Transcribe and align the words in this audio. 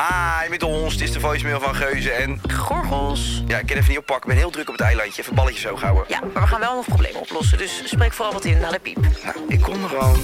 Hi, 0.00 0.48
met 0.48 0.62
ons. 0.62 0.92
Het 0.92 1.02
is 1.02 1.12
de 1.12 1.20
voicemail 1.20 1.60
van 1.60 1.74
Geuze 1.74 2.10
en... 2.10 2.40
Gorgels. 2.52 3.42
Ja, 3.46 3.58
ik 3.58 3.66
kan 3.66 3.76
even 3.76 3.88
niet 3.88 3.98
oppakken. 3.98 4.30
Ik 4.30 4.36
ben 4.36 4.44
heel 4.44 4.50
druk 4.50 4.68
op 4.68 4.74
het 4.74 4.82
eilandje. 4.82 5.22
Even 5.22 5.34
balletjes 5.34 5.60
zo 5.60 5.76
houden. 5.76 6.04
Ja, 6.08 6.20
maar 6.20 6.42
we 6.42 6.48
gaan 6.48 6.60
wel 6.60 6.74
nog 6.74 6.84
problemen 6.84 7.20
oplossen. 7.20 7.58
Dus 7.58 7.82
spreek 7.84 8.12
vooral 8.12 8.32
wat 8.32 8.44
in 8.44 8.58
naar 8.58 8.72
de 8.72 8.78
piep. 8.78 8.96
Nou, 8.96 9.36
ik 9.48 9.60
kom 9.60 9.82
er 9.82 9.88
gewoon. 9.88 10.16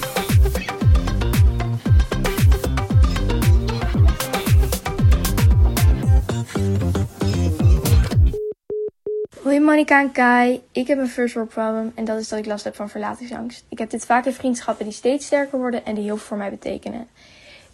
Hoi 9.43 9.61
Monika 9.61 10.01
en 10.01 10.13
Kai. 10.13 10.63
Ik 10.73 10.87
heb 10.87 10.99
een 10.99 11.09
first 11.09 11.35
world 11.35 11.49
problem 11.49 11.93
en 11.95 12.05
dat 12.05 12.19
is 12.19 12.29
dat 12.29 12.39
ik 12.39 12.47
last 12.47 12.65
heb 12.65 12.77
van 12.77 12.89
verlatingsangst. 12.89 13.65
Ik 13.69 13.79
heb 13.79 13.91
dit 13.91 14.07
vaak 14.07 14.27
in 14.27 14.33
vriendschappen 14.33 14.85
die 14.85 14.95
steeds 14.95 15.27
sterker 15.27 15.59
worden 15.59 15.85
en 15.85 15.95
die 15.95 16.05
heel 16.05 16.17
veel 16.17 16.27
voor 16.27 16.37
mij 16.37 16.51
betekenen. 16.51 17.09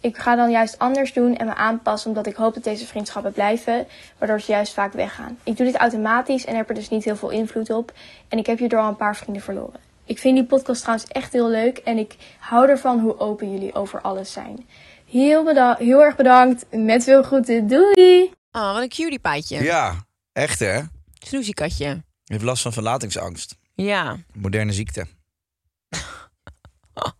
Ik 0.03 0.17
ga 0.17 0.35
dan 0.35 0.51
juist 0.51 0.79
anders 0.79 1.13
doen 1.13 1.35
en 1.37 1.45
me 1.45 1.55
aanpassen 1.55 2.09
omdat 2.09 2.27
ik 2.27 2.35
hoop 2.35 2.53
dat 2.53 2.63
deze 2.63 2.85
vriendschappen 2.85 3.31
blijven, 3.33 3.87
waardoor 4.17 4.41
ze 4.41 4.51
juist 4.51 4.73
vaak 4.73 4.93
weggaan. 4.93 5.37
Ik 5.43 5.57
doe 5.57 5.65
dit 5.65 5.75
automatisch 5.75 6.45
en 6.45 6.55
heb 6.55 6.69
er 6.69 6.75
dus 6.75 6.89
niet 6.89 7.03
heel 7.03 7.15
veel 7.15 7.29
invloed 7.29 7.69
op 7.69 7.93
en 8.27 8.37
ik 8.37 8.45
heb 8.45 8.57
hierdoor 8.59 8.79
al 8.79 8.87
een 8.87 8.95
paar 8.95 9.15
vrienden 9.15 9.43
verloren. 9.43 9.79
Ik 10.05 10.19
vind 10.19 10.35
die 10.35 10.45
podcast 10.45 10.81
trouwens 10.81 11.09
echt 11.09 11.33
heel 11.33 11.49
leuk 11.49 11.77
en 11.77 11.97
ik 11.97 12.15
hou 12.39 12.69
ervan 12.69 12.99
hoe 12.99 13.19
open 13.19 13.51
jullie 13.51 13.73
over 13.73 14.01
alles 14.01 14.31
zijn. 14.31 14.67
Heel, 15.09 15.43
beda- 15.43 15.75
heel 15.79 16.03
erg 16.03 16.15
bedankt, 16.15 16.65
met 16.71 17.03
veel 17.03 17.23
groeten, 17.23 17.67
doei! 17.67 18.31
Oh, 18.51 18.73
wat 18.73 18.81
een 18.81 18.89
cutie 18.89 19.19
paadje. 19.19 19.63
Ja, 19.63 20.05
echt 20.33 20.59
hè? 20.59 20.79
Snoeziekatje. 21.19 21.85
Je 22.23 22.33
heeft 22.33 22.43
last 22.43 22.61
van 22.61 22.73
verlatingsangst. 22.73 23.55
Ja. 23.73 24.17
Moderne 24.33 24.71
ziekte. 24.73 25.05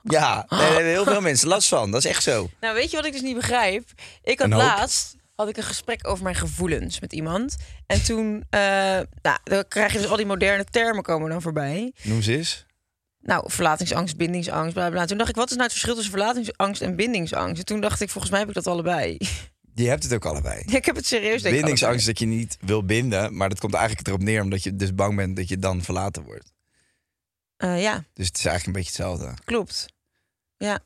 Ja, 0.04 0.46
daar 0.50 0.74
hebben 0.74 0.86
heel 0.86 1.04
veel 1.04 1.22
mensen 1.22 1.48
last 1.48 1.68
van. 1.68 1.92
Dat 1.92 2.04
is 2.04 2.10
echt 2.10 2.24
zo. 2.24 2.50
Nou, 2.60 2.76
weet 2.76 2.92
je 2.92 2.98
wat 2.98 3.06
ik 3.06 3.12
dus 3.12 3.22
niet 3.22 3.36
begrijp? 3.36 3.90
Ik 4.24 4.40
had 4.40 4.50
laatst 4.50 5.16
had 5.36 5.50
ik 5.50 5.58
een 5.58 5.64
gesprek 5.64 6.08
over 6.08 6.24
mijn 6.24 6.36
gevoelens 6.36 7.00
met 7.00 7.14
iemand. 7.14 7.56
En 7.86 8.04
toen, 8.04 8.44
eh, 8.50 8.60
nou, 9.22 9.38
dan 9.44 9.68
krijg 9.68 9.94
je 9.94 10.00
dus 10.00 10.08
al 10.08 10.18
die 10.18 10.26
moderne 10.26 10.64
termen 10.64 11.04
komen 11.04 11.30
dan 11.30 11.42
voorbij. 11.42 11.94
Noem 12.04 12.22
ze 12.22 12.38
eens. 12.38 12.66
Nou, 13.20 13.52
verlatingsangst, 13.52 14.18
bindingsangst, 14.18 14.74
bla 14.74 14.90
bla. 14.90 15.06
Toen 15.06 15.18
dacht 15.18 15.30
ik, 15.30 15.36
wat 15.36 15.50
is 15.50 15.52
nou 15.52 15.64
het 15.64 15.72
verschil 15.72 15.96
tussen 15.96 16.12
verlatingsangst 16.14 16.82
en 16.82 16.96
bindingsangst? 16.96 17.60
En 17.60 17.66
toen 17.66 17.82
dacht 17.82 18.02
ik, 18.02 18.10
volgens 18.10 18.32
mij 18.32 18.40
heb 18.40 18.50
ik 18.50 18.56
dat 18.56 18.68
allebei. 18.68 19.18
Je 19.76 19.88
hebt 19.88 20.04
het 20.04 20.14
ook 20.14 20.26
allebei. 20.26 20.64
ik 20.80 20.86
heb 20.86 20.96
het 20.96 21.06
serieus 21.06 21.42
denk 21.42 21.56
Bindingsangst 21.56 22.06
dat 22.06 22.20
je 22.20 22.26
niet 22.26 22.58
wil 22.62 22.86
binden, 22.86 23.38
maar 23.38 23.50
dat 23.50 23.60
komt 23.60 23.74
eigenlijk 23.74 24.08
erop 24.08 24.24
neer 24.24 24.42
omdat 24.42 24.64
je 24.64 24.76
dus 24.76 24.96
bang 24.96 25.16
bent 25.16 25.36
dat 25.36 25.48
je 25.48 25.58
dan 25.58 25.82
verlaten 25.82 26.24
wordt. 26.24 26.52
Eh, 27.64 27.82
ja, 27.82 28.04
Dus 28.14 28.28
het 28.28 28.38
is 28.38 28.46
eigenlijk 28.46 28.66
een 28.66 28.84
beetje 28.84 29.04
hetzelfde. 29.04 29.34
klopt. 29.44 29.86
Ja, 30.58 30.80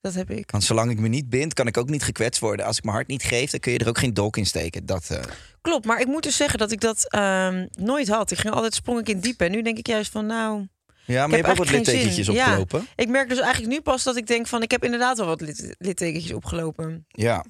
dat 0.00 0.14
heb 0.14 0.30
ik. 0.30 0.50
Want 0.50 0.64
zolang 0.64 0.90
ik 0.90 0.98
me 0.98 1.08
niet 1.08 1.28
bind, 1.28 1.54
kan 1.54 1.66
ik 1.66 1.76
ook 1.76 1.88
niet 1.88 2.02
gekwetst 2.02 2.40
worden. 2.40 2.66
Als 2.66 2.76
ik 2.76 2.82
mijn 2.82 2.94
hart 2.96 3.08
niet 3.08 3.22
geef, 3.22 3.50
dan 3.50 3.60
kun 3.60 3.72
je 3.72 3.78
er 3.78 3.88
ook 3.88 3.98
geen 3.98 4.14
dolk 4.14 4.36
in 4.36 4.46
steken. 4.46 4.86
Dat, 4.86 5.10
eh, 5.10 5.22
Klopt, 5.60 5.86
maar 5.86 6.00
ik 6.00 6.06
moet 6.06 6.22
dus 6.22 6.36
zeggen 6.36 6.58
dat 6.58 6.72
ik 6.72 6.80
dat 6.80 7.10
ehm, 7.10 7.66
nooit 7.76 8.08
had. 8.08 8.30
Ik 8.30 8.38
ging 8.38 8.54
altijd 8.54 8.74
sprong 8.74 9.00
ik 9.00 9.08
in 9.08 9.14
het 9.14 9.24
diepe. 9.24 9.44
En 9.44 9.50
nu 9.50 9.62
denk 9.62 9.78
ik 9.78 9.86
juist 9.86 10.10
van, 10.10 10.26
nou, 10.26 10.66
Ja, 11.04 11.26
maar 11.26 11.30
je 11.30 11.36
heb 11.36 11.46
hebt 11.46 11.48
ook 11.48 11.56
wat 11.56 11.70
littekentjes 11.70 12.26
zin. 12.26 12.34
Ja. 12.34 12.44
opgelopen. 12.44 12.86
Ik 12.96 13.08
merk 13.08 13.28
dus 13.28 13.38
eigenlijk 13.38 13.72
nu 13.72 13.80
pas 13.80 14.02
dat 14.02 14.16
ik 14.16 14.26
denk 14.26 14.46
van... 14.46 14.62
ik 14.62 14.70
heb 14.70 14.84
inderdaad 14.84 15.18
wel 15.18 15.26
wat 15.26 15.40
lit 15.40 15.74
littekentjes 15.78 16.32
opgelopen. 16.32 17.06
Ja. 17.08 17.44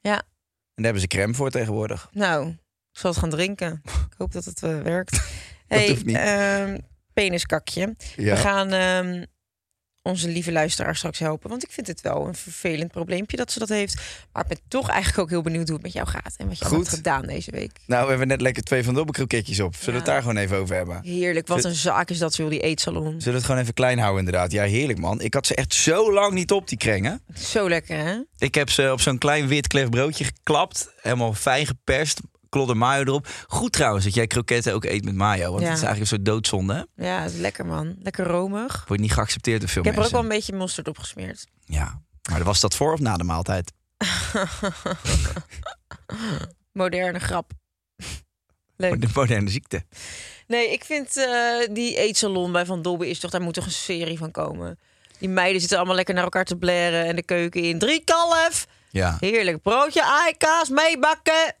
Ja. 0.00 0.16
En 0.16 0.82
daar 0.82 0.84
hebben 0.84 1.00
ze 1.00 1.06
crème 1.06 1.34
voor 1.34 1.50
tegenwoordig. 1.50 2.08
Nou, 2.12 2.48
ik 2.48 2.98
zal 2.98 3.10
het 3.10 3.18
gaan 3.18 3.30
drinken. 3.30 3.82
ik 4.10 4.14
hoop 4.18 4.32
dat 4.32 4.44
het 4.44 4.62
eh, 4.62 4.80
werkt. 4.80 5.20
hey, 5.66 5.88
hoeft 5.88 6.04
niet. 6.04 6.16
Peniskakje. 7.14 7.96
Ja. 8.16 8.34
We 8.34 8.40
gaan 8.40 8.72
ehm, 8.72 9.24
onze 10.02 10.28
lieve 10.28 10.52
luisteraar 10.52 10.96
straks 10.96 11.18
helpen. 11.18 11.50
Want 11.50 11.62
ik 11.62 11.70
vind 11.70 11.86
het 11.86 12.00
wel 12.00 12.26
een 12.26 12.34
vervelend 12.34 12.92
probleempje 12.92 13.36
dat 13.36 13.52
ze 13.52 13.58
dat 13.58 13.68
heeft. 13.68 14.02
Maar 14.32 14.42
ik 14.42 14.48
ben 14.48 14.58
toch 14.68 14.88
eigenlijk 14.88 15.18
ook 15.18 15.30
heel 15.30 15.42
benieuwd 15.42 15.66
hoe 15.66 15.74
het 15.74 15.84
met 15.84 15.92
jou 15.92 16.06
gaat. 16.08 16.34
En 16.36 16.48
wat 16.48 16.58
je 16.58 16.64
Goed. 16.64 16.76
hebt 16.76 16.88
gedaan 16.88 17.22
deze 17.22 17.50
week. 17.50 17.72
Nou, 17.86 18.02
we 18.02 18.08
hebben 18.08 18.28
net 18.28 18.40
lekker 18.40 18.62
twee 18.62 18.84
van 18.84 18.94
de 18.94 19.04
kroketjes 19.04 19.60
op. 19.60 19.74
Zullen 19.74 19.92
we 19.92 19.96
het 19.96 20.06
daar 20.06 20.20
gewoon 20.20 20.36
even 20.36 20.56
over 20.56 20.76
hebben? 20.76 21.00
Heerlijk, 21.02 21.46
wat 21.46 21.64
een 21.64 21.74
zaak 21.74 22.10
is 22.10 22.18
dat, 22.18 22.36
joh, 22.36 22.50
die 22.50 22.60
eetsalon. 22.60 23.04
Zullen 23.04 23.24
we 23.24 23.30
het 23.30 23.44
gewoon 23.44 23.60
even 23.60 23.74
klein 23.74 23.98
houden 23.98 24.24
inderdaad? 24.24 24.52
Ja, 24.52 24.64
heerlijk 24.64 24.98
man. 24.98 25.20
Ik 25.20 25.34
had 25.34 25.46
ze 25.46 25.54
echt 25.54 25.74
zo 25.74 26.12
lang 26.12 26.32
niet 26.32 26.52
op, 26.52 26.68
die 26.68 26.78
krengen. 26.78 27.20
Zo 27.34 27.68
lekker, 27.68 27.96
hè? 27.96 28.18
Ik 28.38 28.54
heb 28.54 28.70
ze 28.70 28.92
op 28.92 29.00
zo'n 29.00 29.18
klein 29.18 29.48
wit 29.48 29.66
klef 29.66 29.88
broodje 29.88 30.24
geklapt. 30.24 30.92
Helemaal 31.00 31.34
fijn 31.34 31.66
geperst. 31.66 32.20
Klodder 32.54 32.76
mayo 32.76 33.02
erop. 33.04 33.28
Goed 33.46 33.72
trouwens 33.72 34.04
dat 34.04 34.14
jij 34.14 34.26
kroketten 34.26 34.74
ook 34.74 34.84
eet 34.84 35.04
met 35.04 35.14
mayo. 35.14 35.50
Want 35.50 35.62
Ja. 35.62 35.68
het 35.68 35.76
is 35.78 35.84
eigenlijk 35.84 36.00
een 36.00 36.06
soort 36.06 36.24
doodzonde. 36.24 36.88
hè? 36.96 37.06
Ja, 37.06 37.22
het 37.22 37.32
is 37.32 37.38
lekker, 37.38 37.66
man. 37.66 37.96
Lekker 38.02 38.26
romig. 38.26 38.84
Wordt 38.86 39.02
niet 39.02 39.12
geaccepteerd 39.12 39.60
door 39.60 39.68
veel 39.68 39.82
Ik 39.82 39.88
heb 39.88 39.96
er 39.96 40.04
ook 40.04 40.10
mensen. 40.10 40.28
wel 40.28 40.36
een 40.36 40.42
beetje 40.46 40.62
mosterd 40.62 40.88
op 40.88 40.98
gesmeerd. 40.98 41.46
Ja, 41.64 42.00
maar 42.30 42.44
was 42.44 42.60
dat 42.60 42.74
voor 42.74 42.92
of 42.92 43.00
na 43.00 43.16
de 43.16 43.24
maaltijd? 43.24 43.72
Moderne 46.72 47.18
grap. 47.18 47.50
Leuk. 48.76 49.00
De 49.00 49.08
moderne 49.14 49.50
ziekte. 49.50 49.84
Nee, 50.46 50.72
ik 50.72 50.84
vind 50.84 51.16
eh, 51.16 51.26
die 51.70 51.96
eetsalon 51.96 52.52
bij 52.52 52.66
Van 52.66 52.82
Dobbe 52.82 53.08
is 53.08 53.18
toch, 53.20 53.30
daar 53.30 53.40
moet 53.42 53.54
toch 53.54 53.64
een 53.64 53.70
serie 53.70 54.18
van 54.18 54.30
komen. 54.30 54.78
Die 55.18 55.28
meiden 55.28 55.60
zitten 55.60 55.78
allemaal 55.78 55.96
lekker 55.96 56.14
naar 56.14 56.24
elkaar 56.24 56.44
te 56.44 56.56
blaren 56.56 57.04
en 57.06 57.16
de 57.16 57.22
keuken 57.22 57.62
in. 57.62 57.78
Drie 57.78 58.04
kalf! 58.04 58.66
Ja. 58.90 59.16
Heerlijk. 59.20 59.62
Broodje, 59.62 60.02
eikaas, 60.24 60.68
meebakken. 60.68 61.54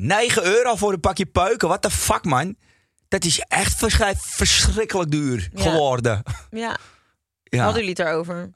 9 0.00 0.44
euro 0.44 0.76
voor 0.76 0.92
een 0.92 1.00
pakje 1.00 1.26
peuken. 1.26 1.68
What 1.68 1.82
the 1.82 1.90
fuck, 1.90 2.24
man? 2.24 2.56
Dat 3.08 3.24
is 3.24 3.38
echt 3.40 3.74
verschri- 3.78 4.14
verschrikkelijk 4.16 5.10
duur 5.10 5.48
Ja. 5.54 5.62
geworden. 5.62 6.22
Ja, 6.50 6.76
Ja. 7.44 7.58
hadden 7.62 7.74
jullie 7.84 7.88
het 7.96 7.96
daarover? 8.06 8.50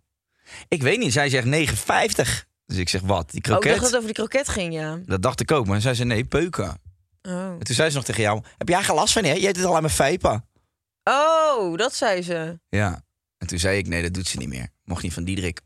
Ik 0.68 0.82
weet 0.82 0.98
niet, 0.98 1.12
zij 1.12 1.28
zegt 1.28 1.46
9,50. 1.46 2.44
Dus 2.66 2.76
ik 2.76 2.88
zeg, 2.88 3.00
wat? 3.00 3.30
Die 3.30 3.30
Oh, 3.30 3.36
ik 3.36 3.42
kroket? 3.42 3.68
dacht 3.68 3.80
dat 3.80 3.86
het 3.90 3.94
over 3.94 4.06
die 4.14 4.14
kroket 4.26 4.48
ging, 4.48 4.72
ja. 4.74 4.98
Dat 5.06 5.22
dacht 5.22 5.40
ik 5.40 5.50
ook, 5.52 5.66
maar 5.66 5.80
zij 5.80 5.94
zei 5.94 6.08
nee, 6.08 6.24
peuken. 6.24 6.80
Oh. 7.22 7.32
En 7.32 7.58
toen 7.64 7.74
zei 7.74 7.90
ze 7.90 7.96
nog 7.96 8.04
tegen 8.04 8.22
jou, 8.22 8.42
heb 8.58 8.68
jij 8.68 8.82
geen 8.82 8.94
last 8.94 9.12
van, 9.12 9.24
hè? 9.24 9.32
Je 9.32 9.48
eet 9.48 9.56
het 9.56 9.64
al 9.64 9.74
aan 9.76 9.82
mijn 9.82 9.94
vijpen. 9.94 10.48
oh, 11.04 11.76
dat 11.76 11.94
zei 11.94 12.22
ze. 12.22 12.58
Ja. 12.68 13.02
En 13.38 13.46
toen 13.46 13.58
zei 13.58 13.78
ik, 13.78 13.86
nee, 13.86 14.02
dat 14.02 14.14
doet 14.14 14.26
ze 14.26 14.36
niet 14.36 14.48
meer. 14.48 14.68
Mocht 14.84 15.02
niet 15.02 15.12
van 15.12 15.24
Diederik. 15.24 15.60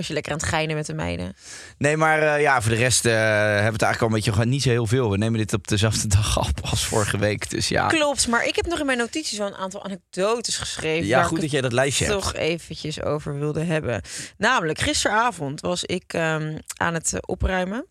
Was 0.00 0.08
je 0.08 0.14
lekker 0.14 0.32
aan 0.32 0.38
het 0.38 0.48
geinen 0.48 0.76
met 0.76 0.86
de 0.86 0.94
meiden? 0.94 1.36
Nee, 1.78 1.96
maar 1.96 2.22
eh, 2.22 2.40
ja, 2.40 2.60
voor 2.62 2.70
de 2.70 2.76
rest 2.76 3.04
eh, 3.04 3.12
hebben 3.12 3.64
we 3.64 3.72
het 3.72 3.82
eigenlijk 3.82 4.00
al 4.00 4.06
een 4.06 4.12
beetje 4.12 4.32
gewoon 4.32 4.48
niet 4.48 4.62
zo 4.62 4.68
heel 4.68 4.86
veel. 4.86 5.10
We 5.10 5.16
nemen 5.16 5.38
dit 5.38 5.52
op 5.52 5.68
dezelfde 5.68 6.06
dag 6.16 6.38
op 6.38 6.60
als 6.70 6.84
vorige 6.84 7.18
week. 7.18 7.50
Dus 7.50 7.68
ja, 7.68 7.86
Klopt, 7.86 8.28
maar 8.28 8.46
ik 8.46 8.56
heb 8.56 8.66
nog 8.66 8.78
in 8.80 8.86
mijn 8.86 8.98
notities 8.98 9.38
wel 9.38 9.46
een 9.46 9.54
aantal 9.54 9.84
anekdotes 9.84 10.56
geschreven. 10.56 11.06
ja 11.06 11.22
goed 11.22 11.40
dat 11.40 11.50
jij 11.50 11.60
dat 11.60 11.72
lijstje 11.72 12.04
hebt. 12.04 12.20
toch 12.20 12.34
eventjes 12.34 13.02
over 13.02 13.38
wilde 13.38 13.64
hebben. 13.64 14.02
Namelijk, 14.36 14.78
gisteravond 14.78 15.60
was 15.60 15.84
ik 15.84 16.12
ehm, 16.12 16.58
aan 16.76 16.94
het 16.94 17.12
eh, 17.12 17.18
opruimen. 17.26 17.86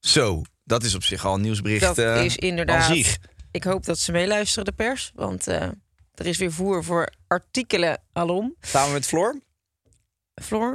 Zo, 0.00 0.42
dat 0.64 0.84
is 0.84 0.94
op 0.94 1.02
zich 1.02 1.24
al 1.24 1.34
een 1.34 1.40
nieuwsbericht 1.40 1.96
Dat 1.96 1.98
is 1.98 2.36
inderdaad. 2.36 3.18
Ik 3.50 3.64
hoop 3.64 3.84
dat 3.84 3.98
ze 3.98 4.12
meeluisteren, 4.12 4.64
de 4.64 4.72
pers. 4.72 5.12
Want 5.14 5.46
er 5.46 6.26
is 6.26 6.38
weer 6.38 6.52
voer 6.52 6.84
voor 6.84 7.12
artikelen 7.26 8.02
alom. 8.12 8.54
Samen 8.60 8.92
met 8.92 9.06
Floor, 9.06 9.40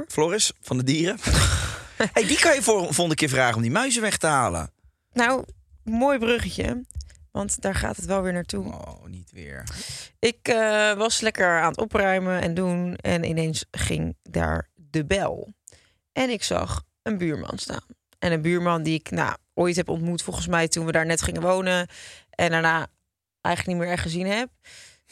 Floris 0.08 0.52
van 0.60 0.76
de 0.76 0.84
dieren. 0.84 1.18
hey, 2.12 2.26
die 2.26 2.38
kan 2.38 2.54
je 2.54 2.62
voor 2.62 2.80
volgende 2.80 3.14
keer 3.14 3.28
vragen 3.28 3.56
om 3.56 3.62
die 3.62 3.70
muizen 3.70 4.02
weg 4.02 4.16
te 4.16 4.26
halen. 4.26 4.70
Nou, 5.12 5.44
mooi 5.82 6.18
bruggetje. 6.18 6.84
Want 7.30 7.60
daar 7.60 7.74
gaat 7.74 7.96
het 7.96 8.04
wel 8.04 8.22
weer 8.22 8.32
naartoe. 8.32 8.64
Oh, 8.64 9.04
niet 9.04 9.30
weer. 9.32 9.64
Ik 10.18 10.48
eh, 10.48 10.92
was 10.92 11.20
lekker 11.20 11.60
aan 11.60 11.68
het 11.68 11.78
opruimen 11.78 12.40
en 12.40 12.54
doen. 12.54 12.96
En 12.96 13.24
ineens 13.24 13.64
ging 13.70 14.16
daar 14.22 14.68
de 14.74 15.04
bel. 15.04 15.54
En 16.12 16.30
ik 16.30 16.42
zag 16.42 16.82
een 17.02 17.18
buurman 17.18 17.58
staan. 17.58 17.86
En 18.18 18.32
een 18.32 18.42
buurman 18.42 18.82
die 18.82 18.94
ik 18.94 19.10
nou, 19.10 19.36
ooit 19.54 19.76
heb 19.76 19.88
ontmoet, 19.88 20.22
volgens 20.22 20.46
mij, 20.46 20.68
toen 20.68 20.86
we 20.86 20.92
daar 20.92 21.06
net 21.06 21.22
gingen 21.22 21.42
wonen. 21.42 21.88
En 22.30 22.50
daarna 22.50 22.86
eigenlijk 23.40 23.76
niet 23.76 23.86
meer 23.86 23.94
echt 23.94 24.02
gezien 24.02 24.26
heb. 24.26 24.48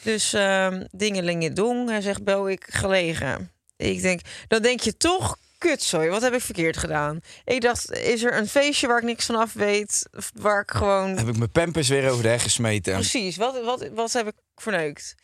Dus 0.03 0.33
ehm 0.33 0.85
dingelingen 0.91 1.53
dong. 1.53 1.89
Hij 1.89 2.01
zegt, 2.01 2.23
bel 2.23 2.49
ik 2.49 2.65
gelegen. 2.69 3.51
Ik 3.81 4.01
denk, 4.01 4.21
dan 4.47 4.61
denk 4.61 4.79
je 4.79 4.97
toch, 4.97 5.37
kutzooi, 5.57 6.09
wat 6.09 6.21
heb 6.21 6.33
ik 6.33 6.41
verkeerd 6.41 6.77
gedaan? 6.77 7.19
Ik 7.45 7.61
dacht, 7.61 7.91
is 7.91 8.23
er 8.23 8.37
een 8.37 8.47
feestje 8.47 8.87
waar 8.87 8.97
ik 8.97 9.03
niks 9.03 9.25
van 9.25 9.35
af 9.35 9.53
weet? 9.53 10.09
Of 10.17 10.31
Waar 10.35 10.61
ik 10.61 10.71
gewoon... 10.71 11.17
Heb 11.17 11.27
ik 11.27 11.37
mijn 11.37 11.51
pampers 11.51 11.89
weer 11.89 12.09
over 12.11 12.23
de 12.23 12.29
heg 12.29 12.43
gesmeten. 12.43 12.93
Precies, 12.93 13.37
wat, 13.37 13.63
wat, 13.63 13.89
wat 13.93 14.13
heb 14.13 14.27
ik 14.27 14.35
verneukt? 14.55 15.15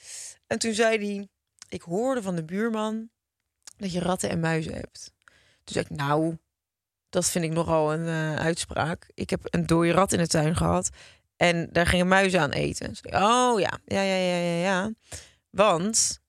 En 0.48 0.60
toen 0.60 0.74
zei 0.74 0.98
hij, 0.98 1.28
ik 1.70 1.82
hoorde 1.82 2.22
van 2.22 2.36
de 2.36 2.46
buurman 2.46 3.10
dat 3.78 3.92
je 3.92 4.00
ratten 4.00 4.30
en 4.30 4.40
muizen 4.40 4.74
hebt. 4.74 5.12
Toen 5.64 5.74
zei 5.74 5.86
ik, 5.90 5.98
nou, 5.98 6.38
dat 7.10 7.30
vind 7.30 7.46
ik 7.46 7.52
nogal 7.52 7.94
een 7.94 8.08
eh, 8.08 8.36
uitspraak. 8.36 9.10
Ik 9.14 9.30
heb 9.30 9.42
een 9.44 9.66
dode 9.66 9.92
rat 9.92 10.12
in 10.12 10.20
de 10.20 10.28
tuin 10.28 10.56
gehad 10.56 10.90
en 11.36 11.70
daar 11.72 11.88
gingen 11.88 12.08
muizen 12.08 12.40
aan 12.40 12.52
eten. 12.52 12.96
Ik, 13.02 13.14
oh 13.14 13.60
ja, 13.60 13.80
ja, 13.86 14.02
ja, 14.02 14.16
ja, 14.16 14.38
ja, 14.38 14.60
ja. 14.62 14.92
Want 15.50 16.20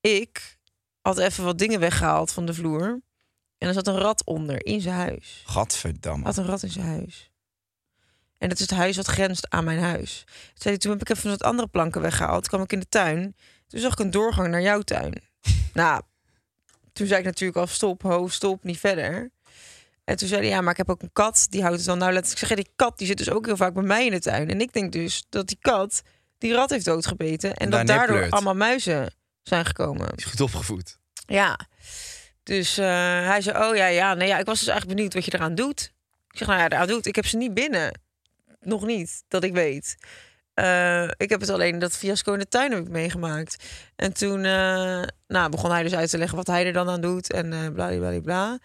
ik 0.00 0.55
had 1.06 1.18
even 1.18 1.44
wat 1.44 1.58
dingen 1.58 1.80
weggehaald 1.80 2.32
van 2.32 2.46
de 2.46 2.54
vloer. 2.54 3.00
En 3.58 3.68
er 3.68 3.74
zat 3.74 3.86
een 3.86 3.98
rat 3.98 4.24
onder 4.24 4.66
in 4.66 4.80
zijn 4.80 4.94
huis. 4.94 5.42
Gadverdamme. 5.46 6.24
Had 6.24 6.36
een 6.36 6.46
rat 6.46 6.62
in 6.62 6.70
zijn 6.70 6.86
huis. 6.86 7.30
En 8.38 8.48
dat 8.48 8.58
is 8.58 8.70
het 8.70 8.78
huis 8.78 8.96
wat 8.96 9.06
grenst 9.06 9.50
aan 9.50 9.64
mijn 9.64 9.78
huis. 9.78 10.24
Toen, 10.26 10.34
zei 10.54 10.74
hij, 10.74 10.78
toen 10.78 10.92
heb 10.92 11.00
ik 11.00 11.08
even 11.08 11.30
wat 11.30 11.42
andere 11.42 11.68
planken 11.68 12.00
weggehaald. 12.00 12.40
Toen 12.40 12.48
kwam 12.48 12.62
ik 12.62 12.72
in 12.72 12.78
de 12.78 12.88
tuin. 12.88 13.36
Toen 13.66 13.80
zag 13.80 13.92
ik 13.92 13.98
een 13.98 14.10
doorgang 14.10 14.48
naar 14.48 14.62
jouw 14.62 14.80
tuin. 14.80 15.22
nou, 15.72 16.02
toen 16.92 17.06
zei 17.06 17.18
ik 17.18 17.26
natuurlijk 17.26 17.58
al 17.58 17.66
stop, 17.66 18.02
ho, 18.02 18.28
stop, 18.28 18.64
niet 18.64 18.78
verder. 18.78 19.30
En 20.04 20.16
toen 20.16 20.28
zei 20.28 20.40
hij, 20.40 20.50
ja, 20.50 20.60
maar 20.60 20.70
ik 20.70 20.76
heb 20.76 20.90
ook 20.90 21.02
een 21.02 21.12
kat. 21.12 21.46
Die 21.50 21.62
houdt 21.62 21.76
het 21.76 21.86
dan, 21.86 21.98
nou 21.98 22.12
laat 22.12 22.30
ik 22.30 22.38
zeggen, 22.38 22.56
die 22.56 22.68
kat 22.76 22.98
die 22.98 23.06
zit 23.06 23.18
dus 23.18 23.30
ook 23.30 23.46
heel 23.46 23.56
vaak 23.56 23.74
bij 23.74 23.82
mij 23.82 24.04
in 24.04 24.10
de 24.10 24.20
tuin. 24.20 24.50
En 24.50 24.60
ik 24.60 24.72
denk 24.72 24.92
dus 24.92 25.24
dat 25.28 25.48
die 25.48 25.58
kat 25.60 26.02
die 26.38 26.52
rat 26.54 26.70
heeft 26.70 26.84
doodgebeten. 26.84 27.54
En 27.54 27.70
dat 27.70 27.86
daardoor 27.86 28.30
allemaal 28.30 28.54
muizen 28.54 29.14
zijn 29.48 29.64
gekomen. 29.64 30.08
Is 30.16 30.24
goed 30.24 30.40
opgevoed. 30.40 30.98
Ja. 31.26 31.58
Dus 32.42 32.78
eh, 32.78 32.86
hij 33.26 33.40
zei, 33.40 33.68
oh 33.68 33.76
ja, 33.76 33.86
ja. 33.86 34.14
Nee, 34.14 34.28
ja, 34.28 34.38
ik 34.38 34.46
was 34.46 34.58
dus 34.58 34.68
eigenlijk 34.68 34.96
benieuwd 34.96 35.14
wat 35.14 35.24
je 35.24 35.34
eraan 35.34 35.54
doet. 35.54 35.92
Ik 36.30 36.38
zeg, 36.38 36.48
nou 36.48 36.60
ja, 36.60 36.66
eraan 36.66 36.86
doet. 36.86 37.06
Ik 37.06 37.16
heb 37.16 37.26
ze 37.26 37.36
niet 37.36 37.54
binnen. 37.54 38.00
Nog 38.60 38.86
niet, 38.86 39.22
dat 39.28 39.44
ik 39.44 39.52
weet. 39.52 39.96
Eh, 40.54 41.08
ik 41.16 41.30
heb 41.30 41.40
het 41.40 41.50
alleen, 41.50 41.78
dat 41.78 41.96
fiasco 41.96 42.32
in 42.32 42.38
de 42.38 42.48
tuin 42.48 42.72
heb 42.72 42.80
ik 42.80 42.88
meegemaakt. 42.88 43.64
En 43.96 44.12
toen 44.12 44.44
eh, 44.44 45.02
nou, 45.26 45.50
begon 45.50 45.70
hij 45.70 45.82
dus 45.82 45.94
uit 45.94 46.10
te 46.10 46.18
leggen 46.18 46.36
wat 46.36 46.46
hij 46.46 46.66
er 46.66 46.72
dan 46.72 46.88
aan 46.88 47.00
doet. 47.00 47.32
En 47.32 47.52
eh 47.52 47.68
bla 47.72 48.20
bla. 48.20 48.58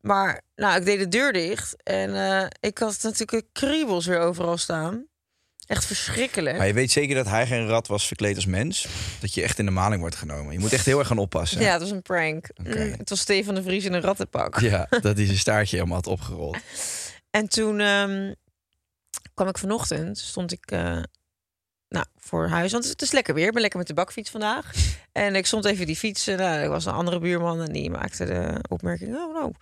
Maar 0.00 0.42
nou, 0.54 0.78
ik 0.78 0.84
deed 0.84 0.98
de 0.98 1.08
deur 1.08 1.32
dicht. 1.32 1.82
En 1.82 2.50
ik 2.60 2.78
had 2.78 2.98
natuurlijk 3.02 3.46
kriebels 3.52 4.06
weer 4.06 4.18
overal 4.18 4.56
staan. 4.56 5.09
Echt 5.70 5.84
verschrikkelijk. 5.84 6.56
Maar 6.56 6.66
je 6.66 6.72
weet 6.72 6.90
zeker 6.90 7.14
dat 7.14 7.26
hij 7.26 7.46
geen 7.46 7.66
rat 7.66 7.86
was 7.86 8.06
verkleed 8.06 8.36
als 8.36 8.46
mens? 8.46 8.88
Dat 9.20 9.34
je 9.34 9.42
echt 9.42 9.58
in 9.58 9.64
de 9.64 9.70
maling 9.70 10.00
wordt 10.00 10.16
genomen. 10.16 10.52
Je 10.52 10.58
moet 10.58 10.72
echt 10.72 10.86
heel 10.86 10.98
erg 10.98 11.08
gaan 11.08 11.18
oppassen. 11.18 11.60
Ja, 11.60 11.72
het 11.72 11.80
was 11.80 11.90
een 11.90 12.02
prank. 12.02 12.48
Mm, 12.56 12.72
het 12.72 13.08
was 13.08 13.20
Stefan 13.20 13.54
de 13.54 13.62
Vries 13.62 13.84
in 13.84 13.92
een 13.92 14.00
rattenpak. 14.00 14.60
Ja, 14.60 14.86
dat 15.02 15.16
hij 15.16 15.24
zijn 15.24 15.38
staartje 15.38 15.76
helemaal 15.76 15.96
had 15.96 16.06
opgerold. 16.06 16.56
En 17.30 17.48
toen 17.48 17.80
ehm, 17.80 18.34
kwam 19.34 19.48
ik 19.48 19.58
vanochtend, 19.58 20.18
stond 20.18 20.52
ik 20.52 20.70
eh, 20.70 21.02
nou, 21.88 22.06
voor 22.16 22.48
huis. 22.48 22.72
Want 22.72 22.88
het 22.88 23.02
is 23.02 23.10
lekker 23.10 23.34
weer. 23.34 23.46
Ik 23.46 23.52
ben 23.52 23.60
lekker 23.60 23.78
met 23.78 23.88
de 23.88 23.94
bakfiets 23.94 24.30
vandaag. 24.30 24.72
En 25.12 25.34
ik 25.34 25.46
stond 25.46 25.64
even 25.64 25.86
die 25.86 25.96
fietsen. 25.96 26.36
Nou, 26.36 26.58
er 26.58 26.68
was 26.68 26.84
een 26.84 26.92
andere 26.92 27.18
buurman 27.18 27.60
en 27.60 27.72
die 27.72 27.90
maakte 27.90 28.24
de 28.24 28.64
opmerking. 28.68 29.16
Oh, 29.16 29.34
nou, 29.34 29.52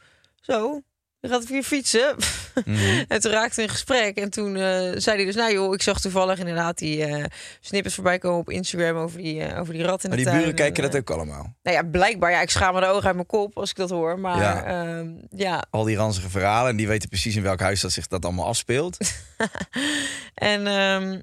zo. 0.41 0.83
Gaat 1.21 1.49
weer 1.49 1.63
fietsen. 1.63 2.17
Mhm. 2.65 3.05
en 3.09 3.21
toen 3.21 3.33
raakte 3.33 3.63
in 3.63 3.69
gesprek. 3.69 4.17
En 4.17 4.31
toen 4.31 4.57
eh, 4.57 4.93
zei 4.97 5.17
hij 5.17 5.25
dus, 5.25 5.35
nou 5.35 5.53
joh, 5.53 5.75
ik 5.75 5.83
zag 5.83 6.01
toevallig 6.01 6.39
inderdaad 6.39 6.79
die 6.79 7.07
snippers 7.61 7.95
voorbij 7.95 8.19
komen 8.19 8.39
op 8.39 8.51
Instagram 8.51 8.97
over 8.97 9.19
die, 9.19 9.43
eh, 9.43 9.61
over 9.61 9.73
die 9.75 9.83
rat 9.83 10.03
in 10.05 10.09
Maar 10.09 10.19
de 10.19 10.25
die 10.25 10.33
tuin. 10.33 10.39
buren 10.39 10.55
kijken 10.55 10.85
En, 10.85 10.91
dat 10.91 11.01
ook 11.01 11.11
allemaal. 11.11 11.57
Nou 11.63 11.77
ja, 11.77 11.83
blijkbaar. 11.83 12.31
Ja, 12.31 12.41
ik 12.41 12.51
schaam 12.51 12.75
me 12.75 12.81
de 12.81 12.87
ogen 12.87 13.07
uit 13.07 13.15
mijn 13.15 13.27
kop 13.27 13.57
als 13.59 13.71
ik 13.71 13.77
dat 13.77 13.91
hoor. 13.91 14.19
Maar 14.19 14.37
Ja. 14.37 14.71
ja, 14.71 15.05
ja 15.31 15.65
Al 15.71 15.85
die 15.85 15.97
ranzige 15.97 16.31
verhalen. 16.31 16.71
En 16.71 16.77
die 16.77 16.89
weten 16.89 17.09
precies 17.09 17.37
in 17.37 17.43
welk 17.43 17.61
huis 17.61 17.81
dat 17.81 17.93
zich 17.93 18.07
dat 18.07 18.25
allemaal 18.25 18.47
afspeelt. 18.47 18.97
En 20.35 20.67
ehm, 20.67 21.21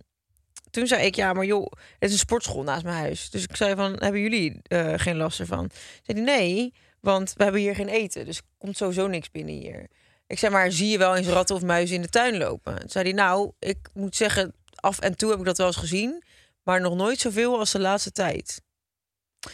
toen 0.71 0.87
zei 0.87 1.05
ik, 1.05 1.15
ja, 1.15 1.33
maar 1.33 1.45
joh, 1.45 1.71
het 1.99 2.09
is 2.09 2.11
een 2.11 2.17
sportschool 2.17 2.63
naast 2.63 2.83
mijn 2.83 2.95
huis. 2.97 3.29
Dus 3.29 3.43
ik 3.43 3.55
zei 3.55 3.75
van, 3.75 3.95
hebben 3.99 4.21
jullie 4.21 4.61
geen 4.95 5.15
last 5.17 5.39
ervan? 5.39 5.69
Zei 6.03 6.23
hij, 6.23 6.37
nee, 6.37 6.73
want 7.05 7.33
we 7.37 7.43
hebben 7.43 7.61
hier 7.61 7.75
geen 7.75 7.89
eten. 7.89 8.25
Dus 8.25 8.37
er 8.37 8.43
komt 8.57 8.77
sowieso 8.77 9.07
niks 9.07 9.31
binnen 9.31 9.55
hier. 9.55 9.87
Ik 10.27 10.39
zei, 10.39 10.51
maar 10.51 10.71
zie 10.71 10.89
je 10.89 10.97
wel 10.97 11.15
eens 11.15 11.27
ratten 11.27 11.55
of 11.55 11.61
muizen 11.61 11.95
in 11.95 12.01
de 12.01 12.09
tuin 12.09 12.37
lopen? 12.37 12.79
Toen 12.79 12.89
zei 12.89 13.03
hij, 13.03 13.13
nou, 13.13 13.51
ik 13.59 13.77
moet 13.93 14.15
zeggen, 14.15 14.53
af 14.75 14.99
en 14.99 15.17
toe 15.17 15.29
heb 15.29 15.39
ik 15.39 15.45
dat 15.45 15.57
wel 15.57 15.67
eens 15.67 15.75
gezien. 15.75 16.23
Maar 16.63 16.81
nog 16.81 16.95
nooit 16.95 17.19
zoveel 17.19 17.59
als 17.59 17.71
de 17.71 17.79
laatste 17.79 18.11
tijd. 18.11 18.61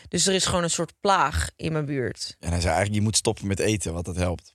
Dus 0.07 0.27
er 0.27 0.33
is 0.33 0.45
gewoon 0.45 0.63
een 0.63 0.69
soort 0.69 0.94
plaag 1.00 1.50
in 1.56 1.71
mijn 1.71 1.86
buurt. 1.86 2.36
En 2.39 2.50
hij 2.50 2.59
zei 2.59 2.74
eigenlijk, 2.74 2.95
je 2.95 3.01
moet 3.01 3.15
stoppen 3.18 3.48
met 3.48 3.59
eten, 3.59 3.94
want 3.94 4.06
dat 4.06 4.15
helpt. 4.15 4.53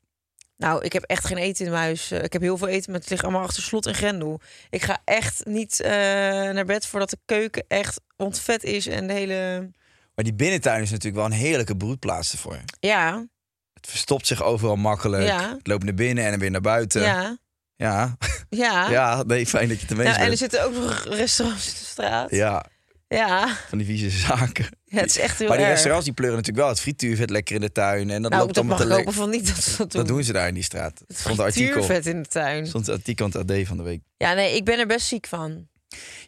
Nou, 0.56 0.84
ik 0.84 0.92
heb 0.92 1.02
echt 1.02 1.26
geen 1.26 1.36
eten 1.36 1.64
in 1.64 1.70
mijn 1.70 1.82
huis. 1.82 2.10
Eh, 2.10 2.22
Ik 2.22 2.32
heb 2.32 2.42
heel 2.42 2.56
veel 2.56 2.68
eten, 2.68 2.90
maar 2.90 3.00
het 3.00 3.10
ligt 3.10 3.22
allemaal 3.22 3.42
achter 3.42 3.62
slot 3.62 3.86
en 3.86 3.94
grendel. 3.94 4.40
Ik 4.70 4.82
ga 4.82 4.98
echt 5.04 5.44
niet 5.44 5.80
eh, 5.80 5.90
naar 5.90 6.64
bed 6.64 6.86
voordat 6.86 7.10
de 7.10 7.18
keuken 7.24 7.64
echt 7.68 8.00
ontvet 8.16 8.64
is 8.64 8.86
en 8.86 9.06
de 9.06 9.12
hele... 9.12 9.70
Maar 10.16 10.24
die 10.24 10.34
binnentuin 10.34 10.82
is 10.82 10.90
natuurlijk 10.90 11.16
wel 11.16 11.24
een 11.24 11.44
heerlijke 11.46 11.76
broedplaats 11.76 12.32
ervoor. 12.32 12.58
Ja, 12.80 13.26
Het 13.72 13.86
verstopt 13.86 14.26
zich 14.26 14.42
overal 14.42 14.76
makkelijk. 14.76 15.22
Ja. 15.22 15.54
Het 15.56 15.66
loopt 15.66 15.84
naar 15.84 15.94
binnen 15.94 16.24
en 16.24 16.30
dan 16.30 16.38
weer 16.38 16.50
naar 16.50 16.60
buiten. 16.60 17.02
ja, 17.02 17.36
Ja, 17.76 18.16
ja. 18.48 18.90
ja 18.98 19.22
nee, 19.22 19.46
fijn 19.46 19.68
dat 19.68 19.76
je 19.76 19.82
het 19.82 19.90
ermee 19.90 20.06
Nou, 20.06 20.18
en 20.20 20.30
er 20.30 20.36
zitten 20.36 20.64
ook 20.64 20.72
nog 20.72 21.04
restaurants 21.04 21.66
in 21.66 21.72
de 21.72 21.84
straat. 21.84 22.30
Ja, 22.30 22.66
Ja, 23.08 23.56
van 23.68 23.78
die 23.78 23.86
vieze 23.86 24.10
zaken. 24.10 24.66
Ja, 24.84 25.00
het 25.00 25.10
is 25.10 25.18
echt 25.18 25.38
heel 25.38 25.48
maar 25.48 25.56
die 25.56 25.66
erg. 25.66 25.74
restaurants 25.74 26.04
die 26.04 26.14
pleuren 26.14 26.36
natuurlijk 26.36 26.64
wel 26.64 26.74
het 26.74 26.82
frituurvet 26.82 27.30
lekker 27.30 27.54
in 27.54 27.60
de 27.60 27.72
tuin. 27.72 28.10
En 28.10 28.22
dat 28.22 28.30
nou, 28.30 28.42
loopt 28.42 28.54
dat 28.54 28.64
allemaal 28.64 28.82
te 28.82 28.86
lekker. 28.86 29.04
hopen 29.04 29.20
van 29.20 29.30
niet 29.30 29.46
dat 29.46 29.64
ze 29.64 29.76
dat 29.76 29.92
doen. 29.92 30.00
Dat 30.00 30.10
doen 30.10 30.24
ze 30.24 30.32
daar 30.32 30.48
in 30.48 30.54
die 30.54 30.62
straat. 30.62 31.02
Het 31.06 31.18
Stond 31.18 31.40
frituurvet 31.40 32.06
in 32.06 32.22
de 32.22 32.28
tuin. 32.28 32.66
Stond 32.66 32.88
artikel 32.88 33.24
aan 33.24 33.40
het 33.40 33.50
AD 33.50 33.66
van 33.66 33.76
de 33.76 33.82
week. 33.82 34.02
Ja, 34.16 34.32
nee, 34.32 34.56
ik 34.56 34.64
ben 34.64 34.78
er 34.78 34.86
best 34.86 35.06
ziek 35.06 35.26
van. 35.26 35.68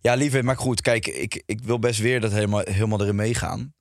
Ja, 0.00 0.14
lieve, 0.14 0.43
maar 0.43 0.56
goed, 0.56 0.81
kijk, 0.81 1.06
ik, 1.06 1.43
ik 1.46 1.61
wil 1.62 1.79
best 1.79 2.00
weer 2.00 2.20
dat 2.20 2.32
helemaal, 2.32 2.62
helemaal 2.64 3.00
erin 3.00 3.17
meegaan. 3.17 3.75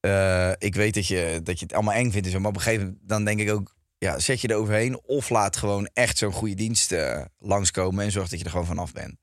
Eh, 0.00 0.52
ik 0.58 0.74
weet 0.74 0.94
dat 0.94 1.06
je, 1.06 1.40
dat 1.42 1.58
je 1.58 1.64
het 1.64 1.74
allemaal 1.74 1.94
eng 1.94 2.10
vindt 2.10 2.26
en 2.26 2.32
zo, 2.32 2.38
maar 2.40 2.48
op 2.50 2.56
een 2.56 2.62
gegeven 2.62 2.84
moment 2.86 3.08
dan 3.08 3.24
denk 3.24 3.40
ik 3.40 3.50
ook, 3.50 3.74
ja, 3.98 4.18
zet 4.18 4.40
je 4.40 4.48
er 4.48 4.56
overheen 4.56 5.00
of 5.02 5.28
laat 5.28 5.56
gewoon 5.56 5.86
echt 5.92 6.18
zo'n 6.18 6.32
goede 6.32 6.54
dienst 6.54 6.92
eh, 6.92 7.24
langskomen 7.38 8.04
en 8.04 8.10
zorg 8.12 8.28
dat 8.28 8.38
je 8.38 8.44
er 8.44 8.50
gewoon 8.50 8.66
vanaf 8.66 8.92
bent. 8.92 9.16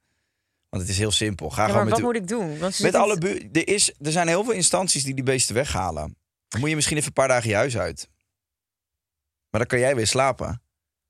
Want 0.70 0.82
het 0.86 0.92
is 0.92 0.98
heel 0.98 1.12
simpel. 1.12 1.50
Ga 1.50 1.62
Ja, 1.62 1.68
gewoon 1.68 1.76
maar 1.76 1.86
met, 1.86 1.94
wat 1.94 2.04
moet 2.14 2.22
ik 2.22 2.28
doen? 2.28 2.60
Want 2.60 2.80
met 2.80 2.96
alle 2.96 3.18
bu- 3.18 3.50
er, 3.52 3.68
is, 3.68 3.94
er 4.02 4.12
zijn 4.12 4.28
heel 4.28 4.44
veel 4.44 4.54
instanties 4.54 5.04
die 5.04 5.14
die 5.14 5.24
beesten 5.24 5.56
weghalen. 5.56 6.18
Dan 6.48 6.60
moet 6.60 6.70
je 6.70 6.76
misschien 6.76 6.98
even 6.98 7.08
een 7.08 7.14
paar 7.14 7.28
dagen 7.28 7.50
je 7.50 7.56
huis 7.56 7.78
uit. 7.78 8.10
Maar 9.50 9.60
dan 9.60 9.66
kan 9.70 9.80
jij 9.80 9.96
weer 9.96 10.08
slapen. 10.08 10.62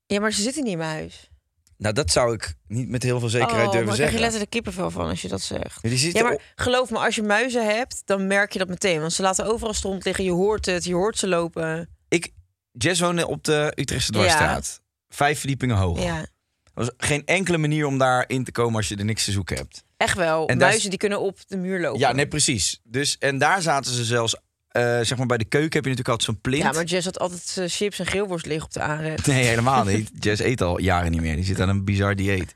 Ja, 0.06 0.20
maar 0.20 0.32
ze 0.32 0.42
zitten 0.42 0.62
niet 0.62 0.72
in 0.72 0.78
mijn 0.78 0.90
huis. 0.90 1.30
Nou, 1.76 1.94
dat 1.94 2.10
zou 2.10 2.34
ik 2.34 2.54
niet 2.66 2.88
met 2.88 3.02
heel 3.02 3.18
veel 3.20 3.28
zekerheid 3.28 3.66
oh, 3.66 3.72
durven 3.72 3.88
maar 3.88 3.96
daar 3.96 4.06
krijg 4.08 4.12
je 4.12 4.18
zeggen. 4.18 4.20
letterlijk 4.20 4.50
kippenvel 4.50 4.90
van 4.90 5.08
als 5.08 5.22
je 5.22 5.28
dat 5.28 5.40
zegt. 5.42 5.78
Ja, 5.82 6.20
op- 6.20 6.22
maar 6.28 6.38
geloof 6.54 6.90
me, 6.90 6.98
als 6.98 7.14
je 7.14 7.22
muizen 7.22 7.66
hebt, 7.66 8.02
dan 8.04 8.26
merk 8.26 8.52
je 8.52 8.58
dat 8.58 8.68
meteen. 8.68 9.00
Want 9.00 9.12
ze 9.12 9.22
laten 9.22 9.46
overal 9.46 9.74
stront 9.74 10.04
liggen. 10.04 10.24
Je 10.24 10.30
hoort 10.30 10.66
het, 10.66 10.84
je 10.84 10.94
hoort 10.94 11.18
ze 11.18 11.28
lopen. 11.28 11.88
Ik, 12.08 12.32
Jess 12.72 13.00
woonde 13.00 13.26
op 13.26 13.44
de 13.44 13.72
Utrechtse 13.74 14.12
dwarsstraat. 14.12 14.80
Vijf 15.08 15.38
verdiepingen 15.38 15.76
hoog. 15.76 16.02
Ja, 16.02 16.18
Er 16.18 16.26
was 16.74 16.90
geen 16.96 17.22
enkele 17.26 17.58
manier 17.58 17.86
om 17.86 17.98
daar 17.98 18.24
in 18.26 18.44
te 18.44 18.52
komen 18.52 18.76
als 18.76 18.88
je 18.88 18.96
er 18.96 19.04
niks 19.04 19.24
te 19.24 19.30
zoeken 19.32 19.56
hebt. 19.56 19.84
echt 19.96 20.16
wel. 20.16 20.48
En 20.48 20.58
muizen 20.58 20.90
die 20.90 20.98
kunnen 20.98 21.20
op 21.20 21.38
de 21.46 21.56
muur 21.56 21.80
lopen. 21.80 22.00
Ja, 22.00 22.12
nee, 22.12 22.28
precies. 22.28 22.80
Dus, 22.82 23.16
en 23.18 23.38
daar 23.38 23.62
zaten 23.62 23.92
ze 23.94 24.04
zelfs, 24.04 24.36
eh, 24.74 25.00
zeg 25.00 25.16
maar 25.16 25.26
bij 25.26 25.38
de 25.38 25.44
keuken 25.44 25.72
heb 25.72 25.84
je 25.84 25.90
natuurlijk 25.90 26.08
altijd 26.08 26.28
zo'n 26.28 26.40
plint. 26.40 26.62
Ja, 26.62 26.72
maar 26.72 26.84
Jess 26.84 27.04
had 27.04 27.18
altijd 27.18 27.56
eh, 27.56 27.64
chips 27.68 27.98
en 27.98 28.06
geelworst 28.06 28.46
liggen 28.46 28.64
op 28.64 28.72
de 28.72 28.80
aanrecht. 28.80 29.26
Nee, 29.34 29.44
helemaal 29.44 29.84
niet. 29.84 30.10
Jess 30.18 30.42
eet 30.42 30.60
al 30.60 30.80
jaren 30.80 31.10
niet 31.10 31.20
meer. 31.20 31.36
Die 31.36 31.44
zit 31.44 31.60
aan 31.60 31.68
een 31.68 31.84
bizar 31.84 32.16
dieet. 32.16 32.54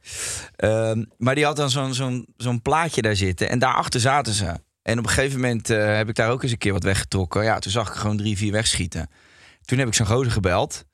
Ehm, 0.57 1.05
maar 1.17 1.35
die 1.35 1.45
had 1.45 1.57
dan 1.57 1.71
zo'n 1.71 1.95
zo'n 1.95 2.27
zo'n 2.37 2.63
plaatje 2.63 3.03
daar 3.03 3.17
zitten. 3.17 3.49
En 3.49 3.59
daarachter 3.59 4.01
zaten 4.01 4.33
ze. 4.33 4.55
En 4.83 4.99
op 4.99 5.05
een 5.05 5.11
gegeven 5.11 5.41
moment 5.41 5.71
eh, 5.71 5.97
heb 5.97 6.09
ik 6.09 6.15
daar 6.15 6.31
ook 6.31 6.43
eens 6.43 6.53
een 6.53 6.59
keer 6.59 6.73
wat 6.73 6.83
weggetrokken. 6.83 7.45
Ja, 7.45 7.59
toen 7.59 7.73
zag 7.73 7.89
ik 7.89 7.95
gewoon 7.95 8.17
drie, 8.17 8.37
vier 8.37 8.53
wegschieten. 8.53 9.11
Toen 9.65 9.79
heb 9.79 9.89
ik 9.89 9.95
zo'n 9.95 10.07
gozer 10.07 10.33
gebeld. 10.33 10.85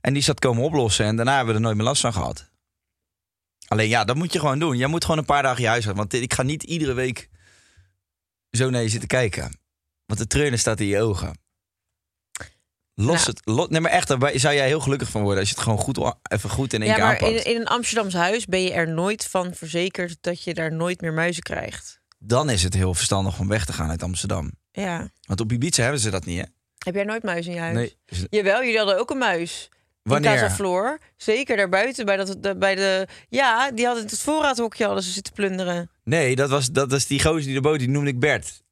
En 0.00 0.12
die 0.12 0.22
zat 0.22 0.38
komen 0.38 0.62
oplossen. 0.64 1.06
En 1.06 1.16
daarna 1.16 1.36
hebben 1.36 1.54
we 1.54 1.60
er 1.60 1.66
nooit 1.66 1.76
meer 1.76 1.86
last 1.86 2.00
van 2.00 2.12
gehad. 2.12 2.50
Alleen 3.68 3.88
ja, 3.88 4.04
dat 4.04 4.16
moet 4.16 4.32
je 4.32 4.38
gewoon 4.38 4.58
doen. 4.58 4.76
Jij 4.76 4.86
moet 4.88 5.04
gewoon 5.04 5.18
een 5.18 5.24
paar 5.24 5.42
dagen 5.42 5.62
je 5.62 5.68
huis 5.68 5.86
uit. 5.86 5.96
Want 5.96 6.12
ik 6.12 6.34
ga 6.34 6.42
niet 6.42 6.62
iedere 6.62 6.92
week 6.92 7.28
zo 8.50 8.70
naar 8.70 8.82
je 8.82 8.88
zitten 8.88 9.08
kijken. 9.08 9.60
Want 10.06 10.20
de 10.20 10.26
treunen 10.26 10.58
staat 10.58 10.80
in 10.80 10.86
je 10.86 11.00
ogen. 11.00 11.40
Los 12.94 13.26
Nou. 13.26 13.60
het. 13.64 13.70
Nee, 13.70 13.80
maar 13.80 13.90
echt, 13.90 14.08
daar 14.08 14.30
zou 14.34 14.54
jij 14.54 14.66
heel 14.66 14.80
gelukkig 14.80 15.08
van 15.08 15.22
worden 15.22 15.38
als 15.40 15.48
je 15.48 15.54
het 15.54 15.64
gewoon 15.64 15.78
goed, 15.78 15.98
even 16.22 16.50
goed 16.50 16.72
in 16.72 16.80
één 16.82 16.90
Ja, 16.90 16.94
keer 16.96 17.04
maar 17.04 17.12
aanpakt. 17.12 17.44
in, 17.46 17.54
in 17.54 17.60
een 17.60 17.66
Amsterdams 17.66 18.14
huis 18.14 18.46
ben 18.46 18.62
je 18.62 18.72
er 18.72 18.88
nooit 18.88 19.24
van 19.26 19.54
verzekerd 19.54 20.16
dat 20.20 20.42
je 20.42 20.54
daar 20.54 20.72
nooit 20.72 21.00
meer 21.00 21.12
muizen 21.12 21.42
krijgt. 21.42 22.00
Dan 22.18 22.50
is 22.50 22.62
het 22.62 22.74
heel 22.74 22.94
verstandig 22.94 23.38
om 23.38 23.48
weg 23.48 23.64
te 23.64 23.72
gaan 23.72 23.90
uit 23.90 24.02
Amsterdam. 24.02 24.52
Ja. 24.70 25.10
Want 25.26 25.40
op 25.40 25.52
Ibiza 25.52 25.82
hebben 25.82 26.00
ze 26.00 26.10
dat 26.10 26.24
niet, 26.24 26.38
hè? 26.40 26.44
Heb 26.78 26.94
jij 26.94 27.04
nooit 27.04 27.22
muizen 27.22 27.50
in 27.52 27.56
je 27.58 27.62
huis? 27.64 27.74
Nee. 27.76 27.96
Jawel, 28.30 28.60
jullie 28.62 28.78
hadden 28.78 28.98
ook 28.98 29.10
een 29.10 29.18
muis. 29.18 29.68
Wanneer? 30.02 30.32
In 30.32 30.38
Casa 30.38 30.54
Floor. 30.54 30.98
Zeker 31.16 31.56
daarbuiten 31.56 32.04
bij, 32.04 32.16
dat, 32.16 32.58
bij 32.58 32.74
de... 32.74 33.06
Ja, 33.28 33.70
die 33.70 33.86
hadden 33.86 34.04
het 34.04 34.20
voorraadhokje 34.20 34.84
hadden 34.84 35.02
ze 35.02 35.10
zitten 35.10 35.32
plunderen. 35.32 35.90
Nee, 36.04 36.36
dat 36.36 36.50
was, 36.50 36.70
dat 36.70 36.90
was 36.90 37.06
die 37.06 37.22
gozer 37.22 37.42
die 37.42 37.54
de 37.54 37.60
boot, 37.60 37.78
die 37.78 37.88
noemde 37.88 38.10
ik 38.10 38.20
Bert. 38.20 38.62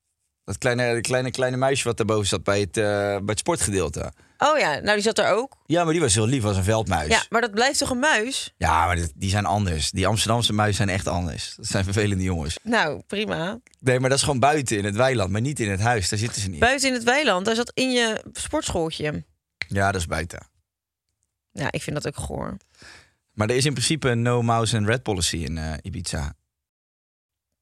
Dat 0.51 0.59
kleine, 0.59 1.01
kleine, 1.01 1.31
kleine 1.31 1.57
meisje 1.57 1.85
wat 1.85 1.97
daarboven 1.97 2.27
zat 2.27 2.45
bij 2.45 2.61
het, 2.61 2.77
eh, 2.77 2.85
bij 2.85 3.23
het 3.27 3.39
sportgedeelte. 3.39 4.13
Oh 4.39 4.59
ja, 4.59 4.79
nou 4.79 4.95
die 4.95 5.03
zat 5.03 5.19
er 5.19 5.29
ook. 5.29 5.57
Ja, 5.67 5.85
maar 5.85 5.93
die 5.93 6.03
was 6.03 6.15
heel 6.15 6.27
lief, 6.27 6.43
was 6.43 6.57
een 6.57 6.65
veldmuis. 6.65 7.09
Ja, 7.09 7.25
maar 7.29 7.41
dat 7.41 7.51
blijft 7.51 7.79
toch 7.79 7.91
een 7.91 7.99
muis? 7.99 8.55
Ja, 8.57 8.87
maar 8.87 8.99
die 9.15 9.31
zijn 9.31 9.47
anders. 9.47 9.91
Die 9.91 10.07
Amsterdamse 10.07 10.53
muizen 10.53 10.77
zijn 10.77 10.89
echt 10.89 11.07
anders. 11.07 11.55
Dat 11.57 11.67
zijn 11.67 11.85
vervelende 11.85 12.25
jongens. 12.25 12.59
Nou, 12.63 13.03
prima. 13.07 13.61
Nee, 13.81 14.01
maar 14.01 14.09
dat 14.09 14.19
is 14.19 14.25
gewoon 14.25 14.41
buiten 14.41 14.77
in 14.77 14.85
het 14.85 14.97
weiland, 14.97 15.31
maar 15.31 15.41
niet 15.41 15.61
in 15.61 15.71
het 15.71 15.81
huis. 15.81 16.09
Daar 16.09 16.19
zitten 16.19 16.43
ze 16.43 16.49
niet. 16.49 16.61
Buiten 16.61 16.89
in 16.89 16.95
het 16.95 17.05
weiland, 17.05 17.47
daar 17.47 17.55
zat 17.55 17.71
in 17.75 17.91
je 17.91 18.25
sportschooltje. 18.33 19.25
Ja, 19.69 19.93
dat 19.93 20.01
is 20.01 20.07
buiten. 20.07 20.47
Ja, 21.53 21.73
ik 21.73 21.83
vind 21.83 22.03
dat 22.03 22.07
ook 22.07 22.25
goor. 22.25 22.57
Maar 23.33 23.49
er 23.49 23.57
is 23.57 23.65
in 23.65 23.73
principe 23.73 24.09
een 24.09 24.23
no 24.23 24.43
mouse 24.43 24.77
and 24.77 24.87
red 24.87 25.03
policy 25.03 25.37
in 25.37 25.59
eh, 25.59 25.73
Ibiza. 25.83 26.35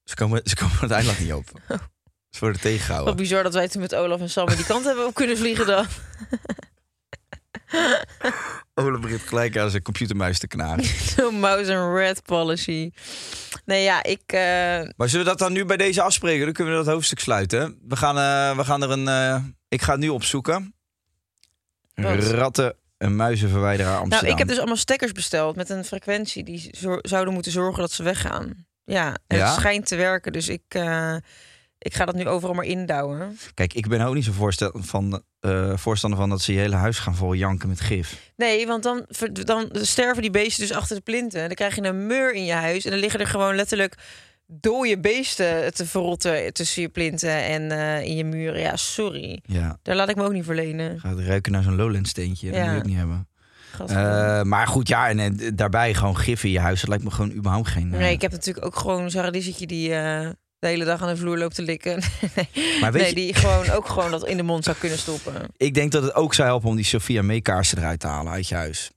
Ze 0.04 0.14
komen, 0.14 0.40
ze 0.44 0.56
komen 0.56 0.78
het 0.80 0.90
eiland 0.90 1.18
niet 1.18 1.32
op. 1.32 1.50
Ze 2.30 2.38
worden 2.40 2.60
Wat 2.62 2.70
tegengehouden. 2.70 3.16
bizar 3.16 3.42
dat 3.42 3.54
wij 3.54 3.68
toen 3.68 3.80
met 3.80 3.94
Olaf 3.94 4.20
en 4.20 4.30
Sam 4.30 4.46
die 4.46 4.64
kant 4.64 4.84
hebben 4.84 5.06
op 5.06 5.14
kunnen 5.14 5.36
vliegen 5.36 5.66
dan. 5.66 5.86
Ole 8.74 8.98
begint 8.98 9.20
gelijk 9.22 9.56
aan 9.58 9.70
zijn 9.70 9.82
computermuis 9.82 10.38
te 10.38 10.46
knagen. 10.46 10.84
Zo'n 10.84 11.40
mouse 11.46 11.74
and 11.76 11.96
red 11.96 12.22
policy. 12.22 12.90
Nee, 13.64 13.82
ja, 13.82 14.02
ik... 14.02 14.20
eh, 14.26 14.38
Maar 14.96 15.08
zullen 15.08 15.24
we 15.24 15.30
dat 15.30 15.38
dan 15.38 15.52
nu 15.52 15.64
bij 15.64 15.76
deze 15.76 16.02
afspreken? 16.02 16.44
Dan 16.44 16.52
kunnen 16.54 16.78
we 16.78 16.84
dat 16.84 16.92
hoofdstuk 16.94 17.18
sluiten. 17.18 17.78
We 17.88 17.96
gaan, 17.96 18.16
eh, 18.18 18.56
we 18.56 18.64
gaan 18.64 18.82
er 18.82 18.90
een... 18.90 19.08
eh, 19.08 19.42
ik 19.68 19.82
ga 19.82 19.92
het 19.92 20.00
nu 20.00 20.08
opzoeken. 20.08 20.74
Wat? 21.94 22.24
Ratten 22.30 22.76
en 22.98 23.16
muizenverwijderaar 23.16 23.92
Amsterdam. 23.98 24.20
Nou, 24.20 24.32
ik 24.32 24.38
heb 24.38 24.48
dus 24.48 24.56
allemaal 24.58 24.76
stekkers 24.76 25.12
besteld 25.12 25.56
met 25.56 25.70
een 25.70 25.84
frequentie 25.84 26.44
die 26.44 26.74
zo- 26.78 26.98
zouden 27.02 27.34
moeten 27.34 27.52
zorgen 27.52 27.80
dat 27.80 27.92
ze 27.92 28.02
weggaan. 28.02 28.66
Ja, 28.84 29.16
en 29.26 29.36
Ja? 29.36 29.44
het 29.46 29.54
schijnt 29.54 29.86
te 29.86 29.96
werken, 29.96 30.32
dus 30.32 30.48
ik, 30.48 30.62
ik 31.78 31.94
ga 31.94 32.04
dat 32.04 32.14
nu 32.14 32.26
overal 32.26 32.54
maar 32.54 32.64
indouwen. 32.64 33.38
Kijk, 33.54 33.74
ik 33.74 33.88
ben 33.88 34.00
ook 34.00 34.14
niet 34.14 34.24
zo 34.24 34.32
voorstel 34.32 34.70
van, 34.74 35.22
eh, 35.40 35.76
voorstander 35.76 36.18
van 36.18 36.28
dat 36.28 36.40
ze 36.42 36.52
je 36.52 36.58
hele 36.58 36.76
huis 36.76 36.98
gaan 36.98 37.14
vol 37.14 37.34
janken 37.34 37.68
met 37.68 37.80
gif. 37.80 38.32
Nee, 38.36 38.66
want 38.66 38.82
dan, 38.82 39.06
dan 39.32 39.68
sterven 39.72 40.22
die 40.22 40.30
beesten 40.30 40.66
dus 40.68 40.76
achter 40.76 40.96
de 40.96 41.02
plinten. 41.02 41.40
Dan 41.46 41.54
krijg 41.54 41.74
je 41.74 41.82
een 41.84 42.06
mur 42.06 42.34
in 42.34 42.44
je 42.44 42.52
huis 42.52 42.84
en 42.84 42.90
dan 42.90 43.00
liggen 43.00 43.20
er 43.20 43.26
gewoon 43.26 43.54
letterlijk 43.54 43.94
dode 44.46 44.98
beesten 45.00 45.74
te 45.74 45.86
verrotten 45.86 46.52
tussen 46.52 46.82
je 46.82 46.88
plinten 46.88 47.30
en 47.44 47.70
eh, 47.70 48.02
in 48.04 48.16
je 48.16 48.24
muren. 48.24 48.60
Ja, 48.60 48.76
sorry. 48.76 49.40
Ja, 49.46 49.78
Daar 49.82 49.96
laat 49.96 50.08
ik 50.08 50.16
me 50.16 50.22
ook 50.24 50.32
niet 50.32 50.44
verlenen. 50.44 51.00
gaat 51.00 51.18
ruiken 51.18 51.52
naar 51.52 51.62
zo'n 51.62 51.76
Lowland 51.76 52.08
steentje. 52.08 52.46
Dat 52.50 52.56
Ja. 52.56 52.62
moet 52.64 52.72
je 52.72 52.78
ook 52.78 52.86
niet 52.86 52.96
hebben. 52.96 53.28
Eh, 53.86 54.42
maar 54.42 54.66
goed, 54.66 54.88
ja, 54.88 55.08
en, 55.08 55.38
daarbij 55.54 55.94
gewoon 55.94 56.16
gif 56.16 56.44
in 56.44 56.50
je 56.50 56.60
huis. 56.60 56.80
Dat 56.80 56.88
lijkt 56.88 57.04
me 57.04 57.10
gewoon 57.10 57.32
überhaupt 57.32 57.68
geen... 57.68 57.88
Nee, 57.88 58.12
ik 58.12 58.22
heb 58.22 58.30
natuurlijk 58.30 58.66
ook 58.66 58.76
gewoon 58.76 59.10
Sarah 59.10 59.32
Dizetje 59.32 59.66
die 59.66 59.90
de 60.58 60.66
hele 60.66 60.84
dag 60.84 61.02
aan 61.02 61.08
de 61.08 61.16
vloer 61.16 61.38
loopt 61.38 61.54
te 61.54 61.62
likken. 61.62 61.98
nee, 62.54 62.80
Maar 62.80 62.92
weet 62.92 63.00
nee 63.02 63.08
je- 63.10 63.14
die 63.14 63.34
gewoon 63.34 63.68
ook 63.70 63.88
gewoon 63.88 64.10
dat 64.10 64.26
in 64.26 64.36
de 64.36 64.42
mond 64.42 64.64
zou 64.64 64.76
kunnen 64.76 64.98
stoppen. 64.98 65.48
Ik 65.56 65.74
denk 65.74 65.92
dat 65.92 66.02
het 66.02 66.14
ook 66.14 66.34
zou 66.34 66.48
helpen 66.48 66.68
om 66.68 66.76
die 66.76 66.84
Sophia 66.84 67.22
meekaarsen 67.22 67.78
eruit 67.78 68.00
te 68.00 68.06
halen 68.06 68.32
uit 68.32 68.48
je 68.48 68.54
huis. 68.54 68.90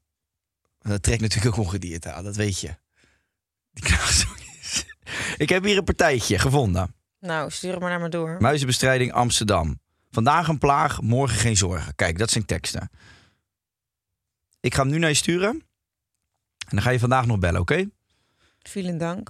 Dat 0.80 1.04
trekt 1.04 1.22
natuurlijk 1.22 1.58
ook 1.58 1.66
ongedierte 1.66 2.12
aan, 2.12 2.24
dat 2.24 2.36
weet 2.36 2.60
je. 2.60 2.70
Die. 3.74 3.84
Ik 5.38 5.50
heb 5.50 5.64
hier 5.64 5.78
een 5.78 5.84
partijtje 5.84 6.40
gevonden. 6.40 6.96
Nou, 7.20 7.52
stuur 7.52 7.72
het 7.72 7.80
maar 7.80 7.90
naar 7.90 8.00
me 8.00 8.10
door. 8.10 8.38
Muizenbestrijding 8.40 9.12
Amsterdam. 9.14 9.80
Vandaag 10.12 10.48
een 10.48 10.58
plaag, 10.58 11.02
morgen 11.02 11.38
geen 11.38 11.58
zorgen. 11.58 11.96
Kijk, 11.96 12.18
dat 12.18 12.30
zijn 12.32 12.46
teksten. 12.46 12.90
Ik 14.60 14.74
ga 14.74 14.82
hem 14.82 14.92
nu 14.92 14.98
naar 14.98 15.10
je 15.10 15.16
sturen. 15.16 15.50
En 15.50 16.70
dan 16.70 16.82
ga 16.82 16.90
je 16.90 17.00
vandaag 17.00 17.26
nog 17.26 17.40
bellen, 17.40 17.62
oké? 17.62 17.90
Vielen 18.60 18.98
dank. 18.98 19.30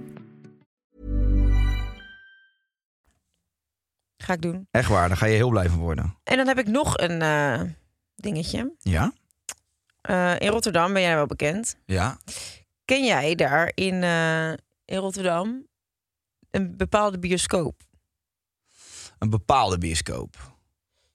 Ga 4.21 4.33
ik 4.33 4.41
doen. 4.41 4.67
Echt 4.71 4.89
waar, 4.89 5.07
daar 5.07 5.17
ga 5.17 5.25
je 5.25 5.35
heel 5.35 5.49
blij 5.49 5.69
van 5.69 5.79
worden. 5.79 6.17
En 6.23 6.37
dan 6.37 6.47
heb 6.47 6.57
ik 6.59 6.67
nog 6.67 6.97
een 6.97 7.21
eh, 7.21 7.61
dingetje. 8.15 8.73
Ja? 8.79 9.13
Eh, 10.01 10.39
in 10.39 10.47
Rotterdam 10.47 10.93
ben 10.93 11.01
jij 11.01 11.15
wel 11.15 11.25
bekend. 11.25 11.75
Ja. 11.85 12.17
Ken 12.85 13.05
jij 13.05 13.35
daar 13.35 13.71
in, 13.75 14.03
eh, 14.03 14.49
in 14.85 14.97
Rotterdam 14.97 15.67
een 16.51 16.77
bepaalde 16.77 17.19
bioscoop? 17.19 17.81
Een 19.19 19.29
bepaalde 19.29 19.77
bioscoop. 19.77 20.53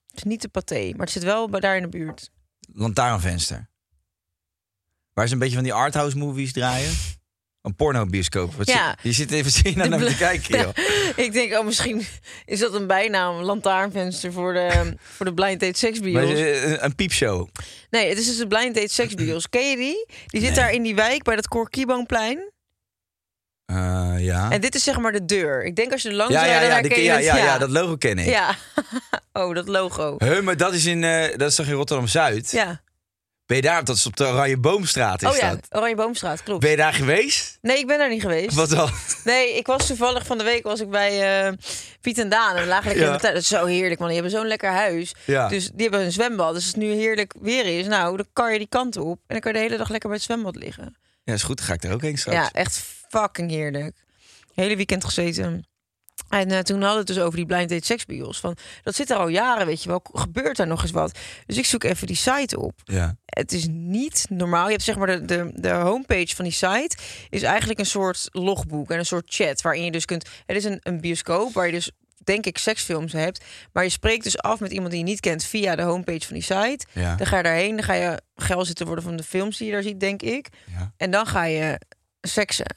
Het 0.06 0.16
is 0.16 0.22
niet 0.22 0.42
de 0.42 0.48
Pathé, 0.48 0.90
maar 0.90 1.06
het 1.06 1.10
zit 1.10 1.22
wel 1.22 1.48
bij 1.48 1.60
daar 1.60 1.76
in 1.76 1.82
de 1.82 1.88
buurt. 1.88 2.30
Lantaarnvenster. 2.72 3.68
Waar 5.12 5.26
ze 5.26 5.32
een 5.32 5.38
beetje 5.38 5.54
van 5.54 5.64
die 5.64 5.74
arthouse 5.74 6.18
movies 6.18 6.52
draaien. 6.52 6.94
Een 7.66 7.74
pornobioscoop. 7.76 8.54
Wat 8.54 8.66
Ja. 8.68 8.96
je 9.02 9.12
zit 9.12 9.30
even 9.30 9.50
zien 9.64 9.76
naar 9.78 9.90
De 9.90 9.96
me 9.96 10.04
te 10.06 10.16
kijken, 10.16 10.58
joh. 10.60 10.68
ik 11.26 11.32
denk, 11.32 11.52
oh, 11.58 11.64
misschien 11.64 12.06
is 12.44 12.58
dat 12.60 12.74
een 12.74 12.86
bijnaam, 12.86 13.40
lantaarnvenster 13.42 14.32
voor 14.32 14.52
de, 14.52 14.94
voor 15.14 15.26
de 15.26 15.34
blind 15.34 15.60
date 15.60 15.78
seksbios. 15.78 16.30
een, 16.30 16.84
een 16.84 16.94
piepshow. 16.94 17.48
Nee, 17.90 18.08
het 18.08 18.18
is 18.18 18.26
dus 18.26 18.36
de 18.36 18.46
blind 18.46 18.74
date 18.74 18.92
seksbios. 18.92 19.48
Ken 19.54 19.70
je 19.70 19.76
die? 19.76 20.06
Die 20.26 20.40
zit 20.40 20.50
Nee. 20.50 20.58
daar 20.58 20.72
in 20.72 20.82
die 20.82 20.94
wijk 20.94 21.22
bij 21.22 21.36
dat 21.36 21.48
Korkieboomplein. 21.48 22.50
Eh, 23.64 24.14
ja. 24.18 24.50
En 24.50 24.60
dit 24.60 24.74
is 24.74 24.82
zeg 24.84 24.98
maar 24.98 25.12
de 25.12 25.24
deur. 25.24 25.64
Ik 25.64 25.76
denk 25.76 25.92
als 25.92 26.02
je 26.02 26.12
langs 26.14 26.32
ja, 26.34 26.44
ja, 26.44 26.58
rijdt, 26.58 26.88
ja, 26.96 27.02
ja, 27.02 27.14
het. 27.14 27.24
ja, 27.24 27.36
ja, 27.36 27.58
dat 27.58 27.70
logo 27.70 27.96
ken 27.96 28.18
ik. 28.18 28.26
Ja. 28.26 28.54
oh, 29.32 29.54
dat 29.54 29.68
logo. 29.68 30.14
Huh, 30.18 30.40
maar 30.40 30.56
dat 30.56 30.74
is, 30.74 30.84
in, 30.84 31.04
eh, 31.04 31.36
dat 31.36 31.50
is 31.50 31.54
toch 31.54 31.66
in 31.66 31.72
Rotterdam-Zuid? 31.72 32.50
Ja. 32.50 32.80
Ben 33.46 33.56
je 33.56 33.62
daar? 33.62 33.84
Dat 33.84 33.96
is 33.96 34.06
op 34.06 34.16
de 34.16 34.24
Oranje 34.24 34.56
Boomstraat, 34.58 35.22
is 35.22 35.28
Oh 35.28 35.36
ja, 35.36 35.50
dat? 35.50 35.66
Oranje 35.70 35.94
Boomstraat, 35.94 36.42
klopt. 36.42 36.60
Ben 36.60 36.70
je 36.70 36.76
daar 36.76 36.92
geweest? 36.92 37.58
Nee, 37.62 37.78
ik 37.78 37.86
ben 37.86 37.98
daar 37.98 38.08
niet 38.08 38.20
geweest. 38.20 38.54
Wat 38.54 38.68
dan? 38.70 38.90
Nee, 39.24 39.56
ik 39.56 39.66
was 39.66 39.86
toevallig 39.86 40.26
van 40.26 40.38
de 40.38 40.44
week 40.44 40.62
was 40.62 40.80
ik 40.80 40.90
bij 40.90 41.46
eh, 41.46 41.52
Piet 42.00 42.18
en 42.18 42.28
Daan. 42.28 42.56
En 42.56 42.66
lagen 42.66 42.86
lekker 42.86 43.04
Ja. 43.04 43.08
in 43.10 43.12
de 43.16 43.20
tuin. 43.22 43.34
Dat 43.34 43.42
is 43.42 43.48
zo 43.48 43.64
heerlijk, 43.64 43.98
man. 43.98 44.08
Die 44.08 44.20
hebben 44.20 44.38
zo'n 44.38 44.46
lekker 44.46 44.70
huis. 44.70 45.14
Ja. 45.24 45.48
Dus 45.48 45.70
die 45.74 45.82
hebben 45.82 46.00
een 46.04 46.12
zwembad. 46.12 46.46
Dus 46.54 46.56
als 46.64 46.66
het 46.66 46.76
nu 46.76 46.92
heerlijk 46.92 47.34
weer 47.40 47.78
is, 47.78 47.86
nou, 47.86 48.16
dan 48.16 48.26
kan 48.32 48.52
je 48.52 48.58
die 48.58 48.68
kant 48.68 48.96
op. 48.96 49.18
En 49.18 49.22
dan 49.26 49.40
kan 49.40 49.52
je 49.52 49.58
de 49.58 49.64
hele 49.64 49.76
dag 49.76 49.88
lekker 49.88 50.08
bij 50.08 50.18
het 50.18 50.26
zwembad 50.26 50.56
liggen. 50.56 50.96
Ja, 51.24 51.32
is 51.32 51.42
goed. 51.42 51.56
Dan 51.56 51.66
ga 51.66 51.72
ik 51.72 51.82
daar 51.82 51.92
ook 51.92 52.02
heen 52.02 52.18
straks. 52.18 52.36
Ja, 52.38 52.50
echt 52.60 52.84
fucking 53.08 53.50
heerlijk. 53.50 53.96
Hele 54.54 54.76
weekend 54.76 55.04
gezeten. 55.04 55.66
En 56.28 56.50
eh, 56.50 56.58
toen 56.58 56.82
hadden 56.82 56.92
we 56.92 56.98
het 56.98 57.06
dus 57.06 57.18
over 57.18 57.36
die 57.36 57.46
blind 57.46 57.68
date 57.68 57.84
seksbios. 57.84 58.40
Van, 58.40 58.56
dat 58.82 58.94
zit 58.94 59.10
er 59.10 59.16
al 59.16 59.28
jaren, 59.28 59.66
weet 59.66 59.82
je 59.82 59.88
wel. 59.88 60.00
Gebeurt 60.12 60.56
daar 60.56 60.66
nog 60.66 60.82
eens 60.82 60.90
wat? 60.90 61.18
Dus 61.46 61.56
ik 61.56 61.66
zoek 61.66 61.84
even 61.84 62.06
die 62.06 62.16
site 62.16 62.60
op. 62.60 62.80
Ja. 62.84 63.16
Het 63.24 63.52
is 63.52 63.66
niet 63.70 64.26
normaal. 64.28 64.64
Je 64.64 64.72
hebt 64.72 64.82
zeg 64.82 64.96
maar 64.96 65.06
de, 65.06 65.24
de, 65.24 65.50
de 65.54 65.70
homepage 65.70 66.34
van 66.36 66.44
die 66.44 66.54
site 66.54 66.96
is 67.28 67.42
eigenlijk 67.42 67.78
een 67.78 67.86
soort 67.86 68.28
logboek 68.32 68.90
en 68.90 68.98
een 68.98 69.06
soort 69.06 69.34
chat 69.34 69.60
waarin 69.60 69.84
je 69.84 69.90
dus 69.90 70.04
kunt. 70.04 70.28
Het 70.46 70.56
is 70.56 70.64
een, 70.64 70.78
een 70.82 71.00
bioscoop 71.00 71.52
waar 71.52 71.66
je 71.66 71.72
dus 71.72 71.90
denk 72.24 72.46
ik 72.46 72.58
seksfilms 72.58 73.12
hebt, 73.12 73.44
maar 73.72 73.84
je 73.84 73.90
spreekt 73.90 74.24
dus 74.24 74.38
af 74.38 74.60
met 74.60 74.72
iemand 74.72 74.90
die 74.90 74.98
je 74.98 75.06
niet 75.06 75.20
kent 75.20 75.44
via 75.44 75.76
de 75.76 75.82
homepage 75.82 76.26
van 76.26 76.34
die 76.34 76.42
site. 76.42 76.86
Ja. 76.92 77.14
Dan 77.14 77.26
ga 77.26 77.36
je 77.36 77.42
daarheen, 77.42 77.76
dan 77.76 77.84
ga 77.84 77.92
je 77.92 78.20
geil 78.36 78.64
zitten 78.64 78.86
worden 78.86 79.04
van 79.04 79.16
de 79.16 79.22
films 79.22 79.56
die 79.56 79.66
je 79.66 79.72
daar 79.72 79.82
ziet, 79.82 80.00
denk 80.00 80.22
ik. 80.22 80.48
Ja. 80.64 80.92
En 80.96 81.10
dan 81.10 81.26
ga 81.26 81.44
je 81.44 81.80
seksen. 82.20 82.76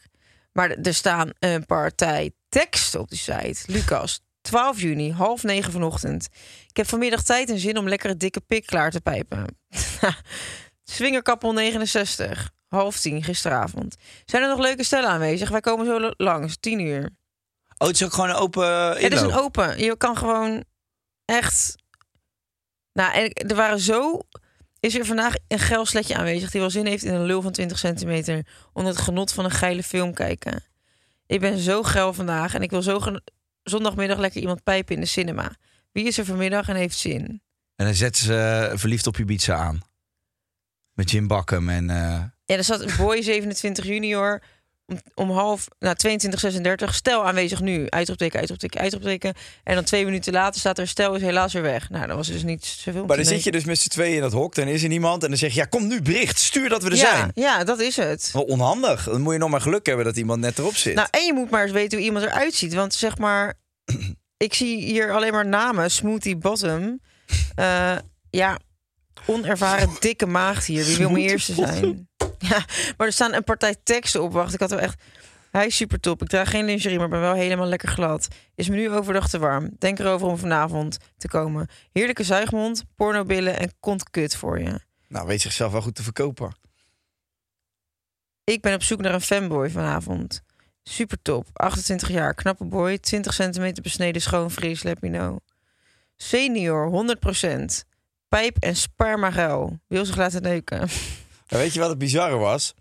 Maar 0.59 0.69
er 0.69 0.93
staan 0.93 1.31
een 1.39 1.65
partij 1.65 2.31
teksten 2.49 2.99
op 2.99 3.09
die 3.09 3.17
site. 3.17 3.63
Lucas, 3.65 4.21
12 4.41 4.79
juni, 4.79 5.11
half 5.11 5.43
negen 5.43 5.71
vanochtend. 5.71 6.29
Ik 6.67 6.77
heb 6.77 6.87
vanmiddag 6.87 7.23
tijd 7.23 7.49
en 7.49 7.59
zin 7.59 7.77
om 7.77 7.87
lekker 7.87 8.09
een 8.09 8.17
dikke 8.17 8.39
pik 8.39 8.65
klaar 8.65 8.91
te 8.91 9.01
pijpen. 9.01 9.45
Swingerkappel 10.83 11.53
69, 11.53 12.51
half 12.67 12.99
tien 12.99 13.23
gisteravond. 13.23 13.95
Zijn 14.25 14.43
er 14.43 14.49
nog 14.49 14.59
leuke 14.59 14.83
stellen 14.83 15.09
aanwezig? 15.09 15.49
Wij 15.49 15.59
komen 15.59 15.85
zo 15.85 16.11
langs, 16.17 16.57
10 16.59 16.79
uur. 16.79 17.09
Oh, 17.77 17.87
het 17.87 17.95
is 17.95 18.03
ook 18.03 18.13
gewoon 18.13 18.29
een 18.29 18.35
open 18.35 18.67
uh, 18.67 19.01
Het 19.01 19.13
is 19.13 19.21
een 19.21 19.33
open. 19.33 19.83
Je 19.83 19.97
kan 19.97 20.17
gewoon 20.17 20.63
echt. 21.25 21.75
Nou, 22.93 23.13
en 23.13 23.33
er 23.33 23.55
waren 23.55 23.79
zo. 23.79 24.21
Is 24.79 24.95
er 24.95 25.05
vandaag 25.05 25.33
een 25.48 25.59
geil 25.59 25.86
sletje 25.86 26.15
aanwezig 26.15 26.51
die 26.51 26.62
wel 26.62 26.69
zin 26.69 26.86
heeft 26.86 27.03
in 27.03 27.13
een 27.13 27.25
lul 27.25 27.41
van 27.41 27.51
20 27.51 27.77
centimeter. 27.77 28.45
onder 28.74 28.93
het 28.93 29.01
genot 29.01 29.31
van 29.31 29.45
een 29.45 29.51
geile 29.51 29.83
film 29.83 30.13
kijken. 30.13 30.63
Ik 31.27 31.39
ben 31.39 31.57
zo 31.57 31.83
geil 31.83 32.13
vandaag 32.13 32.53
en 32.53 32.62
ik 32.62 32.69
wil 32.69 32.81
zo 32.81 33.01
zondagmiddag 33.63 34.17
lekker 34.17 34.41
iemand 34.41 34.63
pijpen 34.63 34.95
in 34.95 35.01
de 35.01 35.07
cinema. 35.07 35.55
Wie 35.91 36.05
is 36.07 36.17
er 36.17 36.25
vanmiddag 36.25 36.67
en 36.69 36.75
heeft 36.75 36.98
zin? 36.98 37.41
En 37.75 37.86
dan 37.86 37.93
zetten 37.93 38.24
ze 38.24 38.36
eh, 38.71 38.77
verliefd 38.77 39.07
op 39.07 39.17
je 39.17 39.25
pizza 39.25 39.55
aan. 39.55 39.81
Met 40.93 41.12
Jim 41.12 41.27
Bakken 41.27 41.69
en... 41.69 41.89
eh, 41.89 42.24
Ja, 42.45 42.55
er 42.55 42.63
zat 42.63 42.81
een 42.81 42.95
boy 42.98 43.21
27 43.31 43.86
junior 43.86 44.43
om, 44.89 45.00
om 45.15 45.31
half, 45.31 45.67
nou 45.79 45.96
22, 45.96 46.39
36. 46.39 46.96
Stel 46.96 47.25
aanwezig 47.25 47.62
nu. 47.62 47.89
Uitroepteken, 47.89 48.39
uitroepteken, 48.39 48.81
uitroepteken. 48.81 49.34
En 49.63 49.75
dan 49.75 49.84
twee 49.84 50.05
minuten 50.05 50.34
later 50.34 50.60
staat 50.60 50.77
er 50.77 50.88
stel 50.88 51.15
is 51.15 51.22
helaas 51.22 51.53
weer 51.53 51.62
weg. 51.62 51.89
Nou, 51.89 52.08
dan 52.08 52.15
was 52.15 52.27
dus 52.27 52.43
niet 52.43 52.65
zoveel. 52.65 53.05
Maar 53.05 53.17
dan 53.17 53.25
zit 53.25 53.43
je 53.43 53.51
dus 53.51 53.65
met 53.65 53.79
z'n 53.79 53.89
tweeën 53.89 54.15
in 54.15 54.22
dat 54.22 54.31
hok. 54.31 54.55
Dan 54.55 54.67
is 54.67 54.84
er 54.84 54.89
niemand. 54.89 55.24
En 55.24 55.29
dan 55.29 55.38
zeg 55.38 55.53
je, 55.53 55.60
ja, 55.60 55.65
kom 55.65 55.88
nu 55.88 56.01
bericht. 56.01 56.39
Stuur 56.39 56.69
dat 56.69 56.84
we 56.84 56.89
er 56.89 56.96
ja, 56.96 57.15
zijn. 57.15 57.31
ja, 57.34 57.63
dat 57.63 57.79
is 57.79 57.96
het. 57.96 58.29
Wel 58.34 58.43
onhandig. 58.43 59.03
Dan 59.03 59.22
moet 59.22 59.34
je 59.34 59.39
nog 59.39 59.50
maar 59.50 59.62
geluk 59.62 59.86
hebben 59.86 60.05
dat 60.05 60.17
iemand 60.17 60.39
net 60.39 60.60
erop 60.60 60.75
zit. 60.75 60.96
Nou, 60.96 61.08
en 61.12 61.25
je 61.25 61.34
moet 61.34 61.50
maar 61.50 61.63
eens 61.63 61.72
weten 61.72 61.98
hoe 61.98 62.08
iemand 62.08 62.25
eruit 62.25 62.53
ziet. 62.53 62.74
Want 62.74 62.93
zeg 62.93 63.17
maar, 63.17 63.53
ik 64.38 64.53
zie 64.53 64.77
hier 64.77 65.12
alleen 65.12 65.31
maar 65.31 65.48
namen. 65.48 65.91
Smoothie 65.91 66.38
Bottom. 66.38 67.00
Eh, 67.55 67.98
ja, 68.29 68.60
onervaren 69.25 69.89
dikke 70.00 70.25
maagd 70.25 70.65
hier. 70.65 70.86
Wie 70.86 70.98
wil 70.98 71.10
mijn 71.10 71.24
eerste 71.24 71.53
zijn? 71.53 72.08
Ja, 72.50 72.65
maar 72.98 73.08
er 73.08 73.13
staan 73.13 73.34
een 73.34 73.43
partij 73.43 73.75
teksten 73.84 74.24
op. 74.24 74.34
Wacht, 74.34 74.53
ik 74.53 74.60
had 74.60 74.69
wel 74.69 74.79
echt... 74.79 75.01
Hij 75.51 75.65
is 75.65 75.75
super 75.75 76.00
top. 76.00 76.22
Ik 76.22 76.27
draag 76.27 76.50
geen 76.50 76.65
lingerie, 76.65 76.98
maar 76.98 77.10
ben 77.10 77.19
wel 77.19 77.34
helemaal 77.34 77.67
lekker 77.67 77.89
glad. 77.89 78.27
Is 78.55 78.69
me 78.69 78.75
nu 78.75 78.89
overdag 78.89 79.29
te 79.29 79.39
warm. 79.39 79.75
Denk 79.77 80.00
erover 80.00 80.27
om 80.27 80.38
vanavond 80.38 80.98
te 81.17 81.27
komen. 81.27 81.67
Heerlijke 81.91 82.24
zuigmond, 82.24 82.84
pornobillen 82.96 83.60
en 83.60 83.74
kontkut 83.79 84.36
voor 84.36 84.60
je. 84.60 84.79
nou, 85.08 85.27
weet 85.27 85.41
zichzelf 85.41 85.72
wel 85.72 85.81
goed 85.81 85.96
te 85.96 86.03
verkopen. 86.03 86.55
Ik 88.43 88.62
ben 88.62 88.74
op 88.74 88.84
zoek 88.84 89.01
naar 89.01 89.13
een 89.13 89.22
fanboy 89.22 89.69
vanavond. 89.69 90.41
Super 90.84 91.22
top. 91.22 91.48
28 91.53 92.10
jaar, 92.10 92.34
knappe 92.34 92.65
boy, 92.65 92.98
20 92.98 93.34
centimeter 93.34 93.84
besneden 93.84 94.22
schoon 94.22 94.51
fris, 94.51 94.84
let 94.84 95.01
me 95.01 95.10
know. 95.10 95.38
Senior, 96.15 96.91
100%. 96.91 97.88
Pijp 98.27 98.58
en 98.58 98.75
spermageil. 98.75 99.79
Wil 99.88 100.05
zich 100.05 100.15
laten 100.15 100.41
neuken. 100.41 100.88
Weet 101.58 101.74
je 101.74 101.79
wat 101.79 101.89
het 101.89 101.98
bizarre 101.98 102.36
was? 102.36 102.74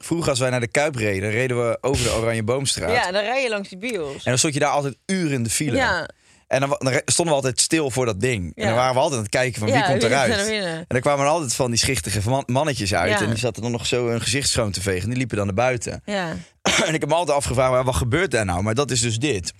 Vroeger 0.00 0.30
als 0.30 0.38
wij 0.38 0.50
naar 0.50 0.60
de 0.60 0.68
Kuip 0.68 0.94
reden, 0.94 1.30
reden 1.30 1.68
we 1.68 1.78
over 1.80 2.04
de 2.04 2.12
Oranje 2.12 2.42
Boomstraat. 2.42 2.90
Ja, 2.92 3.12
dan 3.12 3.22
rij 3.22 3.42
je 3.42 3.48
langs 3.48 3.68
die 3.68 3.78
bios. 3.78 4.14
En 4.14 4.20
dan 4.24 4.38
stond 4.38 4.54
je 4.54 4.60
daar 4.60 4.70
altijd 4.70 4.96
uren 5.06 5.32
in 5.32 5.42
de 5.42 5.50
file. 5.50 5.76
Ja, 5.76 6.08
En 6.46 6.60
dan, 6.60 6.78
stonden 7.04 7.34
we 7.34 7.40
altijd 7.40 7.60
stil 7.60 7.90
voor 7.90 8.06
dat 8.06 8.20
ding. 8.20 8.52
En 8.56 8.66
dan 8.66 8.74
waren 8.74 8.94
we 8.94 9.00
altijd 9.00 9.16
aan 9.18 9.24
het 9.26 9.34
kijken 9.34 9.58
van 9.58 9.68
wie 9.68 9.76
ja, 9.76 9.82
komt 9.86 10.02
wie 10.02 10.10
eruit. 10.10 10.32
er? 10.48 10.62
En 10.64 10.84
dan 10.88 11.00
kwamen 11.00 11.24
er 11.24 11.30
altijd 11.30 11.54
van 11.54 11.70
die 11.70 11.78
schichtige 11.78 12.28
man- 12.30 12.42
mannetjes 12.46 12.94
uit. 12.94 13.20
En 13.20 13.28
die 13.28 13.38
zaten 13.38 13.62
dan 13.62 13.70
nog 13.70 13.86
zo 13.86 14.08
hun 14.08 14.20
gezicht 14.20 14.48
schoon 14.48 14.70
te 14.72 14.80
vegen. 14.82 15.02
En 15.02 15.08
die 15.08 15.18
liepen 15.18 15.36
dan 15.36 15.46
naar 15.46 15.54
buiten. 15.54 16.02
Ja. 16.04 16.36
en 16.86 16.94
ik 16.94 17.00
heb 17.00 17.08
me 17.08 17.14
altijd 17.14 17.36
afgevraagd, 17.36 17.70
maar 17.72 17.84
wat 17.84 17.94
gebeurt 17.96 18.30
daar 18.30 18.44
nou? 18.44 18.62
Maar 18.62 18.74
dat 18.74 18.90
is 18.90 19.00
dus 19.00 19.18
dit. 19.18 19.52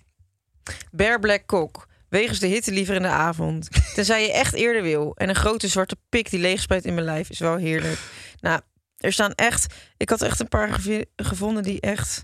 Bear 0.90 1.20
Black 1.20 1.42
Kok. 1.46 1.88
Wegens 2.12 2.38
de 2.38 2.46
hitte 2.46 2.72
liever 2.72 2.94
in 2.94 3.02
de 3.02 3.08
avond. 3.08 3.68
Tenzij 3.94 4.22
je 4.22 4.32
echt 4.32 4.54
eerder 4.54 4.82
wil. 4.82 5.12
En 5.16 5.28
een 5.28 5.34
grote 5.34 5.68
zwarte 5.68 5.96
pik 6.08 6.30
die 6.30 6.40
leegspuit 6.40 6.84
in 6.84 6.94
mijn 6.94 7.06
lijf 7.06 7.30
is 7.30 7.38
wel 7.38 7.56
heerlijk. 7.56 7.98
Nou, 8.40 8.60
er 8.96 9.12
staan 9.12 9.32
echt... 9.32 9.74
Ik 9.96 10.08
had 10.08 10.22
echt 10.22 10.40
een 10.40 10.48
paar 10.48 10.80
gevonden 11.16 11.62
die 11.62 11.80
echt... 11.80 12.22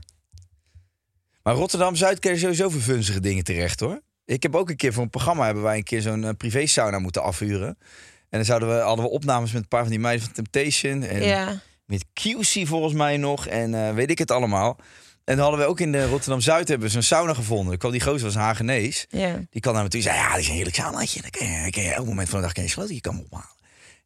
Maar 1.42 1.54
Rotterdam-Zuid 1.54 2.24
je 2.24 2.38
sowieso 2.38 2.68
voor 2.68 2.80
vunzige 2.80 3.20
dingen 3.20 3.44
terecht 3.44 3.80
hoor. 3.80 4.00
Ik 4.24 4.42
heb 4.42 4.54
ook 4.54 4.70
een 4.70 4.76
keer 4.76 4.92
voor 4.92 5.02
een 5.02 5.10
programma 5.10 5.44
hebben 5.44 5.62
wij 5.62 5.76
een 5.76 5.82
keer 5.82 6.00
zo'n 6.02 6.24
eh, 6.24 6.30
privé 6.36 6.66
sauna 6.66 6.98
moeten 6.98 7.22
afhuren. 7.22 7.68
En 7.68 7.78
dan 8.38 8.44
zouden 8.44 8.68
we, 8.68 8.74
hadden 8.74 9.04
we 9.04 9.10
opnames 9.10 9.52
met 9.52 9.62
een 9.62 9.68
paar 9.68 9.82
van 9.82 9.90
die 9.90 10.00
meiden 10.00 10.24
van 10.24 10.34
Temptation. 10.34 11.02
En 11.02 11.22
Ja. 11.22 11.60
met 11.84 12.04
QC 12.04 12.66
volgens 12.66 12.94
mij 12.94 13.16
nog. 13.16 13.46
En 13.46 13.74
eh, 13.74 13.94
weet 13.94 14.10
ik 14.10 14.18
het 14.18 14.30
allemaal. 14.30 14.78
En 15.28 15.34
dan 15.36 15.38
hadden 15.44 15.60
we 15.60 15.66
ook 15.66 15.80
in 15.80 15.92
de 15.92 16.06
Rotterdam-Zuid 16.06 16.68
hebben 16.68 16.86
we 16.86 16.92
zo'n 16.92 17.02
sauna 17.02 17.34
gevonden. 17.34 17.72
Ik 17.72 17.78
kwam 17.78 17.92
die 17.92 18.00
gozer 18.00 18.22
was 18.26 18.34
een 18.34 18.40
Hagenees. 18.40 19.06
Ja. 19.08 19.40
Die 19.50 19.60
kan 19.60 19.74
naar 19.74 19.82
me 19.82 19.88
toe 19.88 20.00
zei, 20.00 20.16
ja, 20.16 20.30
dit 20.30 20.40
is 20.40 20.48
een 20.48 20.54
heerlijk 20.54 20.76
saunaatje. 20.76 21.20
Dan 21.20 21.30
kan 21.30 21.46
je, 21.46 21.60
dan 21.62 21.70
kan 21.70 21.82
je 21.82 21.92
elk 21.92 22.06
moment 22.06 22.28
van 22.28 22.38
de 22.38 22.44
dag 22.44 22.54
kan 22.54 22.62
je 22.64 22.68
sloten, 22.70 22.94
je 22.94 23.00
kan 23.00 23.14
hem 23.14 23.24
ophalen. 23.30 23.56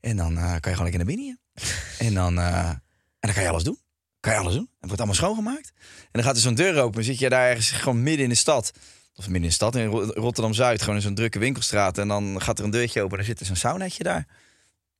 En 0.00 0.16
dan 0.16 0.36
eh, 0.36 0.42
kan 0.42 0.50
je 0.72 0.76
gewoon 0.76 0.90
lekker 0.90 1.04
naar 1.06 1.14
binnen. 1.16 1.40
En 2.06 2.14
dan, 2.14 2.38
eh, 2.38 2.68
en 2.68 2.80
dan 3.20 3.32
kan 3.32 3.42
je 3.42 3.48
alles 3.48 3.62
doen. 3.64 3.78
Kan 4.20 4.32
je 4.32 4.38
alles 4.38 4.54
doen. 4.54 4.68
Het 4.72 4.86
wordt 4.86 4.96
allemaal 4.96 5.14
schoongemaakt. 5.14 5.72
En 6.00 6.08
dan 6.12 6.22
gaat 6.22 6.34
er 6.36 6.42
zo'n 6.42 6.54
deur 6.54 6.82
open. 6.82 7.04
zit 7.04 7.18
je 7.18 7.28
daar 7.28 7.48
ergens 7.48 7.70
gewoon 7.70 8.02
midden 8.02 8.22
in 8.24 8.28
de 8.28 8.34
stad. 8.34 8.72
Of 9.14 9.24
midden 9.24 9.42
in 9.42 9.48
de 9.48 9.54
stad, 9.54 9.76
in 9.76 9.86
Ro- 9.86 10.12
Rotterdam-Zuid. 10.14 10.80
Gewoon 10.80 10.96
in 10.96 11.02
zo'n 11.02 11.14
drukke 11.14 11.38
winkelstraat. 11.38 11.98
En 11.98 12.08
dan 12.08 12.40
gaat 12.42 12.58
er 12.58 12.64
een 12.64 12.70
deurtje 12.70 13.00
open. 13.02 13.10
En 13.10 13.16
dan 13.16 13.26
zit 13.26 13.40
er 13.40 13.46
zo'n 13.46 13.56
saunaatje 13.56 14.02
daar. 14.02 14.26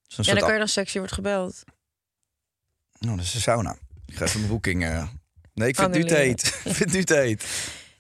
Zo'n 0.07 0.25
En 0.25 0.35
dan 0.35 0.43
kan 0.45 0.53
je 0.53 0.59
dan 0.59 0.69
sexy 0.69 0.99
wordt 0.99 1.13
gebeld. 1.13 1.63
Oh, 3.01 3.11
dat 3.17 3.21
is 3.25 3.35
een 3.35 3.41
sauna. 3.41 3.77
Ik 4.07 4.17
ga 4.17 4.25
even 4.25 4.39
mijn 4.41 4.53
boeking... 4.53 4.85
eh, 4.85 5.07
Nee, 5.55 5.69
ik 5.73 5.77
vind 5.77 5.95
het 5.95 5.97
Annuleren. 5.97 6.25
heet. 6.27 6.61
ik 6.65 6.75
vind 6.75 7.09
heet. 7.09 7.45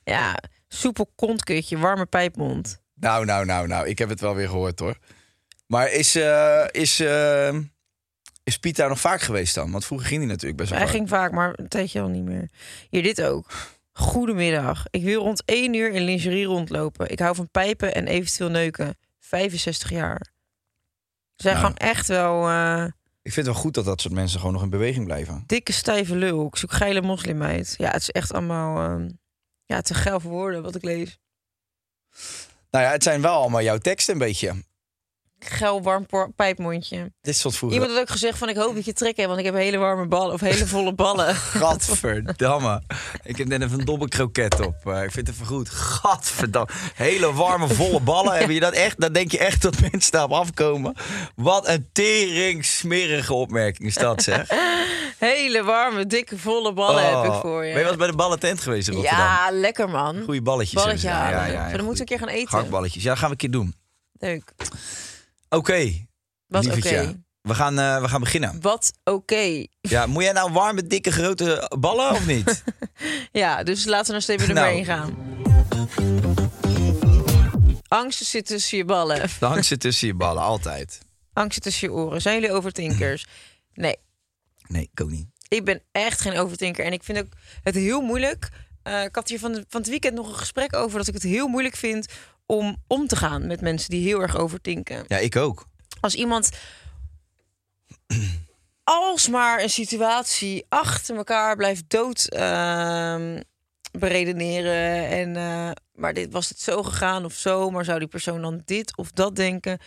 Ja, 0.04 0.38
soepel 0.68 1.12
kontkutje, 1.14 1.78
warme 1.78 2.06
pijpmond. 2.06 2.80
Nou, 2.94 3.24
nou, 3.24 3.44
nou, 3.44 3.66
nou. 3.66 3.88
Ik 3.88 3.98
heb 3.98 4.08
het 4.08 4.20
wel 4.20 4.34
weer 4.34 4.48
gehoord 4.48 4.78
hoor. 4.78 4.96
Maar 5.66 5.90
is, 5.92 6.14
eh, 6.14 6.64
is, 6.70 7.00
eh, 7.00 7.56
is 8.44 8.58
Piet 8.58 8.76
daar 8.76 8.88
nog 8.88 9.00
vaak 9.00 9.20
geweest 9.20 9.54
dan? 9.54 9.70
Want 9.70 9.84
vroeger 9.84 10.06
ging 10.08 10.20
hij 10.20 10.28
natuurlijk 10.30 10.56
best 10.56 10.70
wel 10.70 10.78
Hij 10.78 10.88
vaak. 10.88 10.96
ging 10.96 11.08
vaak, 11.08 11.32
maar 11.32 11.52
een 11.56 11.68
tijdje 11.68 12.00
al 12.00 12.08
niet 12.08 12.24
meer. 12.24 12.48
Hier, 12.90 13.02
dit 13.02 13.22
ook. 13.22 13.50
Goedemiddag. 13.92 14.84
Ik 14.90 15.02
wil 15.02 15.20
rond 15.22 15.42
1 15.44 15.74
uur 15.74 15.90
in 15.92 16.02
lingerie 16.02 16.44
rondlopen. 16.44 17.10
Ik 17.10 17.18
hou 17.18 17.34
van 17.34 17.50
pijpen 17.50 17.94
en 17.94 18.06
eventueel 18.06 18.50
neuken. 18.50 18.96
65 19.20 19.90
jaar. 19.90 20.20
Ze 21.36 21.42
zijn 21.48 21.54
Nou. 21.54 21.66
gewoon 21.66 21.90
echt 21.90 22.06
wel 22.08 22.48
eh, 22.48 22.84
Ik 23.22 23.32
vind 23.32 23.46
het 23.46 23.54
wel 23.54 23.64
goed 23.64 23.74
dat 23.74 23.84
dat 23.84 24.00
soort 24.00 24.14
mensen 24.14 24.38
gewoon 24.38 24.54
nog 24.54 24.62
in 24.62 24.70
beweging 24.70 25.04
blijven. 25.04 25.44
dikke 25.46 25.72
stijve 25.72 26.16
lul. 26.16 26.46
Ik 26.46 26.56
zoek 26.56 26.72
geile 26.72 27.00
moslimmeid. 27.00 27.74
Ja, 27.78 27.90
het 27.90 28.00
is 28.02 28.10
echt 28.10 28.32
allemaal 28.32 28.98
eh, 29.00 29.06
ja, 29.64 29.80
te 29.80 29.94
geil 29.94 30.20
voor 30.20 30.30
woorden 30.30 30.62
wat 30.62 30.74
ik 30.74 30.82
lees. 30.82 31.18
Nou 32.70 32.84
ja, 32.84 32.90
het 32.90 33.02
zijn 33.02 33.22
wel 33.22 33.34
allemaal 33.34 33.62
jouw 33.62 33.78
teksten 33.78 34.12
een 34.12 34.20
beetje. 34.20 34.54
Geil 35.44 35.82
warm 35.82 36.06
pijpmondje. 36.36 37.12
Dit 37.20 37.36
stond 37.36 37.56
vroeger... 37.56 37.78
Iemand 37.78 37.96
had 37.96 38.06
ook 38.06 38.10
gezegd 38.12 38.38
van 38.38 38.48
ik 38.48 38.56
hoop 38.56 38.74
dat 38.74 38.84
je 38.84 38.92
trek 38.92 39.16
hebt, 39.16 39.28
want 39.28 39.38
ik 39.40 39.44
heb 39.46 39.54
hele 39.54 39.76
warme 39.76 40.06
ballen 40.06 40.32
of 40.34 40.40
hele 40.40 40.66
volle 40.66 40.94
ballen. 40.94 41.34
Gadverdamme. 41.62 42.82
ik 43.22 43.36
heb 43.36 43.46
net 43.46 43.62
even 43.62 43.78
een 43.78 43.84
dobbel 43.84 44.08
kroket 44.08 44.60
op. 44.66 44.74
Eh, 44.84 45.02
ik 45.02 45.10
vind 45.10 45.26
het 45.26 45.36
even 45.36 45.46
goed. 45.46 45.68
Gadverdamme. 45.70 46.68
Hele 46.94 47.32
warme, 47.32 47.68
volle 47.68 48.00
ballen. 48.00 48.32
Heb 48.38 48.50
je 48.50 48.60
dat 48.60 48.72
echt? 48.72 49.00
Dan 49.00 49.12
denk 49.12 49.30
je 49.30 49.38
echt 49.38 49.62
dat 49.62 49.80
mensen 49.90 50.12
daarop 50.12 50.32
afkomen. 50.32 50.94
Wat 51.36 51.68
een 51.68 51.88
tering 51.92 52.64
smerige 52.64 53.34
opmerking 53.34 53.88
is 53.88 53.94
dat, 53.94 54.22
zeg. 54.22 54.48
hele 55.18 55.62
warme, 55.62 56.06
dikke, 56.06 56.38
volle 56.38 56.72
ballen 56.72 57.04
heb 57.04 57.24
ik 57.24 57.30
Oh. 57.30 57.40
voor 57.40 57.64
je. 57.64 57.68
Ben 57.72 57.78
je 57.78 57.82
wel 57.82 57.88
eens 57.88 57.96
bij 57.96 58.06
de 58.10 58.16
ballentent 58.16 58.60
geweest 58.60 58.88
in 58.88 58.94
Rotterdam? 58.94 59.20
Ja, 59.20 59.48
lekker 59.50 59.88
man. 59.88 60.22
Goeie 60.24 60.42
balletjes. 60.42 61.02
Ja, 61.02 61.28
ja, 61.30 61.46
ja, 61.46 61.70
Dan 61.70 61.84
moeten 61.84 61.86
we 61.94 62.00
een 62.00 62.18
keer 62.18 62.18
gaan 62.18 62.28
eten. 62.36 62.48
Gehaktballetjes. 62.48 63.02
Ja, 63.02 63.08
dat 63.08 63.18
gaan 63.18 63.26
we 63.26 63.32
een 63.32 63.38
keer 63.38 63.50
doen. 63.50 63.74
Leuk. 64.18 64.52
Oké. 65.56 66.06
Wat 66.46 66.66
oké. 66.66 67.22
We, 67.40 67.54
gaan, 67.54 67.78
eh, 67.78 68.00
we 68.00 68.08
gaan 68.08 68.20
beginnen. 68.20 68.60
Wat 68.60 68.92
oké. 69.04 69.66
Ja, 69.80 70.06
moet 70.06 70.22
jij 70.22 70.32
nou 70.32 70.52
warme, 70.52 70.86
dikke, 70.86 71.12
grote 71.12 71.70
ballen 71.78 72.10
of 72.10 72.26
niet? 72.26 72.62
Ja, 73.32 73.62
dus 73.62 73.84
laten 73.84 74.06
we 74.06 74.12
naar 74.12 74.22
stapje 74.22 74.46
nummer 74.46 74.64
Nou. 74.64 74.76
1 74.76 74.84
gaan. 74.84 75.16
Angst 77.88 78.24
zit 78.24 78.46
tussen 78.46 78.78
je 78.78 78.84
ballen. 78.84 79.20
De 79.38 79.46
hang 79.46 79.64
zit 79.64 79.80
tussen 79.80 80.06
je 80.06 80.14
ballen, 80.14 80.42
altijd. 80.42 81.00
Angst 81.32 81.54
zit 81.54 81.62
tussen 81.62 81.88
je 81.88 81.94
oren. 81.94 82.20
Zijn 82.20 82.40
jullie 82.40 82.56
overtinkers? 82.56 83.26
Nee, 83.74 83.96
Nee, 84.66 84.88
ik 84.92 85.00
ook 85.00 85.10
niet. 85.10 85.26
ik 85.48 85.64
ben 85.64 85.82
echt 85.92 86.20
geen 86.20 86.38
overtinker. 86.38 86.84
En 86.84 86.92
ik 86.92 87.02
vind 87.02 87.18
ook 87.18 87.32
het 87.62 87.74
heel 87.74 88.00
moeilijk. 88.00 88.48
Eh, 88.82 89.02
ik 89.02 89.14
had 89.14 89.28
hier 89.28 89.38
van, 89.38 89.52
de, 89.52 89.64
van 89.68 89.80
het 89.80 89.90
weekend 89.90 90.14
nog 90.14 90.28
een 90.28 90.34
gesprek 90.34 90.76
over 90.76 90.98
dat 90.98 91.08
ik 91.08 91.14
het 91.14 91.22
heel 91.22 91.48
moeilijk 91.48 91.76
vind 91.76 92.06
om 92.52 92.76
om 92.86 93.06
te 93.06 93.16
gaan 93.16 93.46
met 93.46 93.60
mensen 93.60 93.90
die 93.90 94.06
heel 94.06 94.20
erg 94.20 94.36
overtinken. 94.36 95.04
Ja, 95.06 95.16
ik 95.16 95.36
ook. 95.36 95.66
als 96.00 96.14
iemand 96.14 96.50
alsmaar 98.84 99.62
een 99.62 99.70
situatie 99.70 100.66
achter 100.68 101.16
elkaar 101.16 101.56
blijft 101.56 101.84
dood 101.88 102.24
ehm, 102.24 103.40
beredeneren 103.98 105.08
en 105.08 105.36
eh, 105.36 105.70
maar 105.94 106.14
dit 106.14 106.32
was 106.32 106.48
het 106.48 106.60
zo 106.60 106.82
gegaan 106.82 107.24
of 107.24 107.32
zo, 107.32 107.70
maar 107.70 107.84
zou 107.84 107.98
die 107.98 108.08
persoon 108.08 108.42
dan 108.42 108.62
dit 108.64 108.96
of 108.96 109.10
dat 109.10 109.36
denken? 109.36 109.78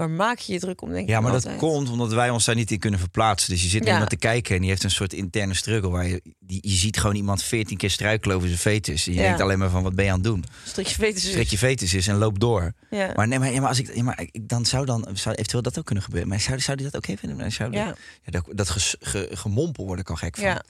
Waar 0.00 0.10
maak 0.10 0.38
je 0.38 0.52
je 0.52 0.58
druk 0.58 0.82
om? 0.82 0.90
Denk 0.90 1.08
Ja, 1.08 1.16
ik 1.16 1.22
maar 1.22 1.32
dat 1.32 1.56
komt 1.56 1.90
omdat 1.90 2.12
wij 2.12 2.30
ons 2.30 2.44
daar 2.44 2.54
niet 2.54 2.70
in 2.70 2.78
kunnen 2.78 3.00
verplaatsen. 3.00 3.50
Dus 3.50 3.62
je 3.62 3.68
zit 3.68 3.84
Ja. 3.84 3.90
iemand 3.92 4.10
te 4.10 4.16
kijken 4.16 4.54
en 4.54 4.60
die 4.60 4.70
heeft 4.70 4.82
een 4.84 4.90
soort 4.90 5.12
interne 5.12 5.54
struggle. 5.54 5.90
Waar 5.90 6.06
je, 6.06 6.22
die, 6.38 6.58
je 6.62 6.74
ziet 6.76 6.98
gewoon 7.00 7.16
iemand 7.16 7.42
veertien 7.42 7.76
keer 7.76 7.90
struikelen 7.90 8.36
over 8.36 8.48
zijn 8.48 8.60
fetus. 8.60 9.06
En 9.06 9.12
je 9.12 9.18
Ja. 9.18 9.24
denkt 9.26 9.40
alleen 9.40 9.58
maar 9.58 9.70
van, 9.70 9.82
wat 9.82 9.94
ben 9.94 10.04
je 10.04 10.10
aan 10.10 10.16
het 10.16 10.26
doen? 10.26 10.44
Strik 10.64 10.86
je 10.86 10.94
fetus 10.94 11.50
je 11.50 11.58
fetus 11.58 11.94
is 11.94 12.06
en 12.08 12.16
loop 12.16 12.38
door. 12.40 12.72
Ja. 12.90 13.12
Maar 13.16 13.28
nee, 13.28 13.38
maar, 13.38 13.52
ja, 13.52 13.60
maar 13.60 13.68
als 13.68 13.78
ik, 13.78 13.94
ja, 13.94 14.02
maar 14.02 14.20
ik, 14.20 14.48
dan 14.48 14.66
zou 14.66 14.86
dan 14.86 15.08
zou 15.12 15.34
eventueel 15.34 15.62
dat 15.62 15.78
ook 15.78 15.84
kunnen 15.84 16.04
gebeuren. 16.04 16.28
Maar 16.28 16.40
zou, 16.40 16.60
zou 16.60 16.76
die 16.76 16.86
dat 16.86 16.96
ook 16.96 17.06
even 17.06 17.28
vinden? 17.28 17.52
Zou 17.52 17.70
die- 17.70 17.78
Ja. 17.78 17.86
ja, 18.24 18.30
dat, 18.30 18.44
dat 18.52 18.68
ges- 18.70 18.96
ge- 19.00 19.28
gemompel 19.32 19.86
word 19.86 20.00
ik 20.00 20.10
al 20.10 20.16
gek 20.16 20.36
van. 20.36 20.44
ja, 20.44 20.62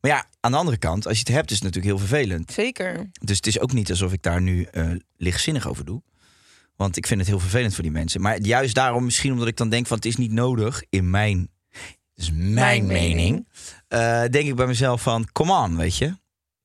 Maar 0.00 0.10
ja, 0.10 0.26
aan 0.40 0.50
de 0.52 0.56
andere 0.58 0.76
kant, 0.76 1.06
als 1.06 1.18
je 1.18 1.24
het 1.26 1.34
hebt, 1.34 1.50
is 1.50 1.56
het 1.56 1.64
natuurlijk 1.64 1.94
heel 1.98 2.06
vervelend. 2.06 2.52
zeker. 2.52 3.10
Dus 3.20 3.36
het 3.36 3.46
is 3.46 3.60
ook 3.60 3.72
niet 3.72 3.90
alsof 3.90 4.12
ik 4.12 4.22
daar 4.22 4.40
nu 4.42 4.62
eh, 4.64 4.90
lichtzinnig 5.16 5.68
over 5.68 5.84
doe. 5.84 6.02
Want 6.76 6.96
ik 6.96 7.06
vind 7.06 7.20
het 7.20 7.28
heel 7.28 7.38
vervelend 7.38 7.74
voor 7.74 7.82
die 7.82 7.92
mensen. 7.92 8.20
Maar 8.20 8.40
juist 8.40 8.74
daarom, 8.74 9.04
misschien 9.04 9.32
omdat 9.32 9.48
ik 9.48 9.56
dan 9.56 9.68
denk 9.68 9.86
van 9.86 9.96
het 9.96 10.06
is 10.06 10.16
niet 10.16 10.32
nodig 10.32 10.82
in 10.88 11.10
mijn, 11.10 11.50
dus 12.14 12.30
mijn, 12.30 12.54
Mijn 12.54 12.86
mening, 12.86 13.48
eh, 13.88 14.24
denk 14.30 14.48
ik 14.48 14.54
bij 14.54 14.66
mezelf 14.66 15.02
van 15.02 15.28
come 15.32 15.52
on, 15.52 15.76
weet 15.76 15.96
je. 15.96 16.16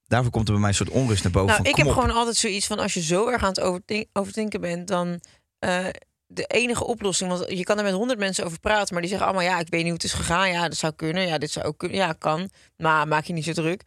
Daarvoor 0.05 0.31
komt 0.31 0.45
er 0.47 0.51
bij 0.51 0.61
mij 0.61 0.69
een 0.69 0.75
soort 0.75 0.89
onrust 0.89 1.23
naar 1.23 1.31
boven. 1.31 1.47
Nou, 1.47 1.61
van, 1.61 1.71
ik 1.71 1.77
heb 1.77 1.87
op. 1.87 1.93
gewoon 1.93 2.11
altijd 2.11 2.35
zoiets 2.35 2.67
van 2.67 2.79
als 2.79 2.93
je 2.93 3.01
zo 3.01 3.27
erg 3.27 3.43
aan 3.43 3.49
het 3.49 3.89
overdenken 4.13 4.61
bent, 4.61 4.87
dan 4.87 5.21
eh, 5.59 5.85
de 6.27 6.45
enige 6.45 6.85
oplossing. 6.85 7.29
Want 7.29 7.51
je 7.51 7.63
kan 7.63 7.77
er 7.77 7.83
met 7.83 7.93
honderd 7.93 8.19
mensen 8.19 8.45
over 8.45 8.59
praten, 8.59 8.93
maar 8.93 9.01
die 9.01 9.09
zeggen 9.09 9.27
allemaal: 9.27 9.45
ja, 9.45 9.59
ik 9.59 9.69
weet 9.69 9.79
niet 9.83 9.89
hoe 9.89 9.93
het 9.93 10.03
is 10.03 10.13
gegaan. 10.13 10.49
Ja, 10.49 10.67
dat 10.67 10.77
zou 10.77 10.93
kunnen. 10.93 11.27
Ja, 11.27 11.37
dit 11.37 11.51
zou 11.51 11.65
ook 11.65 11.77
kunnen. 11.77 11.97
Ja, 11.97 12.13
kan. 12.13 12.49
Maar 12.77 13.07
maak 13.07 13.25
je 13.25 13.33
niet 13.33 13.43
zo 13.43 13.51
druk. 13.51 13.83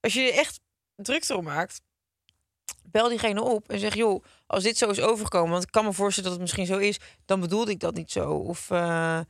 Als 0.00 0.12
je 0.12 0.20
je 0.20 0.32
echt 0.32 0.60
druk 0.96 1.28
erom 1.28 1.44
maakt, 1.44 1.80
bel 2.90 3.08
diegene 3.08 3.42
op 3.42 3.68
en 3.68 3.78
zeg: 3.78 3.94
joh, 3.94 4.24
als 4.46 4.62
dit 4.62 4.76
zo 4.76 4.90
is 4.90 5.00
overgekomen, 5.00 5.50
want 5.50 5.62
ik 5.62 5.70
kan 5.70 5.84
me 5.84 5.92
voorstellen 5.92 6.30
dat 6.30 6.38
het 6.38 6.48
misschien 6.48 6.66
zo 6.66 6.78
is, 6.78 6.98
dan 7.24 7.40
bedoelde 7.40 7.70
ik 7.70 7.80
dat 7.80 7.94
niet 7.94 8.10
zo. 8.10 8.30
Of 8.30 8.70
eh, 8.70 9.20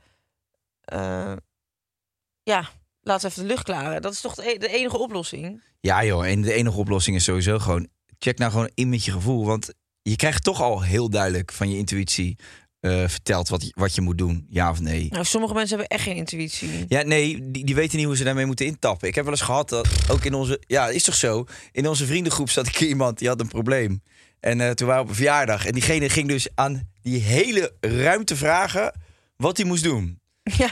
eh, 0.81 1.33
ja, 2.43 2.69
laat 3.01 3.23
even 3.23 3.41
de 3.41 3.47
lucht 3.47 3.63
klaren. 3.63 4.01
Dat 4.01 4.13
is 4.13 4.21
toch 4.21 4.37
e- 4.37 4.57
de 4.57 4.67
enige 4.67 4.97
oplossing. 4.97 5.63
Ja 5.79 6.03
joh, 6.03 6.27
en 6.27 6.41
de 6.41 6.53
enige 6.53 6.77
oplossing 6.77 7.15
is 7.15 7.23
sowieso 7.23 7.59
gewoon... 7.59 7.87
check 8.17 8.37
nou 8.37 8.51
gewoon 8.51 8.71
in 8.73 8.89
met 8.89 9.05
je 9.05 9.11
gevoel. 9.11 9.45
Want 9.45 9.73
je 10.01 10.15
krijgt 10.15 10.43
toch 10.43 10.61
al 10.61 10.81
heel 10.81 11.09
duidelijk 11.09 11.51
van 11.51 11.69
je 11.69 11.77
intuïtie... 11.77 12.37
eh, 12.79 13.07
verteld 13.07 13.49
wat, 13.49 13.61
je- 13.61 13.71
wat 13.75 13.95
je 13.95 14.01
moet 14.01 14.17
doen, 14.17 14.45
ja 14.49 14.69
of 14.69 14.79
nee. 14.79 15.07
Nou, 15.09 15.25
sommige 15.25 15.53
mensen 15.53 15.77
hebben 15.77 15.97
echt 15.97 16.05
geen 16.07 16.15
intuïtie. 16.15 16.69
Ja, 16.87 17.01
nee, 17.01 17.51
die, 17.51 17.65
die 17.65 17.75
weten 17.75 17.97
niet 17.97 18.05
hoe 18.05 18.17
ze 18.17 18.23
daarmee 18.23 18.45
moeten 18.45 18.65
intappen. 18.65 19.07
Ik 19.07 19.15
heb 19.15 19.23
wel 19.23 19.33
eens 19.33 19.41
gehad 19.43 19.69
dat 19.69 19.87
ook 20.09 20.25
in 20.25 20.33
onze... 20.33 20.61
Ja, 20.67 20.87
is 20.87 21.03
toch 21.03 21.15
zo? 21.15 21.45
In 21.71 21.87
onze 21.87 22.05
vriendengroep 22.05 22.49
zat 22.49 22.69
keer 22.71 22.87
iemand 22.95 23.17
die 23.17 23.27
had 23.27 23.39
een 23.39 23.47
probleem. 23.47 24.01
En 24.39 24.61
eh, 24.61 24.71
toen 24.71 24.87
waren 24.87 25.01
we 25.03 25.07
op 25.09 25.15
een 25.17 25.23
verjaardag. 25.23 25.65
En 25.65 25.71
diegene 25.73 26.09
ging 26.09 26.27
dus 26.27 26.47
aan 26.55 26.89
die 27.01 27.19
hele 27.19 27.73
ruimte 27.79 28.35
vragen 28.35 28.93
wat 29.35 29.57
hij 29.57 29.65
moest 29.65 29.83
doen. 29.83 30.19
Ja. 30.43 30.69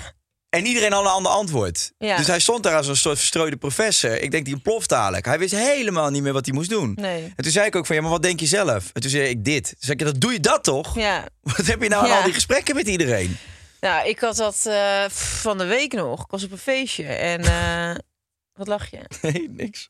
En 0.49 0.65
iedereen 0.65 0.91
had 0.91 1.01
een 1.05 1.11
ander 1.11 1.31
antwoord. 1.31 1.91
Ja. 1.97 2.17
Dus 2.17 2.27
hij 2.27 2.39
stond 2.39 2.63
daar 2.63 2.75
als 2.75 2.87
een 2.87 2.95
soort 2.97 3.17
verstrooide 3.17 3.57
professor. 3.57 4.21
Ik 4.21 4.31
denk, 4.31 4.45
die 4.45 4.53
ontploft 4.53 4.89
dadelijk. 4.89 5.25
Hij 5.25 5.39
wist 5.39 5.55
helemaal 5.55 6.09
niet 6.09 6.21
meer 6.23 6.33
wat 6.33 6.45
hij 6.45 6.55
moest 6.55 6.69
doen. 6.69 6.93
Nee. 7.01 7.23
En 7.35 7.43
toen 7.43 7.51
zei 7.51 7.65
ik 7.65 7.75
ook 7.75 7.85
van, 7.85 7.95
ja, 7.95 8.01
maar 8.01 8.11
wat 8.11 8.21
denk 8.21 8.39
je 8.39 8.45
zelf? 8.45 8.89
En 8.93 9.01
toen 9.01 9.09
zei 9.09 9.29
ik 9.29 9.45
dit. 9.45 9.63
Toen 9.63 9.75
zei 9.79 9.97
ik, 9.97 10.05
dat 10.05 10.21
doe 10.21 10.31
je 10.33 10.39
dat 10.39 10.63
toch? 10.63 10.95
Ja, 10.95 11.27
Wat 11.41 11.65
heb 11.65 11.81
je 11.81 11.89
nou 11.89 12.03
aan 12.03 12.09
Ja. 12.09 12.17
al 12.17 12.23
die 12.23 12.33
gesprekken 12.33 12.75
met 12.75 12.87
iedereen? 12.87 13.37
Nou, 13.79 14.07
ik 14.07 14.19
had 14.19 14.35
dat 14.35 14.65
eh, 14.65 15.09
van 15.09 15.57
de 15.57 15.65
week 15.65 15.93
nog. 15.93 16.23
Ik 16.23 16.31
was 16.31 16.43
op 16.43 16.51
een 16.51 16.57
feestje 16.57 17.03
en... 17.05 17.41
eh, 17.43 17.95
wat 18.59 18.67
lach 18.67 18.89
je? 18.89 18.97
Oké. 18.97 19.31
Nee, 19.31 19.49
niks. 19.49 19.89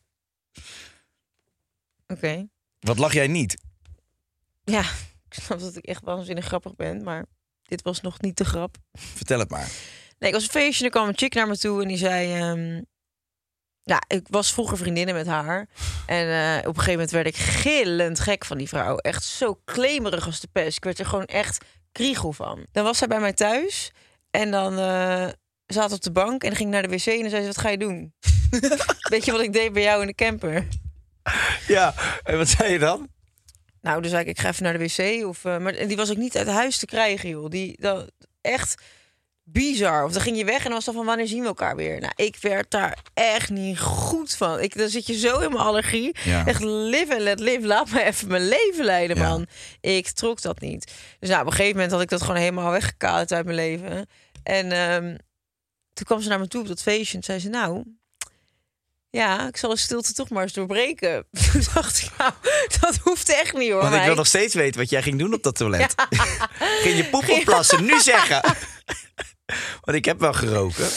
Wat 2.80 2.98
lach 2.98 3.13
jij 3.13 3.28
niet? 3.28 3.58
Ja, 4.63 4.82
ik 5.30 5.34
snap 5.43 5.60
dat 5.60 5.76
ik 5.76 5.86
echt 5.86 6.04
waanzinnig 6.04 6.46
grappig 6.46 6.76
ben, 6.76 7.04
maar 7.04 7.26
dit 7.63 7.82
was 7.82 8.02
nog 8.02 8.22
niet 8.22 8.38
de 8.38 8.46
grap. 8.46 8.76
Vertel 8.93 9.39
het 9.39 9.50
maar. 9.50 9.70
Nee, 10.19 10.30
ik 10.30 10.36
was 10.36 10.43
een 10.43 10.49
feestje 10.49 10.80
en 10.80 10.86
er 10.86 10.97
kwam 10.97 11.08
een 11.08 11.17
chick 11.17 11.34
naar 11.34 11.47
me 11.47 11.58
toe 11.58 11.82
en 11.82 11.88
die 11.88 11.97
zei... 11.97 12.34
ehm, 12.34 12.82
ja, 13.84 14.01
ik 14.08 14.27
was 14.30 14.53
vroeger 14.53 14.77
vriendinnen 14.77 15.15
met 15.15 15.27
haar. 15.27 15.67
En 16.06 16.27
eh, 16.27 16.58
op 16.58 16.67
een 16.67 16.84
gegeven 16.84 16.91
moment 16.91 17.12
werd 17.12 17.27
ik 17.27 17.36
gillend 17.36 18.19
gek 18.19 18.45
van 18.45 18.58
die 18.58 18.67
vrouw. 18.67 18.97
Echt 18.97 19.23
zo 19.23 19.60
klemerig 19.65 20.25
als 20.25 20.39
de 20.39 20.47
pest. 20.51 20.77
Ik 20.77 20.84
werd 20.84 20.99
er 20.99 21.06
gewoon 21.06 21.25
echt 21.25 21.65
kriegel 21.91 22.34
van. 22.34 22.65
Dan 22.71 22.84
was 22.84 22.97
zij 22.97 23.08
bij 23.08 23.19
mij 23.19 23.34
thuis 23.34 23.91
en 24.32 24.51
dan 24.51 24.80
eh 24.80 25.27
zat 25.67 25.91
op 25.91 26.01
de 26.01 26.12
bank 26.12 26.43
en 26.43 26.56
ging 26.56 26.69
naar 26.69 26.82
de 26.82 26.88
wc 26.88 27.06
en 27.06 27.21
dan 27.21 27.30
zei 27.30 27.41
ze, 27.41 27.47
wat 27.47 27.58
ga 27.58 27.69
je 27.69 27.77
doen? 27.77 28.13
Weet 29.12 29.25
je 29.25 29.32
wat 29.32 29.41
ik 29.41 29.53
deed 29.53 29.73
bij 29.73 29.84
jou 29.84 30.01
in 30.01 30.08
de 30.08 30.13
camper? 30.13 30.67
Ja, 31.67 31.93
en 32.23 32.38
wat 32.38 32.47
zei 32.47 32.71
je 32.71 32.80
dan? 32.80 33.08
Nou, 33.82 34.01
dus 34.01 34.12
zei 34.12 34.23
ik, 34.23 34.30
ik 34.30 34.39
ga 34.39 34.49
even 34.49 34.63
naar 34.63 34.77
de 34.77 34.80
wc. 34.80 35.25
Of, 35.25 35.45
eh, 35.45 35.58
maar 35.58 35.73
en 35.73 35.88
die 35.88 35.97
was 35.97 36.12
ook 36.12 36.17
niet 36.17 36.38
uit 36.38 36.47
huis 36.47 36.77
te 36.77 36.86
krijgen, 36.86 37.30
joh. 37.30 37.49
Die, 37.49 37.82
dat, 37.82 38.12
echt 38.41 38.82
bizar. 39.51 40.03
Of 40.03 40.12
dan 40.12 40.21
ging 40.21 40.38
je 40.38 40.45
weg 40.45 40.57
en 40.57 40.63
dan 40.63 40.71
was 40.73 40.86
dan 40.86 40.93
van, 40.93 41.05
wanneer 41.05 41.27
zien 41.27 41.41
we 41.41 41.47
elkaar 41.47 41.75
weer? 41.75 41.99
Nou, 41.99 42.12
ik 42.15 42.38
werd 42.41 42.71
daar 42.71 42.97
echt 43.13 43.49
niet 43.49 43.79
goed 43.79 44.36
van. 44.36 44.60
Ik, 44.60 44.77
dan 44.77 44.89
zit 44.89 45.07
je 45.07 45.17
zo 45.19 45.39
in 45.39 45.49
mijn 45.51 45.63
allergie. 45.63 46.15
Ja. 46.23 46.45
Echt 46.45 46.63
live 46.63 47.12
and 47.12 47.21
let 47.21 47.39
live. 47.39 47.67
Laat 47.67 47.89
me 47.89 48.03
even 48.03 48.27
mijn 48.27 48.47
leven 48.47 48.86
leiden, 48.86 49.17
Ja. 49.17 49.27
man. 49.29 49.47
Ik 49.81 50.10
trok 50.10 50.41
dat 50.41 50.60
niet. 50.60 50.91
Dus 51.19 51.29
nou, 51.29 51.41
op 51.41 51.47
een 51.47 51.53
gegeven 51.53 51.75
moment 51.75 51.91
had 51.91 52.01
ik 52.01 52.10
dat 52.10 52.21
gewoon 52.21 52.36
helemaal 52.38 52.71
weggekaderd 52.71 53.31
uit 53.31 53.45
mijn 53.45 53.57
leven. 53.57 54.07
En 54.43 54.71
ehm, 54.71 55.15
toen 55.93 56.05
kwam 56.05 56.21
ze 56.21 56.29
naar 56.29 56.39
me 56.39 56.47
toe 56.47 56.62
op 56.62 56.67
dat 56.67 56.81
feestje 56.81 57.17
en 57.17 57.23
zei 57.23 57.39
ze, 57.39 57.49
nou... 57.49 57.83
Ja, 59.10 59.47
ik 59.47 59.57
zal 59.57 59.69
de 59.69 59.77
stilte 59.77 60.13
toch 60.13 60.29
maar 60.29 60.43
eens 60.43 60.53
doorbreken. 60.53 61.25
Toen 61.51 61.62
dacht 61.73 62.01
ik, 62.01 62.10
nou, 62.17 62.31
dat 62.79 62.97
hoeft 63.03 63.29
echt 63.29 63.53
niet 63.53 63.71
hoor. 63.71 63.81
Want 63.81 63.95
ik 63.95 64.01
wil 64.03 64.15
nog 64.15 64.27
steeds 64.27 64.53
weten 64.53 64.79
wat 64.79 64.89
jij 64.89 65.01
ging 65.01 65.19
doen 65.19 65.33
op 65.33 65.43
dat 65.43 65.55
toilet. 65.55 65.95
Ging 66.83 66.97
je 66.97 67.05
poep 67.12 67.29
opplassen? 67.29 67.86
Nu 67.86 67.99
zeggen. 67.99 68.41
Want 69.81 69.97
ik 69.97 70.05
heb 70.05 70.19
wel 70.19 70.33
geroken. 70.33 70.88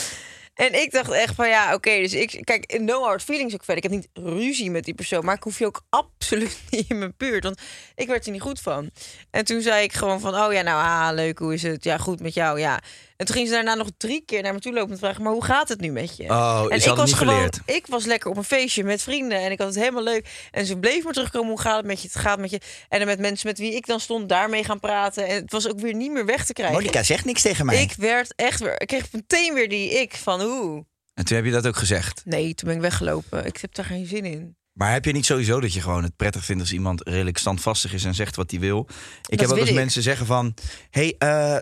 En 0.53 0.81
ik 0.81 0.91
dacht 0.91 1.11
echt 1.11 1.35
van 1.35 1.47
ja, 1.47 1.73
oké, 1.73 1.97
dus 1.97 2.13
ik 2.13 2.41
kijk, 2.43 2.79
no 2.79 3.03
hard 3.03 3.23
feelings 3.23 3.53
ook 3.53 3.63
verder. 3.63 3.83
Ik 3.83 3.91
heb 3.91 3.99
niet 3.99 4.27
ruzie 4.33 4.71
met 4.71 4.83
die 4.83 4.93
persoon, 4.93 5.25
maar 5.25 5.35
ik 5.35 5.43
hoef 5.43 5.59
je 5.59 5.65
ook 5.65 5.81
absoluut 5.89 6.57
niet 6.69 6.89
in 6.89 6.97
mijn 6.97 7.13
buurt, 7.17 7.43
want 7.43 7.61
ik 7.95 8.07
werd 8.07 8.25
er 8.25 8.31
niet 8.31 8.41
goed 8.41 8.61
van. 8.61 8.89
En 9.29 9.45
toen 9.45 9.61
zei 9.61 9.83
ik 9.83 9.93
gewoon 9.93 10.19
van, 10.19 10.35
oh 10.35 10.53
ja, 10.53 10.61
nou, 10.61 10.83
ah, 10.83 11.15
leuk, 11.15 11.39
hoe 11.39 11.53
is 11.53 11.63
het? 11.63 11.83
Ja, 11.83 11.97
goed 11.97 12.19
met 12.19 12.33
jou, 12.33 12.59
ja. 12.59 12.81
En 13.21 13.27
toen 13.27 13.35
ging 13.35 13.47
ze 13.47 13.53
daarna 13.53 13.75
nog 13.75 13.89
drie 13.97 14.23
keer 14.25 14.41
naar 14.41 14.53
me 14.53 14.59
toe 14.59 14.73
lopen 14.73 14.91
en 14.91 14.97
vragen, 14.97 15.23
maar 15.23 15.31
hoe 15.33 15.43
gaat 15.43 15.69
het 15.69 15.79
nu 15.79 15.91
met 15.91 16.17
je? 16.17 16.23
Oh, 16.23 16.65
en 16.69 16.81
hadden 16.81 17.05
niet 17.05 17.15
gewoon, 17.15 17.33
geleerd. 17.33 17.59
ik 17.65 17.87
was 17.87 18.05
lekker 18.05 18.29
op 18.29 18.37
een 18.37 18.43
feestje 18.43 18.83
met 18.83 19.01
vrienden 19.01 19.37
en 19.39 19.51
ik 19.51 19.57
had 19.57 19.67
het 19.67 19.77
helemaal 19.77 20.03
leuk. 20.03 20.47
En 20.51 20.65
ze 20.65 20.77
bleef 20.77 21.03
maar 21.03 21.13
terugkomen, 21.13 21.49
hoe 21.49 21.61
gaat 21.61 21.77
het 21.77 21.85
met 21.85 22.01
je? 22.01 22.07
Het 22.07 22.17
gaat 22.17 22.39
met 22.39 22.49
je. 22.49 22.61
En 22.89 22.99
dan 22.99 23.07
met 23.07 23.19
mensen 23.19 23.47
met 23.47 23.57
wie 23.57 23.75
ik 23.75 23.85
dan 23.85 23.99
stond, 23.99 24.29
daarmee 24.29 24.63
gaan 24.63 24.79
praten. 24.79 25.27
En 25.27 25.41
het 25.41 25.51
was 25.51 25.69
ook 25.69 25.79
weer 25.79 25.93
niet 25.93 26.11
meer 26.11 26.25
weg 26.25 26.45
te 26.45 26.53
krijgen. 26.53 26.75
Monica 26.75 27.03
zegt 27.03 27.25
niks 27.25 27.41
tegen 27.41 27.65
mij. 27.65 27.81
Ik 27.81 27.93
werd 27.97 28.33
echt 28.35 28.59
weer, 28.59 28.81
ik 28.81 28.87
kreeg 28.87 29.11
meteen 29.11 29.53
weer 29.53 29.69
die 29.69 29.89
ik 29.89 30.15
van 30.15 30.41
hoe. 30.41 30.85
En 31.13 31.25
toen 31.25 31.35
heb 31.35 31.45
je 31.45 31.51
dat 31.51 31.67
ook 31.67 31.77
gezegd. 31.77 32.21
Nee, 32.25 32.53
toen 32.53 32.67
ben 32.67 32.75
ik 32.75 32.81
weggelopen. 32.81 33.45
Ik 33.45 33.57
heb 33.57 33.75
daar 33.75 33.85
geen 33.85 34.05
zin 34.05 34.25
in. 34.25 34.55
Maar 34.73 34.91
heb 34.91 35.05
je 35.05 35.11
niet 35.11 35.25
sowieso 35.25 35.59
dat 35.59 35.73
je 35.73 35.81
gewoon 35.81 36.03
het 36.03 36.15
prettig 36.15 36.45
vindt 36.45 36.61
als 36.61 36.71
iemand 36.73 37.07
redelijk 37.07 37.37
standvastig 37.37 37.93
is 37.93 38.03
en 38.03 38.13
zegt 38.13 38.35
wat 38.35 38.51
hij 38.51 38.59
wil? 38.59 38.87
Ik 39.27 39.39
heb 39.39 39.49
ook 39.49 39.59
als 39.59 39.69
ik. 39.69 39.75
mensen 39.75 40.01
zeggen 40.01 40.25
van, 40.25 40.53
hey, 40.89 41.15
eh, 41.17 41.55
eh, 41.55 41.61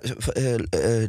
eh, 0.54 0.62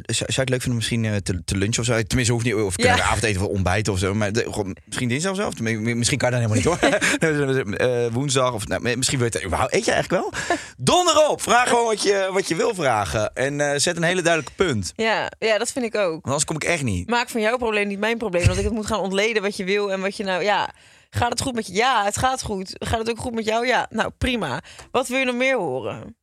zou 0.05 0.25
je 0.27 0.39
het 0.41 0.49
leuk 0.49 0.61
vinden 0.61 0.75
misschien 0.75 1.21
te, 1.23 1.43
te 1.43 1.57
lunchen 1.57 1.79
of 1.79 1.85
zo? 1.85 2.01
Tenminste, 2.03 2.33
hoeft 2.33 2.45
niet 2.45 2.53
of 2.55 2.73
Ja. 2.81 2.95
ja. 2.95 3.03
avondeten 3.03 3.41
of 3.41 3.47
ontbijten 3.47 3.93
of 3.93 3.99
zo. 3.99 4.13
Maar 4.13 4.33
de, 4.33 4.73
misschien 4.85 5.07
dinsdag 5.07 5.31
of 5.31 5.37
zo. 5.37 5.47
Of 5.47 5.59
misschien 5.59 6.17
kan 6.17 6.31
je 6.31 6.39
dat 6.41 6.49
helemaal 6.49 6.55
niet 6.55 6.65
hoor. 6.65 6.79
Eh, 7.81 8.07
woensdag 8.11 8.53
of 8.53 8.67
nou, 8.67 8.97
misschien 8.97 9.19
wil 9.19 9.27
je 9.31 9.45
überhaupt- 9.45 9.73
Eet 9.73 9.85
je 9.85 9.91
eigenlijk 9.91 10.23
wel? 10.23 10.57
Donder 10.77 11.27
op! 11.29 11.41
Vraag 11.41 11.69
gewoon 11.69 11.85
wat 11.85 12.03
je, 12.03 12.29
wat 12.31 12.47
je 12.47 12.55
wil 12.55 12.75
vragen. 12.75 13.33
En 13.33 13.81
zet 13.81 13.95
een 13.97 14.03
hele 14.03 14.21
duidelijke 14.21 14.63
punt. 14.63 14.93
Ja, 14.95 15.31
ja, 15.39 15.57
dat 15.57 15.71
vind 15.71 15.85
ik 15.85 15.95
ook. 15.95 16.11
Want 16.11 16.25
anders 16.25 16.45
kom 16.45 16.55
ik 16.55 16.63
echt 16.63 16.83
niet. 16.83 17.09
Maak 17.09 17.29
van 17.29 17.41
jouw 17.41 17.57
probleem 17.57 17.87
niet 17.87 17.99
mijn 17.99 18.17
probleem. 18.17 18.45
Want 18.45 18.57
ik 18.57 18.63
het 18.63 18.73
moet 18.73 18.85
gaan 18.85 18.99
ontleden 18.99 19.41
wat 19.41 19.57
je 19.57 19.63
wil 19.63 19.91
en 19.91 20.01
wat 20.01 20.17
je 20.17 20.23
nou... 20.23 20.43
Ja, 20.43 20.73
gaat 21.15 21.29
het 21.29 21.41
goed 21.41 21.55
met 21.55 21.67
je? 21.67 21.73
Ja, 21.73 22.03
het 22.03 22.17
gaat 22.17 22.41
goed. 22.43 22.75
Gaat 22.79 22.99
het 22.99 23.09
ook 23.09 23.19
goed 23.19 23.33
met 23.33 23.45
jou? 23.45 23.67
Ja, 23.67 23.87
nou 23.89 24.11
prima. 24.17 24.61
Wat 24.91 25.07
wil 25.07 25.19
je 25.19 25.25
nog 25.25 25.35
meer 25.35 25.57
horen? 25.57 26.15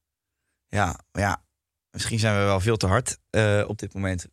Ja, 0.69 0.99
ja. 1.13 1.43
Misschien 1.91 2.19
zijn 2.19 2.39
we 2.39 2.45
wel 2.45 2.61
veel 2.61 2.77
te 2.77 2.87
hard 2.87 3.17
eh, 3.31 3.65
op 3.67 3.79
dit 3.79 3.95
moment. 3.95 4.27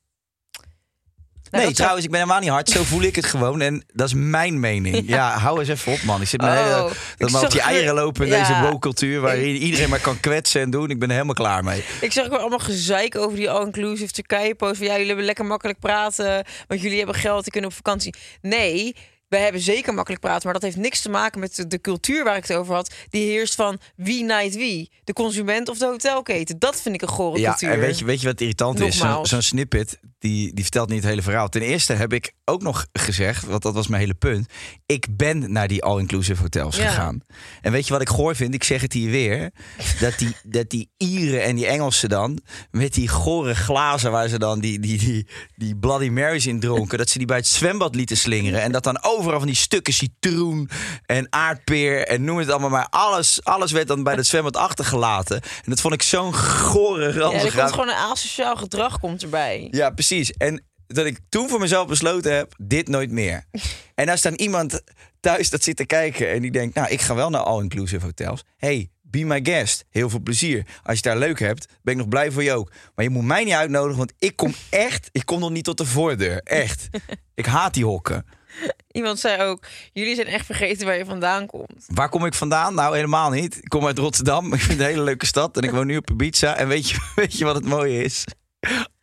Nou, 1.51 1.51
nee, 1.51 1.61
zou- 1.61 1.73
trouwens, 1.73 2.05
ik 2.05 2.11
ben 2.11 2.19
helemaal 2.19 2.41
niet 2.41 2.49
hard. 2.49 2.69
Zo 2.69 2.83
voel 2.83 3.01
ik 3.01 3.15
het 3.15 3.25
gewoon. 3.25 3.61
En 3.61 3.83
dat 3.93 4.07
is 4.07 4.13
mijn 4.13 4.59
mening. 4.59 5.07
Ja, 5.07 5.37
hou 5.37 5.59
eens 5.59 5.69
even 5.69 5.91
op, 5.93 6.01
man. 6.03 6.21
Ik 6.21 6.27
zit 6.27 6.41
Oh, 6.41 6.53
hele, 6.53 6.93
dat 7.17 7.29
maar 7.31 7.43
op 7.43 7.51
die 7.51 7.61
eieren 7.61 7.93
lopen 7.95 8.25
in 8.25 8.31
Ja. 8.31 8.47
deze 8.47 8.61
woke-cultuur... 8.61 9.21
waar 9.21 9.41
iedereen 9.43 9.89
maar 9.89 9.99
kan 9.99 10.19
kwetsen 10.19 10.61
en 10.61 10.69
doen. 10.69 10.89
Ik 10.89 10.99
ben 10.99 11.07
er 11.07 11.13
helemaal 11.13 11.35
klaar 11.35 11.63
mee. 11.63 11.83
Ik 12.01 12.11
zag 12.11 12.23
ook 12.25 12.31
wel 12.31 12.39
allemaal 12.39 12.59
gezeik 12.59 13.15
over 13.17 13.37
die 13.37 13.49
all-inclusive 13.49 14.11
Turkije-post. 14.11 14.79
Ja, 14.81 14.91
jullie 14.91 15.07
hebben 15.07 15.25
lekker 15.25 15.45
makkelijk 15.45 15.79
praten, 15.79 16.45
want 16.67 16.81
jullie 16.81 16.97
hebben 16.97 17.15
geld, 17.15 17.43
die 17.43 17.51
kunnen 17.51 17.69
op 17.69 17.75
vakantie. 17.75 18.13
Nee, 18.41 18.95
wij 19.27 19.41
hebben 19.41 19.61
zeker 19.61 19.93
makkelijk 19.93 20.21
praten, 20.21 20.43
maar 20.43 20.53
dat 20.53 20.61
heeft 20.61 20.77
niks 20.77 21.01
te 21.01 21.09
maken 21.09 21.39
met 21.39 21.65
de, 21.67 21.81
cultuur 21.81 22.23
waar 22.23 22.37
ik 22.37 22.47
het 22.47 22.57
over 22.57 22.73
had. 22.75 22.93
Die 23.09 23.27
heerst 23.29 23.55
van 23.55 23.79
wie 23.95 24.23
night 24.23 24.55
wie, 24.55 24.91
de 25.03 25.13
consument 25.13 25.69
of 25.69 25.77
de 25.77 25.85
hotelketen. 25.85 26.59
Dat 26.59 26.81
vind 26.81 26.95
ik 26.95 27.01
een 27.01 27.07
gore 27.07 27.39
Ja, 27.39 27.49
cultuur. 27.49 27.69
en 27.71 27.79
weet 27.79 27.99
je, 27.99 28.05
weet 28.05 28.21
je 28.21 28.27
wat 28.27 28.41
irritant 28.41 28.79
is? 28.79 29.01
Zo'n 29.21 29.41
snippet, 29.41 29.99
die, 30.19 30.53
die 30.53 30.63
vertelt 30.63 30.89
niet 30.89 30.99
het 30.99 31.09
hele 31.09 31.21
verhaal. 31.21 31.49
Ten 31.49 31.61
eerste 31.61 31.93
heb 31.93 32.13
ik 32.13 32.33
ook 32.45 32.61
nog 32.61 32.85
gezegd, 32.93 33.45
want 33.45 33.61
dat 33.61 33.73
was 33.73 33.87
mijn 33.87 34.01
hele 34.01 34.13
punt... 34.13 34.47
ik 34.85 35.07
ben 35.17 35.51
naar 35.51 35.67
die 35.67 35.83
all-inclusive 35.83 36.41
hotels 36.41 36.75
Ja. 36.75 36.87
gegaan. 36.87 37.21
En 37.61 37.71
weet 37.71 37.87
je 37.87 37.93
wat 37.93 38.01
ik 38.01 38.09
goor 38.09 38.35
vind? 38.35 38.53
Ik 38.53 38.63
zeg 38.63 38.81
het 38.81 38.93
hier 38.93 39.09
weer. 39.11 39.51
Dat 39.99 40.17
die, 40.17 40.35
dat 40.43 40.69
die 40.69 40.89
Ieren 40.97 41.43
en 41.43 41.55
die 41.55 41.65
Engelsen 41.67 42.09
dan... 42.09 42.39
met 42.71 42.93
die 42.93 43.07
gore 43.07 43.55
glazen 43.55 44.11
waar 44.11 44.27
ze 44.27 44.39
dan 44.39 44.59
die, 44.59 44.79
die, 44.79 44.97
die, 44.97 45.27
die 45.55 45.75
Bloody 45.77 46.09
Marys 46.09 46.45
in 46.45 46.59
dronken... 46.59 46.97
dat 46.97 47.09
ze 47.09 47.17
die 47.17 47.27
bij 47.27 47.37
het 47.37 47.47
zwembad 47.47 47.95
lieten 47.95 48.17
slingeren... 48.17 48.61
en 48.61 48.71
dat 48.71 48.83
dan 48.83 48.99
overal 49.25 49.39
van 49.39 49.53
die 49.53 49.57
stukken 49.57 49.93
citroen 49.93 50.69
en 51.05 51.27
aardpeer... 51.29 52.07
en 52.07 52.23
noem 52.23 52.37
het 52.37 52.49
allemaal 52.49 52.69
maar. 52.69 52.87
Alles, 52.89 53.43
alles 53.43 53.71
werd 53.71 53.87
dan 53.87 54.03
bij 54.03 54.15
het 54.15 54.27
zwembad 54.27 54.57
achtergelaten. 54.57 55.41
En 55.41 55.69
dat 55.69 55.81
vond 55.81 55.93
ik 55.93 56.01
zo'n 56.01 56.35
gore, 56.35 57.01
ja, 57.01 57.07
er 57.07 57.17
ranzig 57.17 57.55
komt 57.55 57.71
gewoon 57.71 57.87
een 57.87 57.95
asociaal 57.95 58.55
gedrag 58.55 58.99
komt 58.99 59.23
erbij. 59.23 59.67
ja, 59.71 59.89
precies. 59.89 60.31
En 60.31 60.63
dat 60.87 61.05
ik 61.05 61.19
toen 61.29 61.49
voor 61.49 61.59
mezelf 61.59 61.87
besloten 61.87 62.35
heb, 62.35 62.53
dit 62.57 62.87
nooit 62.87 63.11
meer. 63.11 63.45
en 63.95 64.09
als 64.09 64.21
dan 64.21 64.33
iemand 64.33 64.81
thuis 65.19 65.49
dat 65.49 65.63
zit 65.63 65.75
te 65.75 65.85
kijken 65.85 66.31
en 66.31 66.41
die 66.41 66.51
denkt, 66.51 66.75
nou, 66.75 66.89
ik 66.89 67.01
ga 67.01 67.15
wel 67.15 67.29
naar 67.29 67.41
all-inclusive 67.41 68.05
hotels. 68.05 68.43
Hey, 68.57 68.89
be 69.01 69.23
my 69.23 69.39
guest. 69.43 69.85
Heel 69.89 70.09
veel 70.09 70.19
plezier. 70.19 70.57
Als 70.57 70.81
je 70.83 70.91
het 70.93 71.03
daar 71.03 71.17
leuk 71.17 71.39
hebt, 71.39 71.67
ben 71.81 71.93
ik 71.93 71.99
nog 71.99 72.09
blij 72.09 72.31
voor 72.31 72.43
je 72.43 72.53
ook. 72.53 72.71
Maar 72.95 73.05
je 73.05 73.11
moet 73.11 73.23
mij 73.23 73.43
niet 73.43 73.53
uitnodigen, 73.53 73.97
want 73.97 74.13
ik 74.19 74.35
kom 74.35 74.53
echt, 74.69 75.09
ik 75.11 75.25
kom 75.25 75.39
nog 75.39 75.49
niet 75.49 75.63
tot 75.63 75.77
de 75.77 75.85
voordeur. 75.85 76.41
Echt. 76.43 76.87
ik 77.33 77.45
haat 77.45 77.73
die 77.73 77.85
hokken. 77.85 78.25
Iemand 78.91 79.19
zei 79.19 79.41
ook, 79.41 79.63
jullie 79.93 80.15
zijn 80.15 80.27
echt 80.27 80.45
vergeten 80.45 80.85
waar 80.85 80.97
je 80.97 81.05
vandaan 81.05 81.45
komt. 81.45 81.85
Waar 81.87 82.09
kom 82.09 82.25
ik 82.25 82.33
vandaan? 82.33 82.73
Nou, 82.73 82.95
helemaal 82.95 83.29
niet. 83.29 83.57
Ik 83.57 83.69
kom 83.69 83.85
uit 83.85 83.97
Rotterdam. 83.97 84.45
Ik 84.53 84.59
vind 84.59 84.71
het 84.71 84.79
een 84.79 84.85
hele 84.85 85.03
leuke 85.03 85.25
stad. 85.25 85.57
En 85.57 85.63
ik 85.63 85.71
woon 85.71 85.87
nu 85.87 85.97
op 85.97 86.09
Ibiza. 86.09 86.55
En 86.55 86.67
weet 86.67 86.89
je, 86.89 86.97
weet 87.15 87.37
je 87.37 87.45
wat 87.45 87.55
het 87.55 87.65
mooie 87.65 88.03
is? 88.03 88.23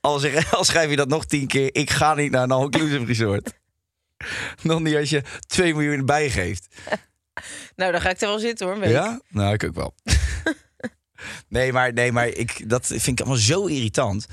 Al, 0.00 0.18
zeg, 0.18 0.54
al 0.54 0.64
schrijf 0.64 0.90
je 0.90 0.96
dat 0.96 1.08
nog 1.08 1.24
tien 1.24 1.46
keer. 1.46 1.68
Ik 1.74 1.90
ga 1.90 2.14
niet 2.14 2.30
naar 2.30 2.42
een 2.42 2.50
all-inclusive 2.50 3.04
resort. 3.04 3.60
Nog 4.62 4.80
niet 4.80 4.96
als 4.96 5.10
je 5.10 5.22
2 5.46 5.74
miljoen 5.74 5.98
erbij 5.98 6.30
geeft. 6.30 6.66
Nou, 7.76 7.92
dan 7.92 8.00
ga 8.00 8.10
ik 8.10 8.20
er 8.20 8.28
wel 8.28 8.38
zitten 8.38 8.66
hoor. 8.66 8.88
Ja? 8.88 9.20
Nou, 9.28 9.52
ik 9.52 9.64
ook 9.64 9.74
wel. 9.74 9.94
nee, 11.48 11.72
maar, 11.72 11.92
nee, 11.92 12.12
maar 12.12 12.28
ik, 12.28 12.68
dat 12.68 12.86
vind 12.86 13.06
ik 13.06 13.20
allemaal 13.20 13.38
zo 13.38 13.66
irritant. 13.66 14.26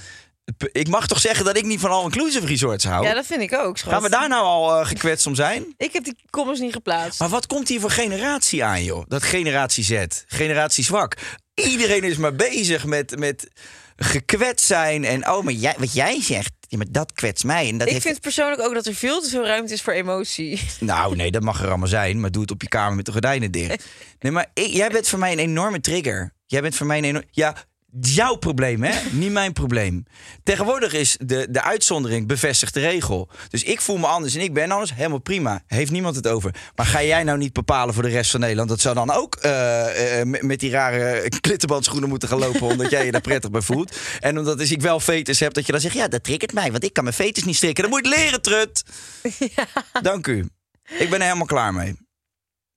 Ik 0.72 0.88
mag 0.88 1.08
toch 1.08 1.20
zeggen 1.20 1.46
dat 1.46 1.58
ik 1.58 1.66
niet 1.66 1.80
van 1.80 1.92
all-inclusive 1.92 2.46
resorts 2.46 2.84
hou? 2.84 3.06
Ja, 3.06 3.14
dat 3.14 3.26
vind 3.26 3.42
ik 3.42 3.54
ook. 3.54 3.78
Schat. 3.78 3.94
Gaan 3.94 4.02
we 4.02 4.10
daar 4.10 4.30
nou 4.30 4.44
al 4.44 4.80
eh, 4.80 4.88
gekwetst 4.88 5.26
om 5.28 5.36
zijn? 5.36 5.74
Ik 5.78 5.94
heb 5.94 6.04
die 6.04 6.16
comments 6.30 6.60
niet 6.62 6.74
geplaatst. 6.74 7.20
Maar 7.20 7.30
wat 7.30 7.48
komt 7.48 7.68
hier 7.68 7.80
voor 7.80 7.92
generatie 7.92 8.64
aan, 8.64 8.84
joh? 8.84 9.04
Dat 9.08 9.24
generatie 9.24 9.84
Z, 9.84 10.06
generatie 10.28 10.84
zwak. 10.84 11.16
Iedereen 11.54 12.04
is 12.04 12.18
maar 12.18 12.36
bezig 12.36 12.86
met, 12.86 13.20
met 13.20 13.48
gekwetst 13.96 14.66
zijn. 14.66 15.04
En 15.06 15.30
oh, 15.30 15.44
maar 15.44 15.54
jij, 15.54 15.76
wat 15.78 15.94
jij 15.94 16.22
zegt, 16.22 16.52
ja, 16.68 16.78
maar 16.78 16.86
dat 16.90 17.14
kwetst 17.14 17.44
mij. 17.44 17.70
En 17.70 17.78
dat 17.78 17.88
ik 17.88 17.94
heeft... 17.94 18.06
vind 18.06 18.22
persoonlijk 18.22 18.62
ook 18.62 18.74
dat 18.74 18.86
er 18.86 18.96
veel 18.96 19.22
te 19.22 19.30
veel 19.30 19.46
ruimte 19.46 19.74
is 19.74 19.82
voor 19.82 19.94
emotie. 19.94 20.62
Nou, 20.80 21.16
nee, 21.16 21.32
dat 21.32 21.42
mag 21.42 21.62
er 21.62 21.68
allemaal 21.68 21.88
zijn. 21.88 22.20
Maar 22.20 22.32
doe 22.32 22.42
het 22.42 22.52
op 22.52 22.62
je 22.62 22.68
kamer 22.68 22.96
met 22.96 23.06
de 23.06 23.12
gordijnen 23.12 23.52
dicht. 23.52 23.86
Nee, 24.20 24.32
maar 24.32 24.52
ik- 24.54 24.66
jij 24.74 24.90
bent 24.90 25.08
voor 25.08 25.20
mij 25.20 25.32
een 25.32 25.40
enorme 25.40 25.80
trigger. 25.82 26.34
Jij 26.46 26.62
bent 26.62 26.76
voor 26.76 26.86
mij 26.88 26.98
een 26.98 27.04
enorme... 27.04 27.28
Ja, 27.32 27.56
jouw 28.02 28.36
probleem, 28.36 28.84
hè? 28.84 28.94
Niet 29.12 29.32
mijn 29.32 29.54
probleem. 29.54 30.06
Tegenwoordig 30.44 30.94
is 30.94 31.18
de, 31.22 31.48
de 31.50 31.62
uitzondering 31.62 32.28
bevestigt 32.28 32.74
de 32.74 32.80
regel. 32.80 33.30
Dus 33.50 33.64
ik 33.64 33.82
voel 33.82 33.98
me 33.98 34.08
anders 34.08 34.36
en 34.36 34.42
ik 34.42 34.54
ben 34.54 34.72
anders. 34.72 34.94
Helemaal 34.94 35.20
prima. 35.20 35.64
Heeft 35.68 35.92
niemand 35.92 36.16
het 36.16 36.28
over. 36.28 36.56
Maar 36.76 36.86
ga 36.86 37.04
jij 37.04 37.24
nou 37.24 37.38
niet 37.38 37.54
bepalen 37.54 37.94
voor 37.94 38.04
de 38.04 38.10
rest 38.10 38.32
van 38.32 38.40
Nederland? 38.40 38.70
Dat 38.70 38.80
zou 38.80 38.96
dan 38.96 39.12
ook 39.12 39.36
eh, 39.36 40.20
eh, 40.20 40.28
met, 40.42 40.60
die 40.60 40.72
rare 40.72 41.30
klittenbandschoenen 41.42 42.10
moeten 42.10 42.30
gaan 42.30 42.40
lopen... 42.40 42.62
omdat 42.62 42.90
jij 42.90 43.06
je 43.06 43.12
daar 43.12 43.22
prettig 43.22 43.52
bij 43.52 43.62
voelt. 43.62 43.98
En 44.20 44.38
omdat 44.38 44.60
als 44.60 44.72
ik 44.72 44.82
wel 44.82 45.00
fetus 45.00 45.40
heb, 45.40 45.54
dat 45.54 45.66
je 45.66 45.72
dan 45.72 45.82
zegt... 45.82 45.96
ja, 45.96 46.08
dat 46.08 46.24
triggert 46.24 46.54
mij, 46.54 46.72
want 46.72 46.84
ik 46.84 46.94
kan 46.94 47.04
mijn 47.04 47.16
fetus 47.16 47.44
niet 47.44 47.56
strikken. 47.56 47.84
Dan 47.84 47.92
moet 47.92 48.06
je 48.06 48.16
leren, 48.16 48.42
trut. 48.42 48.84
Dank 50.02 50.28
u. 50.28 50.50
Ik 50.98 51.10
ben 51.10 51.20
er 51.20 51.26
helemaal 51.26 51.46
klaar 51.46 51.74
mee. 51.74 52.09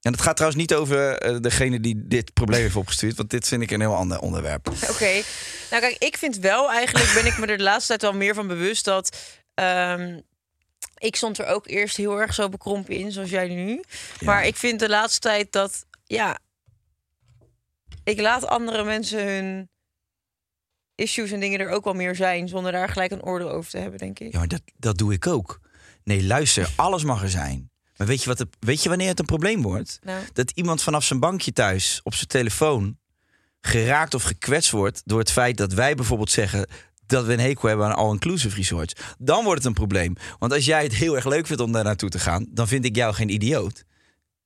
En 0.02 0.12
het 0.12 0.20
gaat 0.20 0.36
trouwens 0.36 0.62
niet 0.62 0.74
over 0.74 1.18
eh, 1.18 1.36
degene 1.40 1.80
die 1.80 2.06
dit 2.06 2.32
probleem 2.32 2.60
heeft 2.60 2.76
opgestuurd. 2.76 3.16
Want 3.16 3.30
dit 3.30 3.48
vind 3.48 3.62
ik 3.62 3.70
een 3.70 3.80
heel 3.80 3.94
ander 3.94 4.18
onderwerp. 4.18 4.68
Oké. 4.92 5.22
Nou 5.70 5.82
kijk, 5.82 5.96
ik 5.98 6.16
vind 6.16 6.36
wel 6.38 6.70
eigenlijk, 6.70 7.12
ben 7.14 7.26
ik 7.26 7.38
me 7.38 7.46
er 7.46 7.56
de 7.56 7.62
laatste 7.62 7.88
tijd 7.88 8.02
wel 8.02 8.12
meer 8.12 8.34
van 8.34 8.46
bewust 8.46 8.84
dat... 8.84 9.16
ehm, 9.54 10.20
ik 10.98 11.16
stond 11.16 11.38
er 11.38 11.46
ook 11.46 11.66
eerst 11.66 11.96
heel 11.96 12.20
erg 12.20 12.34
zo 12.34 12.48
bekrompen 12.48 12.94
in, 12.94 13.12
zoals 13.12 13.30
jij 13.30 13.48
nu. 13.48 13.82
Maar 14.20 14.46
ik 14.46 14.56
vind 14.56 14.78
de 14.80 14.88
laatste 14.88 15.20
tijd 15.20 15.52
dat, 15.52 15.86
ja... 16.04 16.38
Ik 18.04 18.20
laat 18.20 18.46
andere 18.46 18.84
mensen 18.84 19.26
hun 19.26 19.70
issues 20.94 21.30
en 21.30 21.40
dingen 21.40 21.60
er 21.60 21.68
ook 21.70 21.84
wel 21.84 21.94
meer 21.94 22.14
zijn... 22.14 22.48
zonder 22.48 22.72
daar 22.72 22.88
gelijk 22.88 23.10
een 23.10 23.24
oordeel 23.24 23.50
over 23.50 23.70
te 23.70 23.78
hebben, 23.78 23.98
denk 23.98 24.18
ik. 24.18 24.32
Ja, 24.32 24.38
maar 24.38 24.48
dat, 24.48 24.62
dat 24.76 24.98
doe 24.98 25.12
ik 25.12 25.26
ook. 25.26 25.60
Nee, 26.04 26.24
luister, 26.24 26.70
alles 26.76 27.04
mag 27.04 27.22
er 27.22 27.30
zijn. 27.30 27.71
Maar 28.02 28.10
weet 28.10 28.22
je, 28.22 28.28
wat 28.28 28.38
het, 28.38 28.48
weet 28.60 28.82
je 28.82 28.88
wanneer 28.88 29.08
het 29.08 29.18
een 29.18 29.24
probleem 29.24 29.62
wordt? 29.62 29.98
Nou. 30.02 30.24
Dat 30.32 30.50
iemand 30.54 30.82
vanaf 30.82 31.04
zijn 31.04 31.20
bankje 31.20 31.52
thuis 31.52 32.00
op 32.02 32.14
zijn 32.14 32.26
telefoon 32.26 32.98
geraakt 33.60 34.14
of 34.14 34.22
gekwetst 34.22 34.70
wordt 34.70 35.02
door 35.04 35.18
het 35.18 35.30
feit 35.30 35.56
dat 35.56 35.72
wij 35.72 35.94
bijvoorbeeld 35.94 36.30
zeggen 36.30 36.66
dat 37.06 37.24
we 37.24 37.32
een 37.32 37.40
hekel 37.40 37.68
hebben 37.68 37.86
aan 37.86 37.94
all-inclusive 37.94 38.56
resorts. 38.56 38.94
Dan 39.18 39.44
wordt 39.44 39.58
het 39.58 39.66
een 39.66 39.72
probleem. 39.72 40.14
Want 40.38 40.52
als 40.52 40.64
jij 40.64 40.82
het 40.82 40.94
heel 40.94 41.16
erg 41.16 41.24
leuk 41.24 41.46
vindt 41.46 41.62
om 41.62 41.72
daar 41.72 41.84
naartoe 41.84 42.08
te 42.08 42.18
gaan, 42.18 42.46
dan 42.48 42.68
vind 42.68 42.84
ik 42.84 42.96
jou 42.96 43.14
geen 43.14 43.28
idioot. 43.28 43.84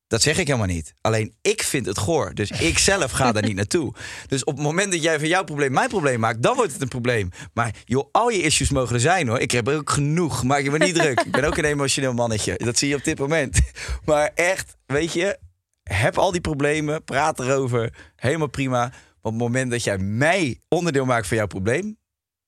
Dat 0.06 0.22
zeg 0.22 0.38
ik 0.38 0.46
helemaal 0.46 0.66
niet. 0.66 0.94
Alleen 1.00 1.34
ik 1.42 1.62
vind 1.62 1.86
het 1.86 1.98
goor. 1.98 2.34
Dus 2.34 2.50
ik 2.70 2.78
zelf 2.78 3.10
ga 3.10 3.32
daar 3.32 3.42
niet 3.42 3.56
naartoe. 3.56 3.94
Dus 4.28 4.44
op 4.44 4.54
het 4.54 4.62
moment 4.62 4.92
dat 4.92 5.02
jij 5.02 5.18
van 5.18 5.28
jouw 5.28 5.44
probleem 5.44 5.72
mijn 5.72 5.88
probleem 5.88 6.20
maakt, 6.20 6.42
dan 6.42 6.56
wordt 6.56 6.72
het 6.72 6.82
een 6.82 6.88
probleem. 6.88 7.30
Maar 7.54 7.74
joh, 7.84 8.08
al 8.12 8.30
je 8.30 8.42
issues 8.42 8.70
mogen 8.70 8.94
er 8.94 9.00
zijn 9.00 9.28
hoor. 9.28 9.38
Ik 9.38 9.50
heb 9.50 9.68
er 9.68 9.76
ook 9.76 9.90
genoeg. 9.90 10.44
Maak 10.44 10.62
je 10.62 10.70
me 10.70 10.78
niet 10.78 10.94
druk. 10.94 11.20
Ik 11.20 11.32
ben 11.32 11.44
ook 11.44 11.56
een 11.56 11.64
emotioneel 11.64 12.14
mannetje. 12.14 12.56
Dat 12.56 12.78
zie 12.78 12.88
je 12.88 12.94
op 12.94 13.04
dit 13.04 13.18
moment. 13.18 13.58
Maar 14.04 14.30
echt, 14.34 14.76
weet 14.86 15.12
je, 15.12 15.38
heb 15.82 16.18
al 16.18 16.32
die 16.32 16.40
problemen. 16.40 17.04
Praat 17.04 17.40
erover. 17.40 17.94
Helemaal 18.16 18.46
prima. 18.46 18.78
Maar 18.78 18.92
op 19.20 19.32
het 19.32 19.40
moment 19.40 19.70
dat 19.70 19.84
jij 19.84 19.98
mij 19.98 20.60
onderdeel 20.68 21.04
maakt 21.04 21.26
van 21.26 21.36
jouw 21.36 21.46
probleem, 21.46 21.98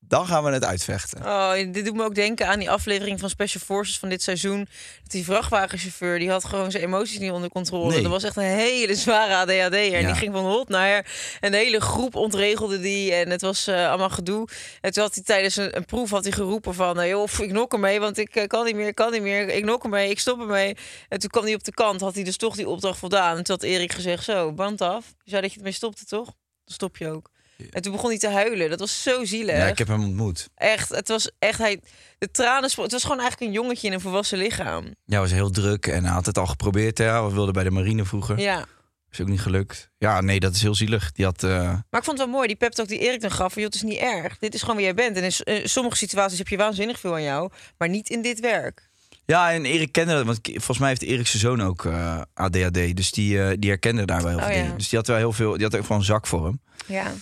dan 0.08 0.26
gaan 0.26 0.44
we 0.44 0.50
het 0.50 0.64
uitvechten. 0.64 1.24
Oh, 1.24 1.52
dit 1.52 1.84
doet 1.84 1.94
me 1.94 2.04
ook 2.04 2.14
denken 2.14 2.48
aan 2.48 2.58
die 2.58 2.70
aflevering 2.70 3.20
van 3.20 3.30
Special 3.30 3.62
Forces 3.64 3.98
van 3.98 4.08
dit 4.08 4.22
seizoen. 4.22 4.68
Dat 5.02 5.10
die 5.10 5.24
vrachtwagenchauffeur, 5.24 6.18
die 6.18 6.30
had 6.30 6.44
gewoon 6.44 6.70
zijn 6.70 6.82
emoties 6.82 7.18
niet 7.18 7.30
onder 7.30 7.50
controle. 7.50 7.90
Nee. 7.92 8.02
Dat 8.02 8.10
was 8.10 8.22
echt 8.22 8.36
een 8.36 8.42
hele 8.42 8.94
zware 8.94 9.34
ADHD. 9.34 9.74
En 9.92 10.06
die 10.06 10.14
ging 10.14 10.32
van 10.32 10.44
hot 10.44 10.68
naar 10.68 10.86
her. 10.88 11.06
En 11.40 11.50
de 11.50 11.56
hele 11.56 11.80
groep 11.80 12.14
ontregelde 12.14 12.80
die. 12.80 13.14
En 13.14 13.30
het 13.30 13.40
was 13.40 13.66
eh, 13.66 13.88
allemaal 13.88 14.10
gedoe. 14.10 14.48
En 14.80 14.92
toen 14.92 15.02
had 15.02 15.14
hij 15.14 15.24
tijdens 15.24 15.56
een, 15.56 15.76
een 15.76 15.84
proef 15.84 16.10
had 16.10 16.22
hij 16.22 16.32
geroepen 16.32 16.74
van... 16.74 17.00
eh, 17.00 17.08
joh, 17.08 17.28
ik 17.38 17.52
nok 17.52 17.72
ermee, 17.72 18.00
want 18.00 18.18
ik 18.18 18.36
eh, 18.36 18.46
kan 18.46 18.64
niet 18.64 18.74
meer, 18.74 18.86
ik 18.88 18.94
kan 18.94 19.12
niet 19.12 19.22
meer. 19.22 19.48
Ik 19.48 19.64
nok 19.64 19.84
ermee, 19.84 20.10
ik 20.10 20.18
stop 20.18 20.40
ermee. 20.40 20.76
En 21.08 21.18
toen 21.18 21.30
kwam 21.30 21.44
hij 21.44 21.54
op 21.54 21.64
de 21.64 21.72
kant, 21.72 22.00
had 22.00 22.14
hij 22.14 22.24
dus 22.24 22.36
toch 22.36 22.56
die 22.56 22.68
opdracht 22.68 22.98
voldaan. 22.98 23.36
En 23.36 23.42
toen 23.42 23.54
had 23.54 23.64
Erik 23.64 23.92
gezegd, 23.92 24.24
zo, 24.24 24.52
band 24.52 24.80
af. 24.80 25.14
Je 25.22 25.30
zei 25.30 25.42
dat 25.42 25.52
je 25.52 25.58
ermee 25.58 25.72
stopte, 25.72 26.04
toch? 26.04 26.24
Dan 26.24 26.74
stop 26.74 26.96
je 26.96 27.10
ook. 27.10 27.30
En 27.70 27.82
toen 27.82 27.92
begon 27.92 28.08
hij 28.10 28.18
te 28.18 28.28
huilen. 28.28 28.70
Dat 28.70 28.78
was 28.78 29.02
zo 29.02 29.24
zielig. 29.24 29.56
Ja, 29.56 29.66
ik 29.66 29.78
heb 29.78 29.88
hem 29.88 30.02
ontmoet. 30.04 30.48
Echt, 30.54 30.88
het 30.88 31.08
was 31.08 31.30
echt, 31.38 31.58
hij, 31.58 31.80
de 32.18 32.30
tranen, 32.30 32.62
het 32.62 32.92
was 32.92 33.02
gewoon 33.02 33.20
eigenlijk 33.20 33.40
een 33.40 33.60
jongetje 33.60 33.86
in 33.86 33.92
een 33.92 34.00
volwassen 34.00 34.38
lichaam. 34.38 34.94
Ja, 35.04 35.18
was 35.20 35.30
heel 35.30 35.50
druk 35.50 35.86
en 35.86 36.04
hij 36.04 36.12
had 36.12 36.26
het 36.26 36.38
al 36.38 36.46
geprobeerd. 36.46 36.98
Hè. 36.98 37.24
We 37.26 37.32
wilden 37.34 37.54
bij 37.54 37.64
de 37.64 37.70
marine 37.70 38.04
vroeger. 38.04 38.38
Ja. 38.38 38.64
Is 39.10 39.20
ook 39.20 39.28
niet 39.28 39.40
gelukt. 39.40 39.90
Ja, 39.98 40.20
nee, 40.20 40.40
dat 40.40 40.54
is 40.54 40.62
heel 40.62 40.74
zielig. 40.74 41.12
Die 41.12 41.24
had. 41.24 41.42
eh, 41.42 41.50
Maar 41.50 42.00
ik 42.00 42.04
vond 42.04 42.06
het 42.06 42.16
wel 42.18 42.26
mooi, 42.28 42.46
die 42.46 42.56
pep 42.56 42.72
talk 42.72 42.88
die 42.88 42.98
Erik 42.98 43.20
dan 43.20 43.30
gaf. 43.30 43.52
van, 43.52 43.62
joh, 43.62 43.70
Het 43.72 43.82
is 43.82 43.88
niet 43.88 43.98
erg. 43.98 44.38
Dit 44.38 44.54
is 44.54 44.60
gewoon 44.60 44.76
wie 44.76 44.84
jij 44.84 44.94
bent. 44.94 45.16
En 45.16 45.54
in 45.62 45.68
sommige 45.68 45.96
situaties 45.96 46.38
heb 46.38 46.48
je 46.48 46.56
waanzinnig 46.56 46.98
veel 47.00 47.12
aan 47.14 47.22
jou. 47.22 47.50
Maar 47.78 47.88
niet 47.88 48.08
in 48.10 48.22
dit 48.22 48.40
werk. 48.40 48.88
Ja, 49.24 49.52
en 49.52 49.64
Erik 49.64 49.92
kende 49.92 50.12
dat. 50.12 50.24
Want 50.24 50.38
volgens 50.42 50.78
mij 50.78 50.88
heeft 50.88 51.02
Erik 51.02 51.26
zijn 51.26 51.42
zoon 51.42 51.62
ook 51.62 51.84
eh, 51.84 52.20
ADHD. 52.34 52.96
Dus 52.96 53.10
die, 53.10 53.42
eh, 53.42 53.56
die 53.58 53.70
herkende 53.70 54.04
daar 54.04 54.22
wel 54.22 54.28
heel 54.30 54.38
Oh, 54.38 54.44
veel 54.46 54.56
ja. 54.64 54.72
Dus 54.76 54.88
die 54.88 54.98
had 54.98 55.06
wel 55.08 55.16
heel 55.16 55.32
veel. 55.32 55.52
Die 55.52 55.62
had 55.64 55.76
ook 55.76 55.82
gewoon 55.82 55.98
een 55.98 56.04
zak 56.04 56.26
voor 56.26 56.44
hem. 56.44 56.60
Ja. 56.86 57.12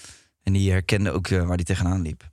En 0.46 0.52
die 0.52 0.70
herkende 0.70 1.10
ook 1.10 1.28
eh, 1.28 1.38
waar 1.38 1.54
hij 1.54 1.64
tegenaan 1.64 2.02
liep. 2.02 2.30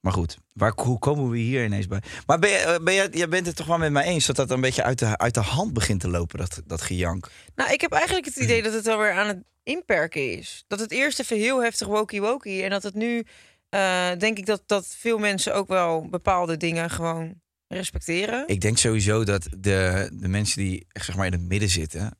Maar 0.00 0.12
goed, 0.12 0.38
waar, 0.52 0.72
hoe 0.76 0.98
komen 0.98 1.30
we 1.30 1.38
hier 1.38 1.64
ineens 1.64 1.86
bij? 1.86 2.02
Maar 2.26 2.38
ben 2.38 2.50
je, 2.50 2.56
eh, 2.56 2.84
ben 2.84 2.94
je, 2.94 3.08
jij 3.12 3.28
bent 3.28 3.46
het 3.46 3.56
toch 3.56 3.66
wel 3.66 3.78
met 3.78 3.92
mij 3.92 4.04
eens 4.04 4.26
dat 4.26 4.36
dat 4.36 4.50
een 4.50 4.60
beetje 4.60 4.82
uit 4.82 4.98
de, 4.98 5.18
uit 5.18 5.34
de 5.34 5.40
hand 5.40 5.72
begint 5.72 6.00
te 6.00 6.08
lopen, 6.08 6.38
dat, 6.38 6.62
dat 6.66 6.82
gejank? 6.82 7.30
Nou, 7.54 7.72
ik 7.72 7.80
heb 7.80 7.92
eigenlijk 7.92 8.26
het 8.26 8.36
idee 8.36 8.62
dat 8.62 8.72
het 8.72 8.86
alweer 8.86 9.12
aan 9.12 9.26
het 9.26 9.44
inperken 9.62 10.38
is. 10.38 10.64
Dat 10.66 10.80
het 10.80 10.90
eerst 10.90 11.20
even 11.20 11.36
heel 11.36 11.62
heftig 11.62 11.86
wokie-wokie. 11.86 12.62
En 12.62 12.70
dat 12.70 12.82
het 12.82 12.94
nu, 12.94 13.26
eh, 13.68 14.10
denk 14.18 14.38
ik 14.38 14.46
dat, 14.46 14.62
dat 14.66 14.86
veel 14.86 15.18
mensen 15.18 15.54
ook 15.54 15.68
wel 15.68 16.08
bepaalde 16.08 16.56
dingen 16.56 16.90
gewoon 16.90 17.40
respecteren. 17.68 18.48
Ik 18.48 18.60
denk 18.60 18.78
sowieso 18.78 19.24
dat 19.24 19.48
de, 19.58 20.10
de 20.12 20.28
mensen 20.28 20.58
die 20.58 20.86
echt, 20.92 21.04
zeg 21.04 21.16
maar 21.16 21.26
in 21.26 21.32
het 21.32 21.48
midden 21.48 21.70
zitten, 21.70 22.18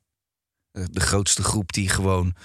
de, 0.71 0.89
de 0.89 0.99
grootste 0.99 1.43
groep 1.43 1.73
die 1.73 1.89
gewoon 1.89 2.35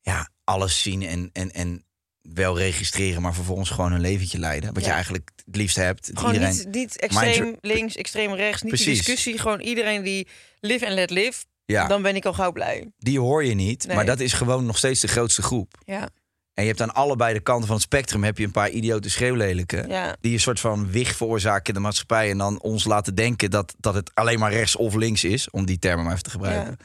ja, 0.00 0.28
alles 0.44 0.82
zien 0.82 1.02
en, 1.02 1.30
en, 1.32 1.50
en 1.50 1.84
wel 2.32 2.58
registreren, 2.58 3.22
maar 3.22 3.34
vervolgens 3.34 3.70
gewoon 3.70 3.92
een 3.92 4.00
leventje 4.00 4.38
leiden. 4.38 4.72
Wat 4.74 4.82
je 4.82 4.88
Ja. 4.88 4.94
eigenlijk 4.94 5.30
het 5.46 5.56
liefst 5.56 5.76
hebt. 5.76 6.10
Gewoon 6.14 6.32
iedereen, 6.32 6.54
niet, 6.56 6.68
niet 6.74 7.00
extreem 7.00 7.42
Mind- 7.44 7.56
links, 7.60 7.96
extreem 7.96 8.34
rechts, 8.34 8.62
niet 8.62 8.76
die 8.76 8.86
discussie. 8.86 9.38
Gewoon 9.38 9.60
iedereen 9.60 10.02
die 10.02 10.28
live 10.60 10.86
en 10.86 10.92
let 10.94 11.10
live. 11.10 11.44
ja, 11.64 11.86
Dan 11.86 12.02
ben 12.02 12.16
ik 12.16 12.24
al 12.24 12.32
gauw 12.32 12.52
blij. 12.52 12.90
die 12.98 13.20
hoor 13.20 13.44
je 13.44 13.54
niet, 13.54 13.86
Nee. 13.86 13.96
maar 13.96 14.04
dat 14.06 14.20
is 14.20 14.32
gewoon 14.32 14.66
nog 14.66 14.76
steeds 14.78 15.00
de 15.00 15.08
grootste 15.08 15.42
groep. 15.42 15.74
Ja, 15.84 16.08
En 16.54 16.62
je 16.62 16.68
hebt 16.68 16.80
aan 16.82 16.94
allebei 16.94 17.34
de 17.34 17.40
kanten 17.40 17.66
van 17.66 17.74
het 17.76 17.84
spectrum 17.84 18.24
heb 18.24 18.38
je 18.38 18.44
een 18.44 18.50
paar 18.50 18.70
idiote 18.70 19.10
schreeuwlelijken. 19.10 19.88
ja. 19.88 20.16
Die 20.20 20.32
een 20.32 20.40
soort 20.40 20.60
van 20.60 20.90
wig 20.90 21.16
veroorzaken 21.16 21.66
in 21.66 21.74
de 21.74 21.80
maatschappij. 21.80 22.30
En 22.30 22.38
dan 22.38 22.60
ons 22.60 22.84
laten 22.84 23.14
denken 23.14 23.50
dat, 23.50 23.74
dat 23.78 23.94
het 23.94 24.10
alleen 24.14 24.38
maar 24.38 24.52
rechts 24.52 24.76
of 24.76 24.94
links 24.94 25.24
is. 25.24 25.50
Om 25.50 25.64
die 25.64 25.78
termen 25.78 26.02
maar 26.04 26.12
even 26.12 26.24
te 26.24 26.30
gebruiken. 26.30 26.76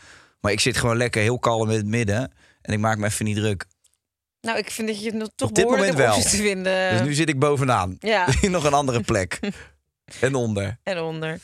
Maar 0.41 0.51
ik 0.51 0.59
zit 0.59 0.77
gewoon 0.77 0.97
lekker 0.97 1.21
heel 1.21 1.39
kalm 1.39 1.69
in 1.69 1.77
het 1.77 1.85
midden. 1.85 2.31
En 2.61 2.73
ik 2.73 2.79
maak 2.79 2.97
me 2.97 3.05
even 3.05 3.25
niet 3.25 3.35
druk. 3.35 3.65
Nou, 4.41 4.57
ik 4.57 4.71
vind 4.71 4.87
dat 4.87 4.99
je 4.99 5.05
het 5.05 5.15
nog 5.15 5.29
toch 5.35 5.49
Op 5.49 5.55
dit 5.55 5.65
behoorlijk 5.65 5.91
moment 5.97 6.13
wel. 6.13 6.21
te 6.23 6.29
vinden. 6.29 6.91
Dus 6.91 7.01
nu 7.07 7.13
zit 7.13 7.29
ik 7.29 7.39
bovenaan. 7.39 7.97
Ja, 7.99 8.27
nog 8.41 8.63
een 8.63 8.73
andere 8.73 9.01
plek. 9.01 9.39
en 10.21 10.35
onder. 10.35 10.79
en 10.83 10.99
onder. 10.99 11.39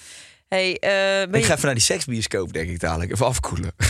Hey, 0.47 0.77
eh, 0.79 0.89
ben 1.29 1.33
Ik 1.33 1.39
je... 1.39 1.43
ga 1.43 1.53
even 1.53 1.65
naar 1.65 1.73
die 1.73 1.83
seksbioscoop, 1.83 2.53
denk 2.53 2.69
ik 2.69 2.79
dadelijk. 2.79 3.11
Even 3.11 3.25
afkoelen. 3.25 3.71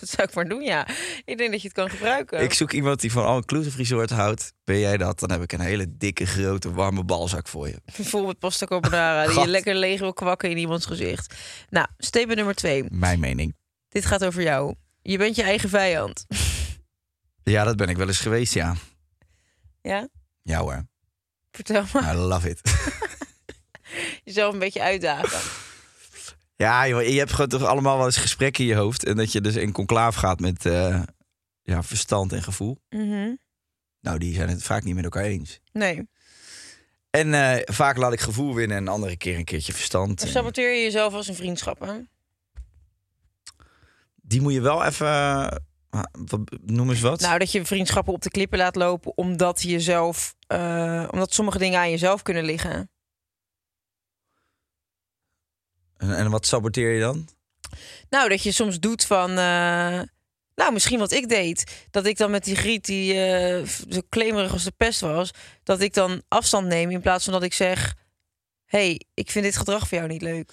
Dat 0.00 0.08
zou 0.10 0.28
ik 0.28 0.34
maar 0.34 0.48
doen, 0.48 0.62
ja. 0.62 0.86
Ik 1.24 1.38
denk 1.38 1.50
dat 1.50 1.60
je 1.62 1.68
het 1.68 1.76
kan 1.76 1.90
gebruiken. 1.90 2.40
Ik 2.42 2.52
zoek 2.52 2.72
iemand 2.72 3.00
die 3.00 3.12
van 3.12 3.24
all-inclusive 3.24 3.76
resort 3.76 4.10
houdt. 4.10 4.52
Ben 4.64 4.78
jij 4.78 4.96
dat? 4.96 5.18
Dan 5.20 5.30
heb 5.30 5.42
ik 5.42 5.52
een 5.52 5.60
hele 5.60 5.96
dikke, 5.96 6.26
grote, 6.26 6.72
warme 6.72 7.04
balzak 7.04 7.48
voor 7.48 7.68
je. 7.68 7.76
Bijvoorbeeld 7.96 8.38
pasta 8.38 8.66
carbonara, 8.66 9.26
die 9.26 9.40
je 9.40 9.46
lekker 9.46 9.74
leeg 9.74 10.00
wil 10.00 10.12
kwakken 10.12 10.50
in 10.50 10.56
iemands 10.56 10.86
gezicht. 10.86 11.34
Nou, 11.70 11.86
statement 11.98 12.36
nummer 12.36 12.54
twee. 12.54 12.84
Mijn 12.88 13.20
mening. 13.20 13.56
Dit 13.88 14.04
gaat 14.04 14.24
over 14.24 14.42
jou. 14.42 14.74
Je 15.02 15.18
bent 15.18 15.36
je 15.36 15.42
eigen 15.42 15.68
vijand. 15.68 16.26
Ja, 17.44 17.64
dat 17.64 17.76
ben 17.76 17.88
ik 17.88 17.96
wel 17.96 18.06
eens 18.06 18.20
geweest, 18.20 18.54
ja. 18.54 18.74
Ja? 19.82 20.08
Ja 20.42 20.58
hoor. 20.58 20.86
Vertel 21.50 21.84
me. 21.92 22.00
I 22.00 22.14
love 22.14 22.48
it. 22.50 22.60
Jezelf 24.24 24.52
een 24.52 24.58
beetje 24.58 24.82
uitdagen. 24.82 25.50
Ja, 26.56 26.88
joh, 26.88 27.02
je 27.02 27.18
hebt 27.18 27.30
gewoon 27.32 27.48
toch 27.48 27.64
allemaal 27.64 27.96
wel 27.96 28.06
eens 28.06 28.16
gesprekken 28.16 28.64
in 28.64 28.70
je 28.70 28.76
hoofd. 28.76 29.04
En 29.04 29.16
dat 29.16 29.32
je 29.32 29.40
dus 29.40 29.56
in 29.56 29.72
conclaaf 29.72 30.14
gaat 30.14 30.40
met 30.40 30.66
eh, 30.66 31.02
ja, 31.62 31.82
verstand 31.82 32.32
en 32.32 32.42
gevoel. 32.42 32.78
Mhm. 32.90 33.34
Nou, 34.00 34.18
die 34.18 34.34
zijn 34.34 34.48
het 34.48 34.62
vaak 34.62 34.84
niet 34.84 34.94
met 34.94 35.04
elkaar 35.04 35.24
eens. 35.24 35.60
Nee. 35.72 36.08
En 37.10 37.34
eh, 37.34 37.62
vaak 37.64 37.96
laat 37.96 38.12
ik 38.12 38.20
gevoel 38.20 38.54
winnen 38.54 38.76
en 38.76 38.88
andere 38.88 39.16
keer 39.16 39.36
een 39.36 39.44
keertje 39.44 39.72
verstand. 39.72 40.22
En 40.22 40.28
saboteer 40.28 40.74
je 40.74 40.82
jezelf 40.82 41.14
als 41.14 41.28
een 41.28 41.34
vriendschap, 41.34 41.80
hè? 41.80 41.98
Die 44.22 44.40
moet 44.40 44.52
je 44.52 44.60
wel 44.60 44.84
even... 44.84 45.62
wat, 46.26 46.40
noem 46.60 46.90
eens 46.90 47.00
wat. 47.00 47.20
Nou, 47.20 47.38
dat 47.38 47.52
je 47.52 47.64
vriendschappen 47.64 48.12
op 48.12 48.22
de 48.22 48.30
klippen 48.30 48.58
laat 48.58 48.76
lopen 48.76 49.16
omdat 49.16 49.62
je 49.62 49.68
jezelf, 49.68 50.34
eh, 50.46 51.08
omdat 51.10 51.34
sommige 51.34 51.58
dingen 51.58 51.78
aan 51.80 51.90
jezelf 51.90 52.22
kunnen 52.22 52.44
liggen. 52.44 52.90
en, 55.96 56.16
en 56.16 56.30
wat 56.30 56.46
saboteer 56.46 56.92
je 56.92 57.00
dan? 57.00 57.28
Nou, 58.10 58.28
dat 58.28 58.42
je 58.42 58.52
soms 58.52 58.80
doet 58.80 59.04
van, 59.04 59.30
eh, 59.30 60.00
nou, 60.54 60.72
misschien 60.72 60.98
wat 60.98 61.12
ik 61.12 61.28
deed, 61.28 61.86
dat 61.90 62.06
ik 62.06 62.16
dan 62.16 62.30
met 62.30 62.44
die 62.44 62.56
griet 62.56 62.84
die 62.84 63.14
eh, 63.24 63.66
zo 63.90 64.00
klemerig 64.08 64.52
als 64.52 64.64
de 64.64 64.72
pest 64.76 65.00
was, 65.00 65.30
dat 65.62 65.80
ik 65.80 65.94
dan 65.94 66.22
afstand 66.28 66.66
neem 66.66 66.90
in 66.90 67.00
plaats 67.00 67.24
van 67.24 67.32
dat 67.32 67.42
ik 67.42 67.52
zeg, 67.52 67.94
hey, 68.64 69.02
ik 69.14 69.30
vind 69.30 69.44
dit 69.44 69.56
gedrag 69.56 69.88
voor 69.88 69.98
jou 69.98 70.10
niet 70.10 70.22
leuk, 70.22 70.52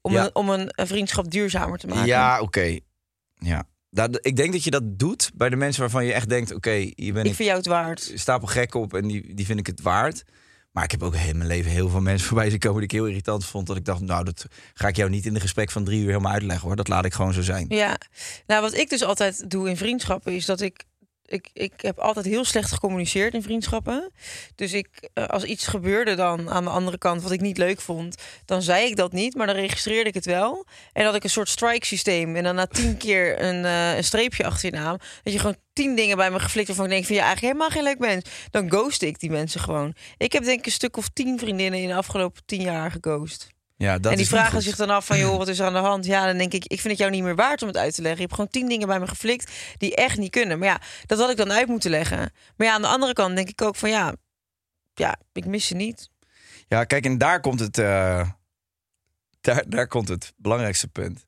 om, 0.00 0.12
Ja. 0.12 0.24
een, 0.24 0.34
om 0.34 0.48
een, 0.50 0.68
een 0.70 0.86
vriendschap 0.86 1.30
duurzamer 1.30 1.78
te 1.78 1.86
maken. 1.86 2.06
Ja, 2.06 2.40
oké. 2.40 2.78
Ja. 3.34 3.64
Dat, 3.94 4.18
ik 4.26 4.36
denk 4.36 4.52
dat 4.52 4.64
je 4.64 4.70
dat 4.70 4.98
doet 4.98 5.30
bij 5.34 5.48
de 5.48 5.56
mensen 5.56 5.80
waarvan 5.80 6.04
je 6.04 6.12
echt 6.12 6.28
denkt... 6.28 6.54
oké, 6.54 6.90
hier 6.94 7.12
ben 7.12 7.24
ik 7.24 7.30
ik 7.30 7.34
vind 7.34 7.48
jou 7.48 7.56
het 7.56 7.66
waard. 7.66 8.12
stapel 8.14 8.46
gek 8.46 8.74
op 8.74 8.94
en 8.94 9.08
die, 9.08 9.34
die 9.34 9.46
vind 9.46 9.58
ik 9.58 9.66
het 9.66 9.82
waard. 9.82 10.24
Maar 10.70 10.84
ik 10.84 10.90
heb 10.90 11.02
ook 11.02 11.14
in 11.14 11.36
mijn 11.36 11.48
leven 11.48 11.70
heel 11.70 11.88
veel 11.88 12.00
mensen 12.00 12.26
voorbij 12.28 12.50
zien 12.50 12.58
komen... 12.58 12.76
die 12.76 12.88
ik 12.88 12.94
heel 12.94 13.06
irritant 13.06 13.44
vond. 13.44 13.66
Dat 13.66 13.76
ik 13.76 13.84
dacht, 13.84 14.00
nou, 14.00 14.24
dat 14.24 14.46
ga 14.74 14.88
ik 14.88 14.96
jou 14.96 15.10
niet 15.10 15.26
in 15.26 15.34
een 15.34 15.40
gesprek 15.40 15.70
van 15.70 15.84
drie 15.84 16.00
uur 16.00 16.06
helemaal 16.06 16.32
uitleggen 16.32 16.66
hoor. 16.66 16.76
Dat 16.76 16.88
laat 16.88 17.04
ik 17.04 17.12
gewoon 17.12 17.32
zo 17.32 17.42
zijn. 17.42 17.66
Ja, 17.68 17.98
nou 18.46 18.62
wat 18.62 18.74
ik 18.74 18.88
dus 18.88 19.02
altijd 19.02 19.50
doe 19.50 19.68
in 19.68 19.76
vriendschappen 19.76 20.32
is 20.32 20.46
dat 20.46 20.60
ik. 20.60 20.84
Ik, 21.32 21.50
ik 21.52 21.72
heb 21.76 21.98
altijd 21.98 22.26
heel 22.26 22.44
slecht 22.44 22.72
gecommuniceerd 22.72 23.34
in 23.34 23.42
vriendschappen. 23.42 24.12
Dus 24.54 24.72
ik, 24.72 25.10
eh, 25.14 25.26
als 25.26 25.44
iets 25.44 25.66
gebeurde 25.66 26.14
dan 26.14 26.50
aan 26.50 26.64
de 26.64 26.70
andere 26.70 26.98
kant 26.98 27.22
wat 27.22 27.30
ik 27.30 27.40
niet 27.40 27.58
leuk 27.58 27.80
vond, 27.80 28.16
dan 28.44 28.62
zei 28.62 28.86
ik 28.86 28.96
dat 28.96 29.12
niet, 29.12 29.34
maar 29.34 29.46
dan 29.46 29.56
registreerde 29.56 30.08
ik 30.08 30.14
het 30.14 30.24
wel. 30.24 30.66
En 30.92 31.04
had 31.04 31.14
ik 31.14 31.24
een 31.24 31.30
soort 31.30 31.48
strike 31.48 31.86
systeem. 31.86 32.36
En 32.36 32.42
dan 32.42 32.54
na 32.54 32.66
tien 32.66 32.96
keer 33.04 33.42
een, 33.42 33.64
eh, 33.64 33.96
een 33.96 34.04
streepje 34.04 34.44
achter 34.44 34.70
je 34.70 34.76
naam. 34.76 34.98
Dat 35.22 35.32
je 35.32 35.38
gewoon 35.38 35.56
tien 35.72 35.94
dingen 35.94 36.16
bij 36.16 36.30
me 36.30 36.40
geflikt 36.40 36.66
waarvan 36.66 36.84
ik 36.84 36.90
denk 36.90 37.04
van 37.04 37.14
ja, 37.14 37.22
eigenlijk 37.22 37.52
helemaal 37.52 37.70
geen 37.70 37.92
leuk 37.92 37.98
mens. 37.98 38.24
Dan 38.50 38.70
ghost 38.70 39.02
ik 39.02 39.20
die 39.20 39.30
mensen 39.30 39.60
gewoon. 39.60 39.94
Ik 40.16 40.32
heb 40.32 40.44
denk 40.44 40.58
ik 40.58 40.66
een 40.66 40.72
stuk 40.72 40.96
of 40.96 41.08
tien 41.08 41.38
vriendinnen 41.38 41.80
in 41.80 41.88
de 41.88 41.94
afgelopen 41.94 42.42
tien 42.44 42.62
jaar 42.62 42.90
geghost 42.90 43.50
Ja, 43.82 43.98
dat 43.98 44.12
en 44.12 44.18
die 44.18 44.26
vragen 44.26 44.52
goed. 44.52 44.62
zich 44.62 44.76
dan 44.76 44.90
af 44.90 45.06
van, 45.06 45.18
joh, 45.18 45.36
wat 45.36 45.48
is 45.48 45.58
er 45.58 45.66
aan 45.66 45.72
de 45.72 45.78
hand? 45.78 46.04
Ja, 46.04 46.26
dan 46.26 46.38
denk 46.38 46.52
ik, 46.52 46.64
ik 46.64 46.80
vind 46.80 46.88
het 46.88 46.98
jou 46.98 47.10
niet 47.10 47.22
meer 47.22 47.34
waard 47.34 47.62
om 47.62 47.68
het 47.68 47.76
uit 47.76 47.94
te 47.94 48.02
leggen. 48.02 48.20
Je 48.20 48.26
hebt 48.26 48.34
gewoon 48.34 48.50
tien 48.50 48.68
dingen 48.68 48.86
bij 48.86 49.00
me 49.00 49.06
geflikt 49.06 49.52
die 49.78 49.94
echt 49.94 50.18
niet 50.18 50.30
kunnen. 50.30 50.58
Maar 50.58 50.68
ja, 50.68 50.80
dat 51.06 51.18
had 51.18 51.30
ik 51.30 51.36
dan 51.36 51.52
uit 51.52 51.68
moeten 51.68 51.90
leggen. 51.90 52.32
Maar 52.56 52.66
ja, 52.66 52.72
aan 52.72 52.82
de 52.82 52.88
andere 52.88 53.12
kant 53.12 53.36
denk 53.36 53.48
ik 53.48 53.62
ook 53.62 53.76
van, 53.76 53.90
ja, 53.90 54.14
ja, 54.94 55.16
ik 55.32 55.46
mis 55.46 55.66
ze 55.66 55.74
niet. 55.74 56.10
Ja, 56.68 56.84
kijk, 56.84 57.04
en 57.04 57.18
daar 57.18 57.40
komt 57.40 57.60
het, 57.60 57.78
eh, 57.78 58.28
daar, 59.40 59.64
daar 59.68 59.86
komt 59.86 60.08
het 60.08 60.32
belangrijkste 60.36 60.88
punt. 60.88 61.26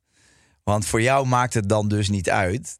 Want 0.62 0.86
voor 0.86 1.02
jou 1.02 1.26
maakt 1.26 1.54
het 1.54 1.68
dan 1.68 1.88
dus 1.88 2.08
niet 2.08 2.30
uit. 2.30 2.78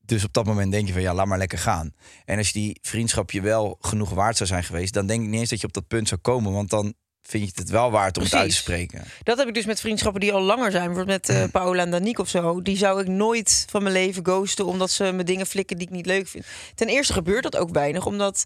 Dus 0.00 0.24
op 0.24 0.32
dat 0.32 0.44
moment 0.44 0.72
denk 0.72 0.86
je 0.86 0.92
van 0.92 1.02
ja, 1.02 1.14
laat 1.14 1.26
maar 1.26 1.38
lekker 1.38 1.58
gaan. 1.58 1.94
En 2.24 2.38
als 2.38 2.46
je 2.46 2.52
die 2.52 2.78
vriendschap 2.82 3.30
je 3.30 3.40
wel 3.40 3.76
genoeg 3.80 4.10
waard 4.10 4.36
zou 4.36 4.48
zijn 4.48 4.64
geweest, 4.64 4.92
dan 4.92 5.06
denk 5.06 5.22
ik 5.22 5.28
niet 5.28 5.40
eens 5.40 5.50
dat 5.50 5.60
je 5.60 5.66
op 5.66 5.72
dat 5.72 5.86
punt 5.86 6.08
zou 6.08 6.20
komen. 6.20 6.52
Want 6.52 6.70
dan 6.70 6.94
vind 7.28 7.44
je 7.44 7.52
het 7.54 7.70
wel 7.70 7.90
waard 7.90 8.16
om 8.16 8.22
het 8.22 8.34
uit 8.34 8.50
te 8.50 8.56
spreken. 8.56 9.04
Dat 9.22 9.38
heb 9.38 9.48
ik 9.48 9.54
dus 9.54 9.64
met 9.64 9.80
vriendschappen 9.80 10.20
die 10.20 10.32
al 10.32 10.42
langer 10.42 10.70
zijn. 10.70 10.86
Bijvoorbeeld 10.86 11.26
met 11.26 11.36
eh, 11.36 11.44
Paola 11.50 11.82
en 11.82 11.90
Danique 11.90 12.22
of 12.22 12.28
zo. 12.28 12.62
Die 12.62 12.76
zou 12.76 13.00
ik 13.00 13.06
nooit 13.06 13.66
van 13.70 13.82
mijn 13.82 13.94
leven 13.94 14.24
ghosten 14.24 14.66
omdat 14.66 14.90
ze 14.90 15.12
me 15.12 15.24
dingen 15.24 15.46
flikken 15.46 15.76
die 15.76 15.86
ik 15.86 15.92
niet 15.92 16.06
leuk 16.06 16.28
vind. 16.28 16.44
Ten 16.74 16.88
eerste 16.88 17.12
gebeurt 17.12 17.42
dat 17.42 17.56
ook 17.56 17.70
weinig, 17.70 18.06
omdat, 18.06 18.44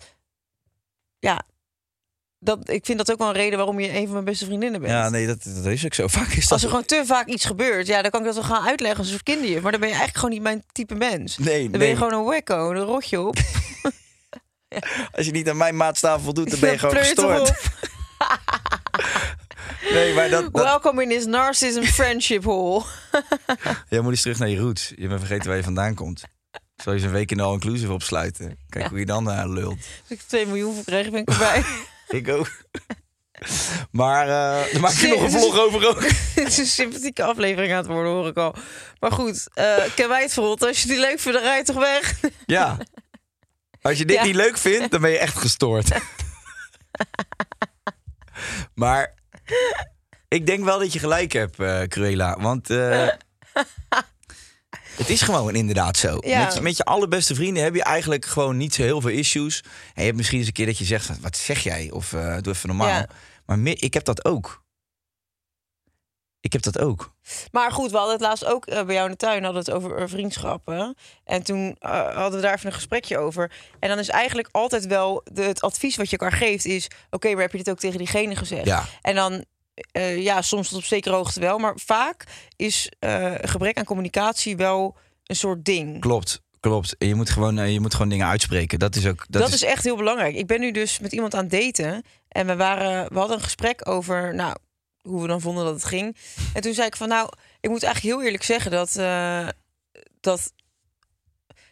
ja, 1.19 1.43
dat, 2.41 2.71
ik 2.71 2.87
vind 2.87 2.99
dat 2.99 3.11
ook 3.11 3.19
wel 3.19 3.29
een 3.29 3.35
reden 3.35 3.57
waarom 3.57 3.81
je 3.81 3.97
een 3.97 4.05
van 4.05 4.13
mijn 4.13 4.25
beste 4.25 4.45
vriendinnen 4.45 4.81
bent. 4.81 4.93
Ja, 4.93 5.09
nee, 5.09 5.27
dat, 5.27 5.43
dat 5.45 5.67
is 5.67 5.85
ook 5.85 5.95
zo. 5.95 6.09
Vaak 6.19 6.29
is 6.29 6.43
dat. 6.43 6.53
Als 6.53 6.63
er 6.63 6.69
gewoon 6.69 6.85
te 6.85 7.03
vaak 7.07 7.27
iets 7.27 7.45
gebeurt, 7.45 7.87
ja, 7.87 8.03
dan 8.03 8.11
kan 8.11 8.21
ik 8.21 8.27
dat 8.27 8.35
wel 8.35 8.45
gaan 8.45 8.67
uitleggen 8.67 8.99
als 8.99 9.07
een 9.07 9.13
soort 9.13 9.25
kinderjuf. 9.25 9.63
Maar 9.63 9.71
dan 9.71 9.81
ben 9.81 9.89
je 9.89 9.95
eigenlijk 9.95 10.25
gewoon 10.25 10.35
niet 10.35 10.43
mijn 10.43 10.65
type 10.73 10.95
mens. 10.95 11.39
Nee, 11.39 11.71
Dan 11.71 11.79
ben 11.79 11.89
je 11.89 11.97
gewoon 11.97 12.13
een 12.13 12.25
wekko, 12.25 12.71
een 12.71 12.85
rotje 12.85 13.21
op. 13.21 13.37
Als 15.13 15.27
je 15.27 15.33
niet 15.33 15.49
aan 15.49 15.57
mijn 15.57 15.77
maatstaven 15.77 16.25
voldoet, 16.25 16.51
dan 16.51 16.61
ben 16.61 16.71
je 16.71 16.79
gewoon 16.89 16.97
gestoord. 16.97 17.53
Nee, 19.93 20.15
maar 20.15 20.29
dat, 20.29 20.53
dat, 20.53 20.63
Welcome 20.65 21.03
in 21.03 21.09
this 21.09 21.27
narcissism 21.27 21.83
friendship 21.83 22.45
hole. 22.45 22.85
jij 23.89 24.01
moet 24.01 24.11
eens 24.11 24.23
terug 24.23 24.39
naar 24.39 24.49
je 24.49 24.59
roots. 24.59 24.93
Je 24.97 25.09
bent 25.09 25.21
vergeten 25.21 25.47
waar 25.49 25.57
je 25.57 25.63
vandaan 25.63 25.95
komt. 25.95 26.23
Zal 26.77 26.93
je 26.93 26.99
eens 26.99 27.09
een 27.09 27.15
week 27.15 27.31
in 27.31 27.37
de 27.37 27.43
all-inclusive 27.43 27.93
opsluiten. 27.93 28.59
Kijk 28.69 28.87
hoe 28.89 28.99
je 28.99 29.07
dan 29.07 29.31
eh, 29.31 29.45
lult. 29.47 29.77
Als 29.79 30.09
ik 30.09 30.21
2 30.21 30.47
miljoen 30.47 30.75
voor 30.75 30.85
krijg, 30.85 31.11
ben 31.11 31.21
ik 31.21 31.29
erbij. 31.29 31.65
Ik 32.21 32.29
ook. 32.29 32.51
Maar 33.91 34.23
eh 34.29 34.73
daar 34.73 34.81
maak 34.81 34.93
je 34.93 35.09
nog 35.09 35.23
een 35.23 35.31
vlog 35.31 35.59
over 35.59 35.89
ook. 35.89 36.03
Het 36.35 36.47
is 36.49 36.59
een 36.59 36.67
sympathieke 36.67 37.23
aflevering 37.23 37.73
aan 37.73 37.79
het 37.79 37.87
worden, 37.87 38.13
hoor 38.13 38.27
ik 38.29 38.37
al. 38.37 38.55
Maar 39.01 39.13
goed, 39.13 39.49
eh 39.55 39.77
ken 39.95 40.09
wij 40.09 40.23
het 40.23 40.33
verrot. 40.33 40.63
Als 40.63 40.83
je 40.83 40.89
die 40.89 40.99
leuk 40.99 41.19
vindt, 41.21 41.39
dan 41.39 41.49
rij 41.49 41.57
je 41.59 41.65
toch 41.65 41.77
weg. 41.79 42.21
Ja. 42.47 42.77
Als 43.83 43.99
je 43.99 44.05
dit 44.05 44.17
Ja. 44.17 44.25
niet 44.25 44.35
leuk 44.35 44.59
vindt, 44.59 44.91
dan 44.91 45.01
ben 45.01 45.11
je 45.11 45.19
echt 45.19 45.37
gestoord. 45.39 45.89
maar 48.75 49.15
ik 50.29 50.47
denk 50.47 50.65
wel 50.65 50.79
dat 50.79 50.93
je 50.93 50.99
gelijk 50.99 51.33
hebt, 51.33 51.59
eh 51.61 51.83
Cruella. 51.83 52.41
Want 52.41 52.71
eh, 52.71 53.09
het 55.01 55.09
is 55.09 55.23
gewoon 55.23 55.55
inderdaad 55.55 55.97
zo. 55.97 56.19
Ja. 56.21 56.45
Met, 56.45 56.55
je, 56.55 56.61
met 56.61 56.77
je 56.77 56.85
allerbeste 56.85 57.35
vrienden 57.35 57.63
heb 57.63 57.75
je 57.75 57.83
eigenlijk 57.83 58.25
gewoon 58.25 58.57
niet 58.57 58.75
zo 58.75 58.83
heel 58.83 59.01
veel 59.01 59.11
issues. 59.11 59.63
En 59.63 59.71
je 59.95 60.05
hebt 60.05 60.17
misschien 60.17 60.39
eens 60.39 60.47
een 60.47 60.53
keer 60.53 60.67
dat 60.67 60.79
je 60.79 60.85
zegt, 60.85 61.21
wat 61.21 61.37
zeg 61.37 61.63
jij? 61.63 61.91
Of 61.91 62.13
eh, 62.13 62.37
doe 62.41 62.53
even 62.53 62.69
normaal. 62.69 62.89
Ja. 62.89 63.09
Maar 63.47 63.59
ik 63.65 63.95
heb 63.95 64.05
dat 64.05 64.25
ook. 64.25 64.67
Ik 66.49 66.55
heb 66.55 66.63
dat 66.63 66.79
ook. 66.79 67.13
Maar 67.53 67.73
goed, 67.73 67.91
we 67.91 67.97
hadden 67.97 68.15
het 68.15 68.25
laatst 68.25 68.45
ook 68.45 68.67
eh, 68.67 68.85
bij 68.85 68.95
jou 68.95 69.07
in 69.07 69.13
de 69.13 69.17
tuin 69.17 69.45
hadden 69.45 69.65
we 69.65 69.71
het 69.71 69.81
over 69.81 69.97
eh, 69.97 70.09
vriendschappen. 70.09 70.97
En 71.25 71.43
toen 71.43 71.77
eh, 71.79 72.15
hadden 72.15 72.41
we 72.41 72.47
daar 72.47 72.55
even 72.55 72.67
een 72.67 72.73
gesprekje 72.73 73.19
over. 73.19 73.53
En 73.81 73.89
dan 73.89 73.99
is 73.99 74.09
eigenlijk 74.09 74.49
altijd 74.53 74.87
wel 74.87 75.23
de, 75.33 75.43
het 75.43 75.61
advies 75.61 75.97
wat 75.97 76.11
je 76.11 76.17
elkaar 76.17 76.39
geeft 76.39 76.65
is... 76.65 76.91
oké, 77.11 77.33
maar 77.33 77.41
heb 77.41 77.51
je 77.51 77.59
dit 77.59 77.71
ook 77.71 77.79
tegen 77.79 77.99
diegene 77.99 78.37
gezegd? 78.37 78.67
Ja. 78.67 78.85
En 79.03 79.15
dan, 79.15 79.45
ja, 80.17 80.43
soms 80.43 80.69
tot 80.69 80.79
op 80.79 80.85
zekere 80.85 81.15
hoogte 81.15 81.41
wel. 81.41 81.59
Maar 81.59 81.73
vaak 81.77 82.25
is 82.57 82.93
gebrek 83.41 83.79
aan 83.79 83.85
communicatie 83.85 84.57
wel 84.57 84.97
een 85.25 85.37
soort 85.37 85.65
ding. 85.65 86.01
Klopt, 86.01 86.43
klopt. 86.61 86.95
Je 86.99 87.15
moet 87.15 87.31
gewoon, 87.31 87.71
je 87.71 87.81
moet 87.81 87.95
gewoon 87.95 88.09
dingen 88.09 88.27
uitspreken. 88.27 88.79
Dat 88.79 88.97
is 88.97 89.07
ook. 89.07 89.25
Dat, 89.29 89.43
Dat, 89.43 89.53
is... 89.53 89.63
echt 89.63 89.85
heel 89.85 89.97
belangrijk. 89.97 90.35
Ik 90.35 90.47
ben 90.47 90.61
nu 90.61 90.71
dus 90.71 90.99
met 90.99 91.13
iemand 91.13 91.35
aan 91.35 91.47
het 91.51 91.51
daten. 91.51 92.03
En 92.29 92.47
we, 92.47 92.57
waren, 92.57 93.09
we 93.13 93.19
hadden 93.19 93.37
een 93.37 93.43
gesprek 93.43 93.89
over 93.89 94.35
nou, 94.35 94.57
hoe 95.09 95.23
we 95.23 95.29
dan 95.29 95.41
vonden 95.41 95.65
dat 95.65 95.75
het 95.75 95.85
ging. 95.85 96.17
En 96.55 96.63
toen 96.63 96.75
zei 96.75 96.87
ik 96.87 96.97
van 96.97 97.09
nou, 97.09 97.29
ik 97.61 97.71
moet 97.71 97.83
eigenlijk 97.83 98.15
heel 98.15 98.25
eerlijk 98.25 98.43
zeggen 98.43 98.71
dat, 98.71 98.97
eh, 98.97 99.49
dat 100.21 100.53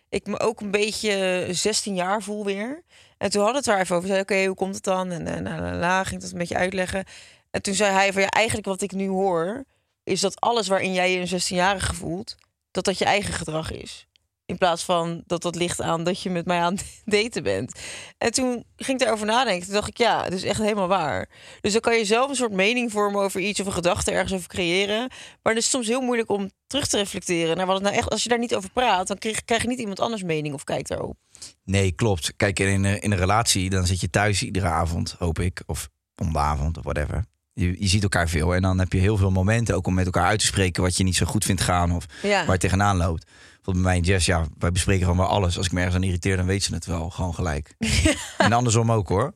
ik 0.08 0.26
me 0.26 0.40
ook 0.40 0.60
een 0.60 0.70
beetje 0.70 1.46
16 1.50 1.94
jaar 1.94 2.22
voel 2.22 2.44
weer. 2.44 2.82
En 3.18 3.30
toen 3.30 3.42
hadden 3.42 3.62
we 3.62 3.70
het 3.70 3.78
er 3.78 3.82
even 3.82 3.96
over. 3.96 4.08
Zei 4.08 4.20
oké, 4.20 4.44
hoe 4.44 4.56
komt 4.56 4.74
het 4.74 4.84
dan? 4.84 5.10
En, 5.10 5.26
en 5.26 5.78
la, 5.78 6.04
ging 6.04 6.20
dat 6.20 6.30
een 6.30 6.38
beetje 6.38 6.56
uitleggen. 6.56 7.04
En 7.50 7.62
toen 7.62 7.74
zei 7.74 7.92
hij 7.92 8.12
van 8.12 8.22
ja, 8.22 8.28
eigenlijk 8.28 8.66
wat 8.66 8.82
ik 8.82 8.92
nu 8.92 9.08
hoor... 9.08 9.64
is 10.04 10.20
dat 10.20 10.40
alles 10.40 10.68
waarin 10.68 10.92
jij 10.92 11.12
je 11.12 11.18
een 11.18 11.40
16-jarige 11.42 11.94
voelt... 11.94 12.34
dat 12.70 12.84
dat 12.84 12.98
je 12.98 13.04
eigen 13.04 13.34
gedrag 13.34 13.70
is. 13.70 14.06
In 14.46 14.58
plaats 14.58 14.84
van 14.84 15.22
dat 15.26 15.42
dat 15.42 15.54
ligt 15.54 15.80
aan 15.82 16.04
dat 16.04 16.22
je 16.22 16.30
met 16.30 16.46
mij 16.46 16.58
aan 16.60 16.74
het 16.74 17.02
daten 17.22 17.42
bent. 17.42 17.80
En 18.18 18.32
toen 18.32 18.64
ging 18.76 18.98
ik 18.98 19.04
daarover 19.04 19.26
nadenken. 19.26 19.64
Toen 19.64 19.74
dacht 19.74 19.88
ik, 19.88 19.96
ja, 19.98 20.24
het 20.24 20.32
is 20.32 20.42
echt 20.42 20.60
helemaal 20.60 20.88
waar. 20.88 21.28
Dus 21.60 21.72
dan 21.72 21.80
kan 21.80 21.96
je 21.96 22.04
zelf 22.04 22.28
een 22.28 22.36
soort 22.36 22.52
mening 22.52 22.92
vormen 22.92 23.20
over 23.22 23.40
iets 23.40 23.60
of 23.60 23.66
een 23.66 23.72
gedachte 23.72 24.10
ergens 24.10 24.32
over 24.32 24.48
creëren. 24.48 24.98
Maar 25.42 25.54
het 25.54 25.62
is 25.62 25.70
soms 25.70 25.86
heel 25.86 26.00
moeilijk 26.00 26.30
om 26.30 26.50
terug 26.66 26.86
te 26.86 26.96
reflecteren 26.96 27.56
naar 27.56 27.66
wat 27.66 27.74
het 27.74 27.84
nou 27.84 27.96
echt. 27.96 28.10
Als 28.10 28.22
je 28.22 28.28
daar 28.28 28.38
niet 28.38 28.54
over 28.54 28.70
praat, 28.70 29.06
dan 29.06 29.18
krijg, 29.18 29.44
krijg 29.44 29.62
je 29.62 29.68
niet 29.68 29.78
iemand 29.78 30.00
anders 30.00 30.22
mening 30.22 30.54
of 30.54 30.64
kijkt 30.64 30.88
daarop. 30.88 31.16
Nee, 31.64 31.92
klopt. 31.92 32.32
Kijk, 32.36 32.58
in 32.58 32.84
een, 32.84 33.00
in 33.00 33.12
een 33.12 33.18
relatie, 33.18 33.70
dan 33.70 33.86
zit 33.86 34.00
je 34.00 34.10
thuis 34.10 34.42
iedere 34.42 34.66
avond, 34.68 35.14
hoop 35.18 35.38
ik. 35.38 35.62
Of 35.66 35.88
om 36.22 36.32
de 36.32 36.38
avond, 36.38 36.76
of 36.78 36.84
whatever. 36.84 37.24
Je, 37.52 37.76
je 37.78 37.86
ziet 37.88 38.02
elkaar 38.02 38.28
veel. 38.28 38.54
En 38.54 38.62
dan 38.62 38.78
heb 38.78 38.92
je 38.92 38.98
heel 38.98 39.16
veel 39.16 39.30
momenten 39.30 39.74
ook 39.74 39.86
om 39.86 39.94
met 39.94 40.04
elkaar 40.06 40.24
uit 40.26 40.38
te 40.38 40.46
spreken 40.46 40.82
wat 40.82 40.96
je 40.96 41.04
niet 41.04 41.16
zo 41.16 41.26
goed 41.26 41.44
vindt 41.44 41.62
gaan. 41.62 41.92
Of 41.92 42.04
Ja. 42.22 42.44
waar 42.44 42.52
je 42.54 42.60
tegenaan 42.60 42.96
loopt. 42.96 43.26
Bijvoorbeeld 43.66 43.94
bij 43.94 44.02
mij 44.02 44.12
en 44.12 44.18
Jess, 44.18 44.26
ja, 44.26 44.46
wij 44.58 44.72
bespreken 44.72 45.02
gewoon 45.02 45.16
wel 45.18 45.26
alles. 45.26 45.56
Als 45.56 45.66
ik 45.66 45.72
me 45.72 45.78
ergens 45.78 45.96
aan 45.96 46.02
irriteer, 46.02 46.36
dan 46.36 46.46
weet 46.46 46.62
ze 46.62 46.74
het 46.74 46.86
wel. 46.86 47.10
Gewoon 47.10 47.34
gelijk. 47.34 47.74
En 48.38 48.52
andersom 48.52 48.92
ook 48.92 49.08
hoor. 49.08 49.32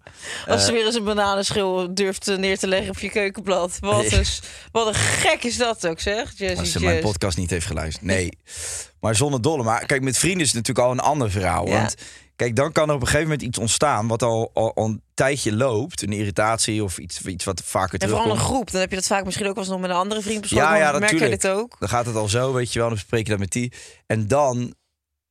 Als 0.46 0.64
ze 0.64 0.72
weer 0.72 0.86
eens 0.86 0.94
een 0.94 1.04
bananenschil 1.04 1.94
durft 1.94 2.28
eh, 2.28 2.36
neer 2.36 2.58
te 2.58 2.66
leggen 2.66 2.90
op 2.90 2.98
je 2.98 3.10
keukenblad. 3.10 3.78
Wat, 3.80 4.04
is, 4.22 4.42
wat 4.72 4.86
een 4.86 4.94
gek 4.94 5.44
is 5.44 5.56
dat 5.56 5.86
ook, 5.86 6.00
zeg. 6.00 6.32
Als 6.56 6.72
ze 6.72 6.80
mijn 6.80 7.00
podcast 7.00 7.36
niet 7.36 7.50
heeft 7.50 7.66
geluisterd. 7.66 8.04
Nee, 8.04 8.38
maar 9.00 9.16
zonder 9.16 9.42
dolle. 9.42 9.62
Maar 9.62 9.86
kijk, 9.86 10.02
met 10.02 10.18
vrienden 10.18 10.40
is 10.40 10.52
het 10.52 10.56
natuurlijk 10.56 10.86
al 10.86 10.92
een 10.92 11.00
ander 11.00 11.30
verhaal. 11.30 11.66
Ja. 11.66 11.72
Want 11.72 11.94
Kijk, 12.40 12.56
dan 12.56 12.72
kan 12.72 12.88
er 12.88 12.94
op 12.94 13.00
een 13.00 13.06
gegeven 13.06 13.28
moment 13.28 13.42
iets 13.46 13.58
ontstaan 13.58 14.08
wat 14.08 14.22
al, 14.22 14.50
al, 14.54 14.74
al 14.74 14.84
een 14.84 15.02
tijdje 15.14 15.56
loopt. 15.56 16.02
Een 16.02 16.12
irritatie 16.12 16.84
of 16.84 16.98
iets, 16.98 17.20
iets 17.26 17.44
wat 17.44 17.62
vaker 17.64 18.00
En 18.00 18.08
vooral 18.08 18.24
terugkomt. 18.24 18.48
een 18.48 18.54
groep. 18.54 18.70
Dan 18.70 18.80
heb 18.80 18.90
je 18.90 18.96
dat 18.96 19.06
vaak 19.06 19.24
misschien 19.24 19.46
ook 19.46 19.54
wel 19.54 19.62
eens 19.62 19.72
nog 19.72 19.80
met 19.80 19.90
een 19.90 19.96
andere 19.96 20.22
vriend 20.22 20.40
besproken. 20.40 20.68
Ja, 20.68 20.76
ja, 20.76 20.98
merk 20.98 21.18
je 21.18 21.28
dit 21.28 21.48
ook? 21.48 21.76
Dan 21.78 21.88
gaat 21.88 22.06
het 22.06 22.16
al 22.16 22.28
zo, 22.28 22.52
weet 22.52 22.72
je 22.72 22.78
wel. 22.78 22.88
Dan 22.88 22.96
bespreek 22.96 23.24
je 23.24 23.30
dat 23.30 23.38
met 23.38 23.52
die. 23.52 23.72
En 24.06 24.28
dan 24.28 24.74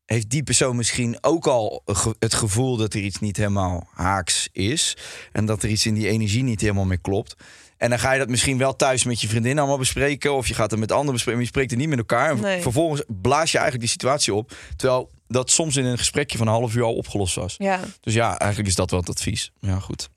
heeft 0.05 0.29
die 0.29 0.43
persoon 0.43 0.75
misschien 0.75 1.17
ook 1.21 1.47
al 1.47 1.83
het 2.19 2.33
gevoel 2.33 2.77
dat 2.77 2.93
er 2.93 2.99
iets 2.99 3.19
niet 3.19 3.37
helemaal 3.37 3.87
haaks 3.93 4.49
is. 4.51 4.97
En 5.31 5.45
dat 5.45 5.63
er 5.63 5.69
iets 5.69 5.85
in 5.85 5.93
die 5.93 6.07
energie 6.07 6.43
niet 6.43 6.61
helemaal 6.61 6.85
meer 6.85 7.01
klopt. 7.01 7.35
En 7.77 7.89
dan 7.89 7.99
ga 7.99 8.11
je 8.11 8.19
dat 8.19 8.29
misschien 8.29 8.57
wel 8.57 8.75
thuis 8.75 9.03
met 9.03 9.21
je 9.21 9.27
vriendin 9.27 9.57
allemaal 9.59 9.77
bespreken. 9.77 10.33
Of 10.33 10.47
je 10.47 10.53
gaat 10.53 10.71
het 10.71 10.79
met 10.79 10.91
anderen 10.91 11.13
bespreken. 11.13 11.39
Maar 11.39 11.49
je 11.49 11.53
spreekt 11.53 11.71
het 11.71 11.79
niet 11.79 11.89
met 11.89 11.97
elkaar. 11.97 12.29
En 12.29 12.39
Nee. 12.39 12.61
vervolgens 12.61 13.03
blaas 13.07 13.51
je 13.51 13.57
eigenlijk 13.57 13.79
die 13.79 13.91
situatie 13.99 14.33
op. 14.33 14.51
Terwijl 14.75 15.09
dat 15.31 15.51
soms 15.51 15.75
in 15.75 15.85
een 15.85 15.97
gesprekje 15.97 16.37
van 16.37 16.47
een 16.47 16.53
half 16.53 16.75
uur 16.75 16.83
al 16.83 16.95
opgelost 16.95 17.35
was. 17.35 17.55
Ja. 17.57 17.79
Dus 18.01 18.13
ja, 18.13 18.37
eigenlijk 18.37 18.69
is 18.69 18.75
dat 18.75 18.91
wel 18.91 18.99
het 18.99 19.09
advies. 19.09 19.51
Ja, 19.59 19.79
goed. 19.79 20.09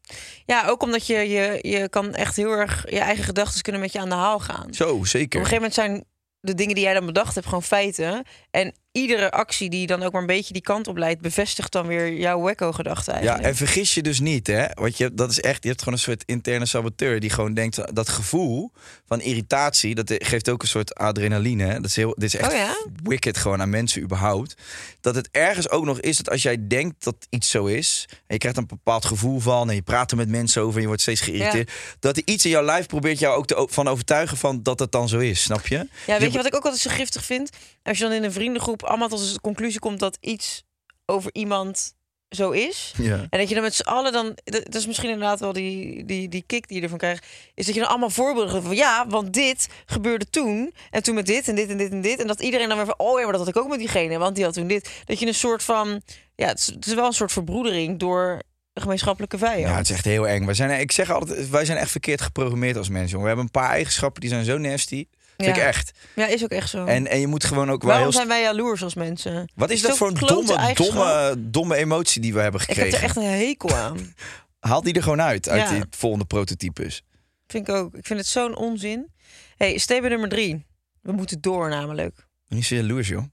ja, 0.47 0.67
ook 0.69 0.83
omdat 0.83 1.07
je, 1.07 1.15
je, 1.17 1.59
je 1.63 1.89
kan 1.89 2.15
echt 2.15 2.37
heel 2.37 2.51
erg... 2.51 2.91
Je 2.91 2.99
eigen 2.99 3.25
gedachten 3.25 3.63
kunnen 3.63 3.81
met 3.81 3.93
je 3.93 3.99
aan 4.01 4.09
de 4.09 4.15
haal 4.15 4.39
gaan. 4.39 4.75
Zo, 4.75 4.93
Op 4.95 5.01
een 5.01 5.07
zeker. 5.07 5.39
gegeven 5.39 5.55
moment 5.57 5.75
zijn 5.75 6.05
de 6.41 6.55
dingen 6.55 6.75
die 6.75 6.85
jij 6.85 6.95
dan 6.95 7.07
bedacht 7.07 7.35
hebt 7.35 7.47
gewoon 7.47 7.63
feiten. 7.63 8.25
En 8.51 8.75
iedere 8.93 9.31
actie 9.31 9.71
die 9.71 9.87
dan 9.87 10.03
ook 10.03 10.13
maar 10.13 10.21
een 10.21 10.27
beetje 10.27 10.53
die 10.53 10.63
kant 10.63 10.87
op 10.89 10.97
leidt... 10.97 11.21
bevestigt 11.21 11.73
dan 11.73 11.87
weer 11.87 12.13
jouw 12.15 12.43
wekko-gedachte 12.43 13.11
Ja, 13.11 13.17
eigenlijk. 13.17 13.47
en 13.47 13.57
vergis 13.57 13.95
je 13.95 14.03
dus 14.03 14.21
niet, 14.21 14.47
hè? 14.47 14.67
Want 14.75 14.97
je, 14.97 15.05
hebt- 15.05 15.17
dat 15.17 15.31
is 15.31 15.41
echt, 15.41 15.63
je 15.63 15.69
hebt 15.69 15.79
gewoon 15.83 15.95
een 15.95 16.05
soort 16.05 16.23
interne 16.27 16.67
saboteur 16.67 17.21
die 17.21 17.31
gewoon 17.31 17.55
denkt 17.55 17.95
dat 17.95 18.09
gevoel 18.09 18.71
van 19.07 19.21
irritatie, 19.21 19.95
dat 19.95 20.15
geeft 20.19 20.49
ook 20.49 20.63
een 20.63 20.69
soort 20.69 20.95
adrenaline. 20.95 21.65
Hè? 21.65 21.75
Dat 21.75 21.85
is 21.85 21.97
heel, 21.97 22.15
dit 22.19 22.35
is 22.35 22.37
echt 22.41 22.53
Oh 22.53 22.59
ja? 22.59 22.75
wicked 23.03 23.37
gewoon 23.37 23.61
aan 23.61 23.71
mensen 23.71 24.03
überhaupt. 24.03 24.55
Dat 25.01 25.15
het 25.15 25.29
ergens 25.31 25.71
ook 25.71 25.85
nog 25.85 26.01
is 26.01 26.17
dat 26.17 26.31
als 26.31 26.43
jij 26.43 26.67
denkt 26.69 27.05
dat 27.05 27.17
iets 27.31 27.51
zo 27.51 27.65
is, 27.67 28.07
en 28.11 28.17
je 28.27 28.39
krijgt 28.39 28.59
een 28.59 28.67
bepaald 28.67 29.05
gevoel 29.05 29.41
van, 29.41 29.69
en 29.69 29.75
je 29.75 29.83
praat 29.83 30.11
er 30.11 30.17
met 30.17 30.29
mensen 30.29 30.63
over 30.63 30.75
en 30.75 30.81
je 30.81 30.87
wordt 30.87 31.03
steeds 31.03 31.21
geïrriteerd, 31.21 31.73
dat 32.01 32.17
er 32.17 32.23
iets 32.25 32.45
in 32.45 32.51
jouw 32.51 32.65
lijf 32.65 32.87
probeert 32.87 33.19
jou 33.19 33.37
ook 33.37 33.47
te, 33.47 33.67
van 33.71 33.89
overtuigen 33.89 34.37
van 34.37 34.63
dat 34.63 34.79
het 34.79 34.93
dan 34.93 35.09
zo 35.09 35.19
is, 35.19 35.43
snap 35.43 35.67
je? 35.67 35.89
Ja, 36.07 36.19
weet 36.19 36.31
je 36.33 36.37
wat 36.39 36.47
ik 36.47 36.55
ook 36.55 36.65
altijd 36.65 36.83
zo 36.83 36.91
giftig 36.91 37.25
vind? 37.25 37.51
Als 37.83 37.99
je 37.99 38.05
dan 38.05 38.13
in 38.13 38.25
een 38.25 38.33
vriendengroep 38.33 38.82
allemaal 38.85 39.09
tot 39.09 39.33
de 39.33 39.41
conclusie 39.41 39.81
komt 39.81 39.99
dat 39.99 40.19
iets 40.21 40.65
over 41.07 41.31
iemand 41.35 41.95
zo 42.29 42.51
is. 42.51 42.93
Ja. 42.97 43.27
En 43.31 43.39
dat 43.39 43.49
je 43.49 43.55
dan 43.55 43.65
met 43.65 43.75
z'n 43.75 43.83
allen 43.83 44.13
dan... 44.13 44.39
Dat 44.45 44.75
is 44.75 44.87
misschien 44.87 45.11
inderdaad 45.11 45.41
wel 45.41 45.53
die, 45.53 46.05
die, 46.05 46.29
die 46.29 46.45
kick 46.47 46.69
die 46.69 46.77
je 46.77 46.83
ervan 46.83 46.99
krijgt. 46.99 47.27
Is 47.55 47.67
dat 47.67 47.75
je 47.75 47.81
dan 47.81 47.89
allemaal 47.89 48.11
voorbeelden 48.11 48.51
geeft 48.51 48.67
van... 48.67 48.77
Ja, 48.77 49.07
want 49.09 49.33
dit 49.33 49.69
gebeurde 49.87 50.31
toen. 50.31 50.75
En 50.91 51.03
toen 51.03 51.15
met 51.15 51.27
dit 51.27 51.49
en 51.49 51.55
dit 51.55 51.71
en 51.71 51.77
dit 51.77 51.91
en 51.91 52.01
dit. 52.01 52.21
En 52.21 52.27
dat 52.27 52.41
iedereen 52.41 52.69
dan 52.69 52.77
weer 52.77 52.87
van... 52.87 52.99
Oh 52.99 53.19
ja, 53.19 53.23
maar 53.25 53.33
dat 53.33 53.47
had 53.47 53.57
ik 53.57 53.63
ook 53.63 53.69
met 53.69 53.79
diegene. 53.79 54.19
Want 54.19 54.35
die 54.35 54.45
had 54.45 54.55
toen 54.55 54.67
dit. 54.67 54.91
Dat 55.05 55.19
je 55.19 55.27
een 55.27 55.35
soort 55.35 55.63
van... 55.63 56.03
Ja, 56.35 56.47
het 56.47 56.59
is, 56.59 56.67
het 56.67 56.87
is 56.87 56.95
wel 56.95 57.07
een 57.07 57.13
soort 57.13 57.33
verbroedering 57.33 57.99
door 57.99 58.43
een 58.73 58.83
gemeenschappelijke 58.83 59.39
vijand. 59.39 59.69
Ja, 59.69 59.77
het 59.77 59.89
is 59.89 59.95
echt 59.95 60.05
heel 60.05 60.29
eng. 60.29 60.45
Wij 60.45 60.55
zijn, 60.55 60.81
ik 60.81 60.93
zeg 60.93 61.11
altijd, 61.11 61.51
wij 61.51 61.65
zijn 61.65 61.79
echt 61.79 61.91
verkeerd 61.91 62.21
geprogrammeerd 62.21 62.77
als 62.77 62.89
mensen. 62.89 63.09
jongen. 63.11 63.23
We 63.23 63.29
hebben 63.29 63.45
een 63.45 63.61
paar 63.61 63.71
eigenschappen 63.71 64.21
die 64.21 64.31
zijn 64.31 64.45
zo 64.45 64.59
nasty. 64.59 65.07
Vind 65.37 65.57
ik 65.57 65.63
echt. 65.63 65.93
Ja, 66.15 66.27
is 66.27 66.43
ook 66.43 66.51
echt 66.51 66.71
zo. 66.71 66.85
En, 66.85 67.07
en 67.07 67.21
je 67.21 67.27
moet 67.27 67.45
gewoon 67.45 67.71
ook 67.71 67.83
wel 67.83 67.91
Waarom 67.93 68.13
zijn 68.13 68.29
wij 68.29 68.43
jaloers 68.43 68.83
als 68.83 68.95
mensen? 68.95 69.51
Wat 69.55 69.71
is 69.71 69.77
Is 69.83 69.87
dat 69.89 69.97
voor 69.97 70.09
een 70.09 70.15
domme, 70.15 70.75
domme, 70.75 71.35
domme 71.39 71.77
emotie 71.77 72.21
die 72.21 72.33
we 72.33 72.41
hebben 72.41 72.61
Ik 72.61 72.67
gekregen? 72.67 72.91
heb 73.01 73.01
er 73.01 73.07
echt 73.07 73.17
een 73.17 73.39
hekel 73.47 73.77
aan. 73.77 74.15
Haal 74.61 74.83
die 74.83 74.95
er 74.95 75.03
gewoon 75.03 75.21
uit, 75.23 75.49
uit 75.49 75.63
Ja. 75.63 75.71
die 75.71 75.85
volgende 75.91 76.25
prototypes. 76.25 77.03
Vind 77.47 77.69
ik 77.69 77.75
ook. 77.75 77.95
Ik 77.95 78.07
vind 78.07 78.19
het 78.19 78.29
zo'n 78.29 78.57
onzin. 78.57 79.13
hey, 79.57 79.79
stapel 79.79 80.09
nummer 80.09 80.29
drie. 80.29 80.67
We 81.01 81.13
moeten 81.13 81.41
door 81.41 81.69
namelijk. 81.69 82.27
Niet 82.49 82.65
zo 82.67 82.75
jaloers, 82.75 83.09
joh. 83.09 83.25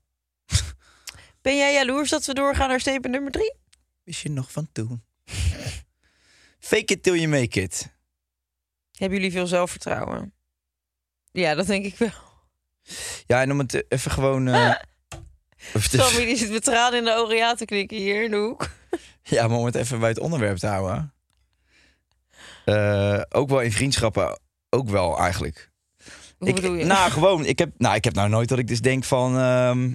Ben 1.42 1.58
jij 1.58 1.74
jaloers 1.74 2.10
dat 2.10 2.26
we 2.26 2.34
doorgaan 2.34 2.70
naar 2.70 2.80
stapel 2.80 3.10
nummer 3.10 3.32
drie? 3.32 3.54
Wist 4.04 4.22
je 4.22 4.30
nog 4.30 4.52
van 4.52 4.70
toen? 4.72 5.04
Fake 6.60 6.94
it 6.94 7.04
till 7.04 7.16
you 7.16 7.28
make 7.28 7.62
it. 7.62 7.88
Hebben 8.98 9.18
jullie 9.18 9.34
veel 9.34 9.48
zelfvertrouwen? 9.48 10.34
Ja, 11.32 11.56
dat 11.56 11.68
denk 11.68 11.86
ik 11.86 11.98
wel. 11.98 12.10
Ja, 13.26 13.42
en 13.42 13.52
om 13.52 13.60
het 13.60 13.86
even 13.92 14.12
gewoon... 14.12 14.46
te- 14.46 14.80
Sammy 15.74 16.26
die 16.26 16.36
zit 16.38 16.52
met 16.52 16.64
tranen 16.64 16.98
in 17.00 17.06
de 17.06 17.16
ogen 17.16 17.36
ja 17.36 17.54
te 17.56 17.66
knikken 17.66 17.98
hier 17.98 18.24
in 18.24 18.32
de 18.32 18.38
hoek. 18.38 18.70
ja, 19.24 19.48
maar 19.48 19.58
om 19.58 19.66
het 19.66 19.76
even 19.76 20.00
bij 20.00 20.10
het 20.10 20.20
onderwerp 20.20 20.58
te 20.58 20.68
houden. 20.68 21.14
Eh, 22.66 23.22
ook 23.30 23.50
wel 23.50 23.62
in 23.62 23.72
vriendschappen, 23.72 24.40
ook 24.70 24.90
wel 24.90 25.20
eigenlijk. 25.20 25.72
Hoe 26.38 26.48
ik, 26.48 26.56
bedoel 26.56 26.74
je? 26.74 26.86
Nou, 26.86 27.12
gewoon. 27.12 27.46
Ik 27.46 27.60
heb, 27.60 27.72
nou, 27.78 27.96
ik 27.96 28.04
heb 28.04 28.14
nou 28.14 28.30
nooit 28.30 28.50
dat 28.50 28.60
ik 28.60 28.68
dus 28.68 28.82
denk 28.82 29.04
van. 29.04 29.38
ehm, 29.38 29.94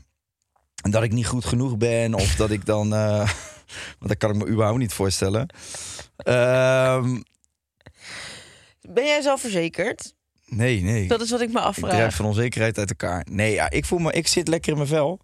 dat 0.91 1.03
ik 1.03 1.13
niet 1.13 1.27
goed 1.27 1.45
genoeg 1.45 1.77
ben. 1.77 2.15
Of 2.15 2.35
dat 2.37 2.51
ik 2.51 2.67
dan. 2.67 2.95
eh, 2.95 3.17
want 3.99 4.09
dat 4.09 4.17
kan 4.17 4.31
ik 4.31 4.37
me 4.37 4.47
überhaupt 4.47 4.79
niet 4.79 4.93
voorstellen. 4.93 5.47
Ehm, 6.17 7.21
Ben 8.81 9.05
jij 9.07 9.21
zelfverzekerd? 9.23 10.14
Nee, 10.47 10.81
nee. 10.83 11.09
Dat 11.09 11.21
is 11.21 11.31
wat 11.31 11.41
ik 11.41 11.53
me 11.53 11.59
ik 11.59 11.73
drijf 11.75 11.85
afvraag. 11.85 12.15
van 12.15 12.27
onzekerheid 12.27 12.79
uit 12.79 12.91
elkaar. 12.91 13.27
Nee, 13.31 13.53
ja, 13.53 13.71
ik 13.71 13.85
voel 13.85 13.99
me. 13.99 14.13
Ik 14.13 14.27
zit 14.27 14.49
lekker 14.49 14.71
in 14.71 14.77
mijn 14.77 14.89
vel. 14.89 15.21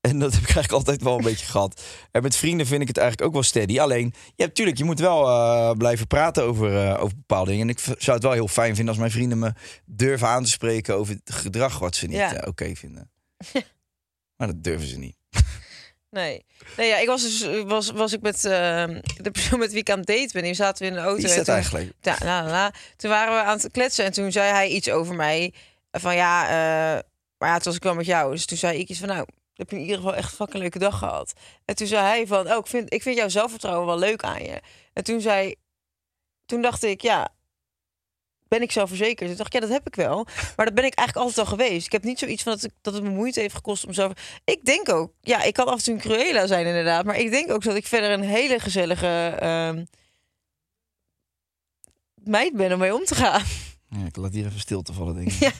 En 0.00 0.18
dat 0.18 0.32
heb 0.34 0.40
ik 0.42 0.46
eigenlijk 0.54 0.72
altijd 0.76 1.02
wel 1.02 1.16
een 1.18 1.24
beetje 1.24 1.46
gehad. 1.46 1.82
En 2.10 2.22
met 2.22 2.36
vrienden 2.36 2.66
vind 2.66 2.82
ik 2.82 2.88
het 2.88 2.96
eigenlijk 2.96 3.28
ook 3.28 3.34
wel 3.34 3.42
steady. 3.42 3.80
Alleen, 3.80 4.14
ja, 4.36 4.48
tuurlijk, 4.52 4.78
je 4.78 4.84
moet 4.84 5.00
wel 5.00 5.26
eh, 5.28 5.76
blijven 5.76 6.06
praten 6.06 6.42
over, 6.44 6.86
eh, 6.86 7.02
over 7.02 7.16
bepaalde 7.16 7.50
dingen. 7.50 7.68
En 7.68 7.74
ik 7.74 7.80
zou 7.98 8.12
het 8.16 8.22
wel 8.22 8.32
heel 8.32 8.48
fijn 8.48 8.74
vinden 8.74 8.88
als 8.88 8.98
mijn 8.98 9.10
vrienden 9.10 9.38
me 9.38 9.52
durven 9.84 10.28
aan 10.28 10.44
te 10.44 10.50
spreken 10.50 10.94
over 10.94 11.14
het 11.24 11.34
gedrag 11.34 11.78
wat 11.78 11.96
ze 11.96 12.06
niet 12.06 12.16
Ja. 12.16 12.34
eh, 12.34 12.48
oké 12.48 12.74
vinden. 12.74 13.10
maar 14.36 14.46
dat 14.46 14.64
durven 14.64 14.88
ze 14.88 14.98
niet. 14.98 15.16
Nee. 16.10 16.44
Nee, 16.76 16.88
ja, 16.88 16.96
ik 16.96 17.06
was 17.06 17.22
dus 17.22 17.62
was, 17.64 17.90
was 17.90 18.12
ik 18.12 18.20
met 18.20 18.44
eh, 18.44 18.84
de 19.16 19.30
persoon 19.32 19.58
met 19.58 19.70
wie 19.70 19.80
ik 19.80 19.90
aan 19.90 19.98
het 19.98 20.06
daten 20.06 20.30
ben. 20.32 20.42
Die 20.42 20.54
zaten 20.54 20.82
we 20.82 20.88
in 20.88 20.94
de 20.94 21.00
auto. 21.00 21.16
Wie 21.16 21.24
is 21.26 21.34
dat 21.36 21.44
toen- 21.44 21.54
eigenlijk? 21.54 21.92
Ja. 22.00 22.70
Toen 22.96 23.10
waren 23.10 23.34
we 23.34 23.42
aan 23.42 23.58
het 23.58 23.70
kletsen 23.70 24.04
en 24.04 24.12
toen 24.12 24.32
zei 24.32 24.50
hij 24.52 24.68
iets 24.68 24.90
over 24.90 25.14
mij. 25.14 25.54
Van 25.92 26.14
ja, 26.14 26.44
eh, 26.44 27.02
maar 27.38 27.48
ja, 27.48 27.54
toen 27.54 27.64
was 27.64 27.74
ik 27.76 27.82
wel 27.82 27.94
met 27.94 28.06
jou. 28.06 28.30
Dus 28.32 28.46
toen 28.46 28.58
zei 28.58 28.78
ik 28.78 28.88
iets 28.88 28.98
van 28.98 29.08
nou, 29.08 29.26
heb 29.54 29.70
je 29.70 29.76
in 29.76 29.82
ieder 29.82 29.96
geval 29.96 30.14
echt 30.14 30.30
een 30.30 30.36
fucking 30.36 30.58
leuke 30.62 30.78
dag 30.78 30.98
gehad. 30.98 31.32
En 31.64 31.74
toen 31.74 31.86
zei 31.86 32.02
hij 32.06 32.26
van, 32.26 32.50
oh, 32.52 32.58
ik 32.58 32.66
vind, 32.66 32.92
ik 32.92 33.02
vind 33.02 33.16
jouw 33.16 33.28
zelfvertrouwen 33.28 33.86
wel 33.86 33.98
leuk 33.98 34.22
aan 34.22 34.42
je. 34.42 34.60
En 34.92 35.04
toen 35.04 35.20
zei, 35.20 35.54
toen 36.46 36.62
dacht 36.62 36.82
ik, 36.82 37.00
ja, 37.00 37.28
ben 38.50 38.62
ik 38.62 38.72
zelfverzekerd? 38.72 39.28
Toen 39.28 39.36
dacht 39.36 39.54
ik, 39.54 39.60
ja, 39.60 39.68
dat 39.68 39.76
heb 39.76 39.86
ik 39.86 39.94
wel. 39.94 40.26
Maar 40.56 40.66
dat 40.66 40.74
ben 40.74 40.84
ik 40.84 40.94
eigenlijk 40.94 41.16
altijd 41.16 41.38
al 41.38 41.56
geweest. 41.56 41.86
Ik 41.86 41.92
heb 41.92 42.02
niet 42.02 42.18
zoiets 42.18 42.42
van 42.42 42.52
dat, 42.52 42.70
dat 42.80 42.94
het 42.94 43.02
me 43.02 43.10
moeite 43.10 43.40
heeft 43.40 43.54
gekost 43.54 43.86
om 43.86 43.92
zelf... 43.92 44.12
Ik 44.44 44.64
denk 44.64 44.88
ook, 44.88 45.12
ja, 45.20 45.42
ik 45.42 45.54
kan 45.54 45.66
af 45.66 45.76
en 45.76 45.82
toe 45.84 45.94
een 45.94 46.00
Cruella 46.00 46.46
zijn 46.46 46.66
inderdaad. 46.66 47.04
Maar 47.04 47.18
ik 47.18 47.30
denk 47.30 47.50
ook 47.50 47.62
dat 47.62 47.76
ik 47.76 47.86
verder 47.86 48.10
een 48.10 48.22
hele 48.22 48.58
gezellige 48.58 49.36
ehm, 49.38 49.84
meid 52.14 52.52
ben 52.52 52.72
om 52.72 52.78
mee 52.78 52.94
om 52.94 53.04
te 53.04 53.14
gaan. 53.14 53.42
Ja, 53.98 54.06
ik 54.06 54.16
laat 54.16 54.32
hier 54.32 54.46
even 54.46 54.60
stilte 54.60 54.92
vallen, 54.92 55.14
denk 55.14 55.28
ik. 55.32 55.38
Ja. 55.46 55.50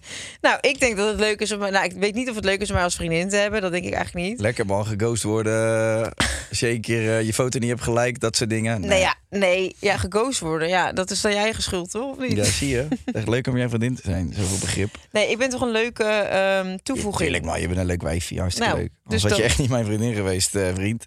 Nou, 0.41 0.59
ik 0.61 0.81
denk 0.81 0.97
dat 0.97 1.09
het 1.09 1.19
leuk 1.21 1.41
is 1.41 1.53
om... 1.53 1.59
Nou, 1.59 1.85
ik 1.85 1.93
weet 1.93 2.15
niet 2.15 2.29
of 2.29 2.35
het 2.35 2.45
leuk 2.45 2.61
is 2.61 2.69
om 2.69 2.75
mij 2.75 2.85
als 2.85 2.95
vriendin 2.95 3.29
te 3.29 3.37
hebben. 3.37 3.61
Dat 3.61 3.73
denk 3.73 3.85
ik 3.85 3.93
eigenlijk 3.93 4.27
niet. 4.29 4.41
Lekker 4.41 4.67
man, 4.67 4.87
geghost 4.87 5.23
worden. 5.23 6.13
Als 6.51 6.61
je 6.61 6.69
een 6.69 6.81
keer 6.81 7.23
je 7.23 7.35
foto 7.35 7.59
niet 7.59 7.69
hebt 7.69 7.83
gelijk, 7.83 8.21
dat 8.21 8.37
soort 8.37 8.51
dingen. 8.51 8.81
Nee, 8.81 9.01
ja, 9.01 9.15
nee, 9.31 9.77
ja, 9.79 9.97
geghost 9.97 10.41
worden. 10.41 10.69
Ja, 10.69 10.93
dat 10.93 11.11
is 11.11 11.21
dan 11.21 11.31
je 11.31 11.37
eigen 11.37 11.63
schuld, 11.63 11.91
toch? 11.91 12.11
Of 12.11 12.19
niet? 12.19 12.37
Ja, 12.37 12.45
zie 12.61 12.69
je. 12.69 12.89
Echt 13.13 13.29
leuk 13.29 13.47
om 13.47 13.57
jij 13.57 13.69
vriendin 13.69 13.95
te 13.95 14.03
zijn. 14.05 14.33
Zoveel 14.37 14.59
begrip. 14.59 14.97
Nee, 15.13 15.31
ik 15.31 15.39
ben 15.39 15.49
toch 15.49 15.61
een 15.61 15.71
leuke 15.71 16.05
ehm, 16.05 16.77
toevoeging. 16.83 17.23
Tuurlijk 17.23 17.45
man, 17.45 17.61
je 17.61 17.67
bent 17.67 17.79
een 17.79 17.87
leuk 17.87 18.03
wijfje. 18.03 18.39
Hartstikke 18.39 18.71
Nou, 18.71 18.81
leuk. 18.81 18.91
dus 18.91 19.03
Anders 19.05 19.23
had 19.23 19.37
je 19.37 19.43
echt 19.43 19.59
niet 19.59 19.71
mijn 19.71 19.85
vriendin 19.85 20.15
geweest, 20.15 20.55
eh, 20.55 20.75
vriend. 20.75 21.05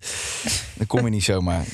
Dan 0.73 0.87
kom 0.87 1.03
je 1.03 1.09
niet 1.09 1.23
zomaar. 1.23 1.65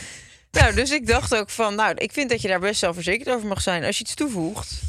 Nou, 0.51 0.73
dus 0.73 0.91
ik 0.91 1.07
dacht 1.07 1.35
ook 1.35 1.49
van, 1.49 1.75
nou, 1.75 1.93
ik 1.95 2.11
vind 2.11 2.29
dat 2.29 2.41
je 2.41 2.47
daar 2.47 2.59
best 2.59 2.79
zelfverzekerd 2.79 3.35
over 3.35 3.47
mag 3.47 3.61
zijn 3.61 3.83
als 3.83 3.97
je 3.97 4.03
iets 4.03 4.13
toevoegt. 4.13 4.81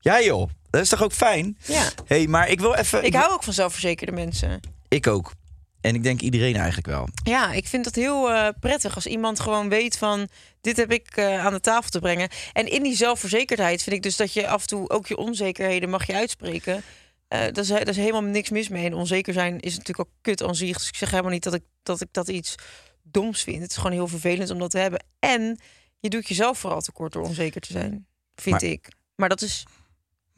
Ja 0.00 0.22
joh, 0.22 0.50
dat 0.70 0.80
is 0.82 0.88
toch 0.88 1.02
ook 1.02 1.12
fijn? 1.12 1.58
Ja. 1.66 1.88
hey, 2.06 2.26
maar 2.26 2.48
ik 2.48 2.60
wil 2.60 2.74
even... 2.74 3.04
Ik 3.04 3.14
hou 3.14 3.32
ook 3.32 3.42
van 3.42 3.52
zelfverzekerde 3.52 4.12
mensen. 4.12 4.60
Ik 4.88 5.06
ook. 5.06 5.32
En 5.80 5.94
ik 5.94 6.02
denk 6.02 6.20
iedereen 6.20 6.56
eigenlijk 6.56 6.86
wel. 6.86 7.08
Ja, 7.24 7.52
ik 7.52 7.66
vind 7.66 7.84
dat 7.84 7.94
heel 7.94 8.30
eh, 8.30 8.48
prettig 8.60 8.94
als 8.94 9.06
iemand 9.06 9.40
gewoon 9.40 9.68
weet 9.68 9.98
van 9.98 10.28
dit 10.60 10.76
heb 10.76 10.92
ik 10.92 11.16
eh, 11.16 11.44
aan 11.44 11.52
de 11.52 11.60
tafel 11.60 11.90
te 11.90 11.98
brengen. 11.98 12.28
En 12.52 12.66
in 12.70 12.82
die 12.82 12.96
zelfverzekerdheid 12.96 13.82
vind 13.82 13.96
ik 13.96 14.02
dus 14.02 14.16
dat 14.16 14.32
je 14.32 14.48
af 14.48 14.60
en 14.60 14.66
toe 14.66 14.88
ook 14.90 15.06
je 15.06 15.16
onzekerheden 15.16 15.90
mag 15.90 16.06
je 16.06 16.14
uitspreken. 16.14 16.82
Eh 17.28 17.40
dat, 17.44 17.58
is, 17.58 17.68
daar 17.68 17.88
is 17.88 17.96
helemaal 17.96 18.22
niks 18.22 18.50
mis 18.50 18.68
mee. 18.68 18.84
En 18.86 18.94
onzeker 18.94 19.32
zijn 19.32 19.60
is 19.60 19.76
natuurlijk 19.76 20.08
ook 20.08 20.14
kut 20.20 20.42
aan 20.42 20.54
zich. 20.54 20.76
Dus 20.78 20.88
ik 20.88 20.96
zeg 20.96 21.10
helemaal 21.10 21.32
niet 21.32 21.42
dat 21.42 21.54
ik, 21.54 21.62
dat 21.82 22.00
ik 22.00 22.08
dat 22.10 22.28
iets 22.28 22.54
doms 23.02 23.42
vind. 23.42 23.62
Het 23.62 23.70
is 23.70 23.76
gewoon 23.76 23.92
heel 23.92 24.08
vervelend 24.08 24.50
om 24.50 24.58
dat 24.58 24.70
te 24.70 24.78
hebben. 24.78 25.04
En 25.18 25.58
je 26.00 26.08
doet 26.08 26.28
jezelf 26.28 26.58
vooral 26.58 26.80
tekort 26.80 27.12
door 27.12 27.22
onzeker 27.24 27.60
te 27.60 27.72
zijn, 27.72 28.06
vind 28.34 28.60
Maar- 28.60 28.70
ik. 28.70 28.88
Maar 29.16 29.28
dat 29.28 29.42
is 29.42 29.64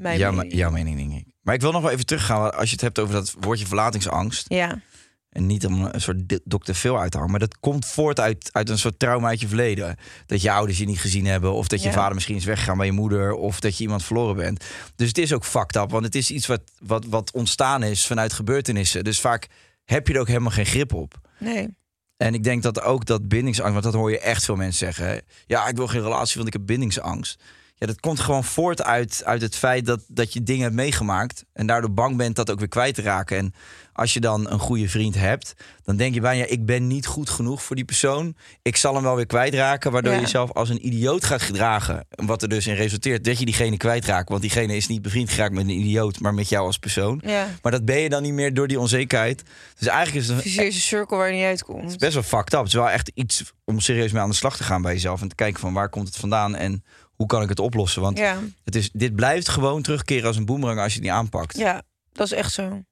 mijn 0.02 0.18
Ja, 0.18 0.30
mening. 0.30 0.54
jouw 0.54 0.70
mening, 0.70 0.96
denk 0.96 1.12
ik. 1.12 1.26
Maar 1.42 1.54
ik 1.54 1.60
wil 1.60 1.72
nog 1.72 1.82
wel 1.82 1.90
even 1.90 2.06
teruggaan. 2.06 2.54
Als 2.54 2.66
je 2.68 2.72
het 2.72 2.80
hebt 2.80 2.98
over 2.98 3.14
dat 3.14 3.34
woordje 3.40 3.66
verlatingsangst. 3.66 4.44
Ja, 4.48 4.80
En 5.28 5.46
niet 5.46 5.66
om 5.66 5.84
een 5.84 6.00
soort 6.00 6.40
Dr. 6.44 6.72
Phil 6.72 6.98
uit 6.98 7.10
te 7.10 7.16
hangen. 7.16 7.30
Maar 7.30 7.40
dat 7.40 7.58
komt 7.58 7.86
voort 7.86 8.20
uit, 8.20 8.48
uit 8.52 8.68
een 8.68 8.78
soort 8.78 8.98
trauma 8.98 9.28
uit 9.28 9.40
je 9.40 9.48
verleden. 9.48 9.96
Dat 10.26 10.42
je 10.42 10.50
ouders 10.52 10.78
je 10.78 10.84
niet 10.84 11.00
gezien 11.00 11.26
hebben. 11.26 11.52
Of 11.52 11.68
dat 11.68 11.82
je 11.82 11.88
Ja. 11.88 11.94
vader 11.94 12.14
misschien 12.14 12.36
is 12.36 12.44
weggegaan 12.44 12.76
bij 12.76 12.86
je 12.86 12.92
moeder. 12.92 13.32
Of 13.34 13.60
dat 13.60 13.76
je 13.76 13.82
iemand 13.82 14.04
verloren 14.04 14.36
bent. 14.36 14.64
Dus 14.96 15.08
het 15.08 15.18
is 15.18 15.32
ook 15.32 15.44
fucked 15.44 15.76
up. 15.76 15.90
Want 15.90 16.04
het 16.04 16.14
is 16.14 16.30
iets 16.30 16.46
wat, 16.46 16.60
wat, 16.78 17.04
wat 17.06 17.32
ontstaan 17.32 17.82
is 17.82 18.06
vanuit 18.06 18.32
gebeurtenissen. 18.32 19.04
Dus 19.04 19.20
vaak 19.20 19.46
heb 19.84 20.06
je 20.08 20.14
er 20.14 20.20
ook 20.20 20.26
helemaal 20.28 20.50
geen 20.50 20.66
grip 20.66 20.92
op. 20.94 21.20
nee. 21.38 21.68
En 22.16 22.34
ik 22.34 22.44
denk 22.44 22.62
dat 22.62 22.82
ook 22.82 23.04
dat 23.06 23.28
bindingsangst, 23.28 23.72
want 23.72 23.84
dat 23.84 23.94
hoor 23.94 24.10
je 24.10 24.18
echt 24.18 24.44
veel 24.44 24.56
mensen 24.56 24.92
zeggen. 24.92 25.22
Ja, 25.46 25.68
ik 25.68 25.76
wil 25.76 25.86
geen 25.86 26.02
relatie, 26.02 26.34
want 26.36 26.46
ik 26.46 26.52
heb 26.52 26.66
bindingsangst. 26.66 27.42
Ja, 27.82 27.88
dat 27.88 28.00
komt 28.00 28.20
gewoon 28.20 28.44
voort 28.44 28.82
uit, 28.82 29.22
uit 29.24 29.42
het 29.42 29.56
feit 29.56 29.86
dat, 29.86 30.00
dat 30.08 30.32
je 30.32 30.42
dingen 30.42 30.62
hebt 30.62 30.74
meegemaakt. 30.74 31.44
En 31.52 31.66
daardoor 31.66 31.92
bang 31.92 32.16
bent 32.16 32.36
dat 32.36 32.50
ook 32.50 32.58
weer 32.58 32.68
kwijt 32.68 32.94
te 32.94 33.02
raken. 33.02 33.36
En 33.36 33.54
als 33.92 34.12
je 34.14 34.20
dan 34.20 34.50
een 34.50 34.58
goede 34.58 34.88
vriend 34.88 35.14
hebt, 35.14 35.54
dan 35.84 35.96
denk 35.96 36.14
je 36.14 36.20
bijna, 36.20 36.44
ik 36.44 36.66
ben 36.66 36.86
niet 36.86 37.06
goed 37.06 37.30
genoeg 37.30 37.62
voor 37.62 37.76
die 37.76 37.84
persoon. 37.84 38.36
Ik 38.62 38.76
zal 38.76 38.94
hem 38.94 39.02
wel 39.02 39.16
weer 39.16 39.26
kwijtraken, 39.26 39.92
waardoor 39.92 40.10
Ja. 40.12 40.18
je 40.18 40.24
jezelf 40.24 40.52
als 40.52 40.68
een 40.68 40.86
idioot 40.86 41.24
gaat 41.24 41.42
gedragen. 41.42 42.06
Wat 42.10 42.42
er 42.42 42.48
dus 42.48 42.66
in 42.66 42.74
resulteert 42.74 43.24
dat 43.24 43.38
je 43.38 43.44
diegene 43.44 43.76
kwijtraakt. 43.76 44.28
Want 44.28 44.40
diegene 44.40 44.76
is 44.76 44.86
niet 44.86 45.02
bevriend 45.02 45.30
geraakt 45.30 45.52
met 45.54 45.64
een 45.64 45.70
idioot, 45.70 46.20
maar 46.20 46.34
met 46.34 46.48
jou 46.48 46.66
als 46.66 46.78
persoon. 46.78 47.20
Ja. 47.26 47.46
Maar 47.62 47.72
dat 47.72 47.84
ben 47.84 47.98
je 47.98 48.08
dan 48.08 48.22
niet 48.22 48.32
meer 48.32 48.54
door 48.54 48.68
die 48.68 48.80
onzekerheid. 48.80 49.42
Dus 49.78 49.86
eigenlijk 49.88 50.22
is 50.22 50.28
het 50.28 50.36
een, 50.36 50.42
Vicieuze 50.42 50.80
cirkel 50.80 51.16
waar 51.16 51.28
je 51.30 51.34
niet 51.36 51.44
uitkomt. 51.44 51.98
best 51.98 52.14
wel 52.14 52.22
fucked 52.22 52.52
up. 52.52 52.58
Het 52.58 52.68
is 52.68 52.74
wel 52.74 52.90
echt 52.90 53.10
iets 53.14 53.52
om 53.64 53.80
serieus 53.80 54.12
mee 54.12 54.22
aan 54.22 54.28
de 54.30 54.34
slag 54.34 54.56
te 54.56 54.64
gaan 54.64 54.82
bij 54.82 54.92
jezelf. 54.92 55.20
En 55.20 55.28
te 55.28 55.34
kijken 55.34 55.60
van 55.60 55.72
waar 55.72 55.88
komt 55.88 56.06
het 56.06 56.16
vandaan 56.16 56.54
en 56.54 56.84
hoe 57.22 57.30
kan 57.30 57.42
ik 57.42 57.48
het 57.48 57.58
oplossen. 57.58 58.02
Want 58.02 58.18
Ja. 58.18 58.38
het 58.64 58.74
is, 58.76 58.90
dit 58.92 59.14
blijft 59.16 59.48
gewoon 59.48 59.82
terugkeren 59.82 60.26
als 60.26 60.36
een 60.36 60.44
boemerang 60.44 60.78
als 60.80 60.88
je 60.92 60.98
het 60.98 61.02
niet 61.08 61.16
aanpakt. 61.16 61.56
ja, 61.56 61.82
dat 62.12 62.26
is 62.26 62.32
echt 62.32 62.52
zo. 62.52 62.82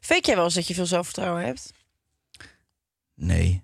Fake 0.00 0.26
jij 0.26 0.34
wel 0.34 0.44
eens 0.44 0.54
dat 0.54 0.66
je 0.68 0.74
veel 0.74 0.86
zelfvertrouwen 0.86 1.44
hebt? 1.44 1.72
Nee. 3.14 3.62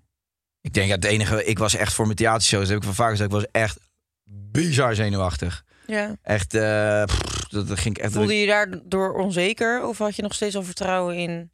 Ik 0.61 0.75
denk 0.75 0.89
dat 0.91 1.03
het 1.03 1.13
enige... 1.13 1.45
Ik 1.45 1.59
was 1.59 1.75
echt 1.75 1.93
voor 1.93 2.05
mijn 2.05 2.17
theatershows, 2.17 2.61
dat 2.63 2.71
heb 2.71 2.79
ik 2.79 2.85
van 2.85 2.95
vaak 2.95 3.11
gezegd, 3.11 3.29
ik 3.31 3.37
was 3.37 3.47
echt 3.53 3.79
bizar 4.25 4.95
zenuwachtig. 4.95 5.65
Ja. 5.87 6.17
Echt, 6.23 6.55
eh, 6.55 7.05
pff, 7.05 7.49
dat, 7.49 7.69
dat 7.69 7.79
ging 7.79 7.97
ik 7.97 8.03
echt... 8.03 8.13
Voelde 8.13 8.39
je 8.41 8.47
daardoor 8.47 9.13
onzeker? 9.15 9.87
Of 9.87 9.99
had 9.99 10.17
je 10.17 10.23
nog 10.23 10.35
steeds 10.35 10.57
al 10.57 10.63
vertrouwen 10.63 11.17
in... 11.17 11.51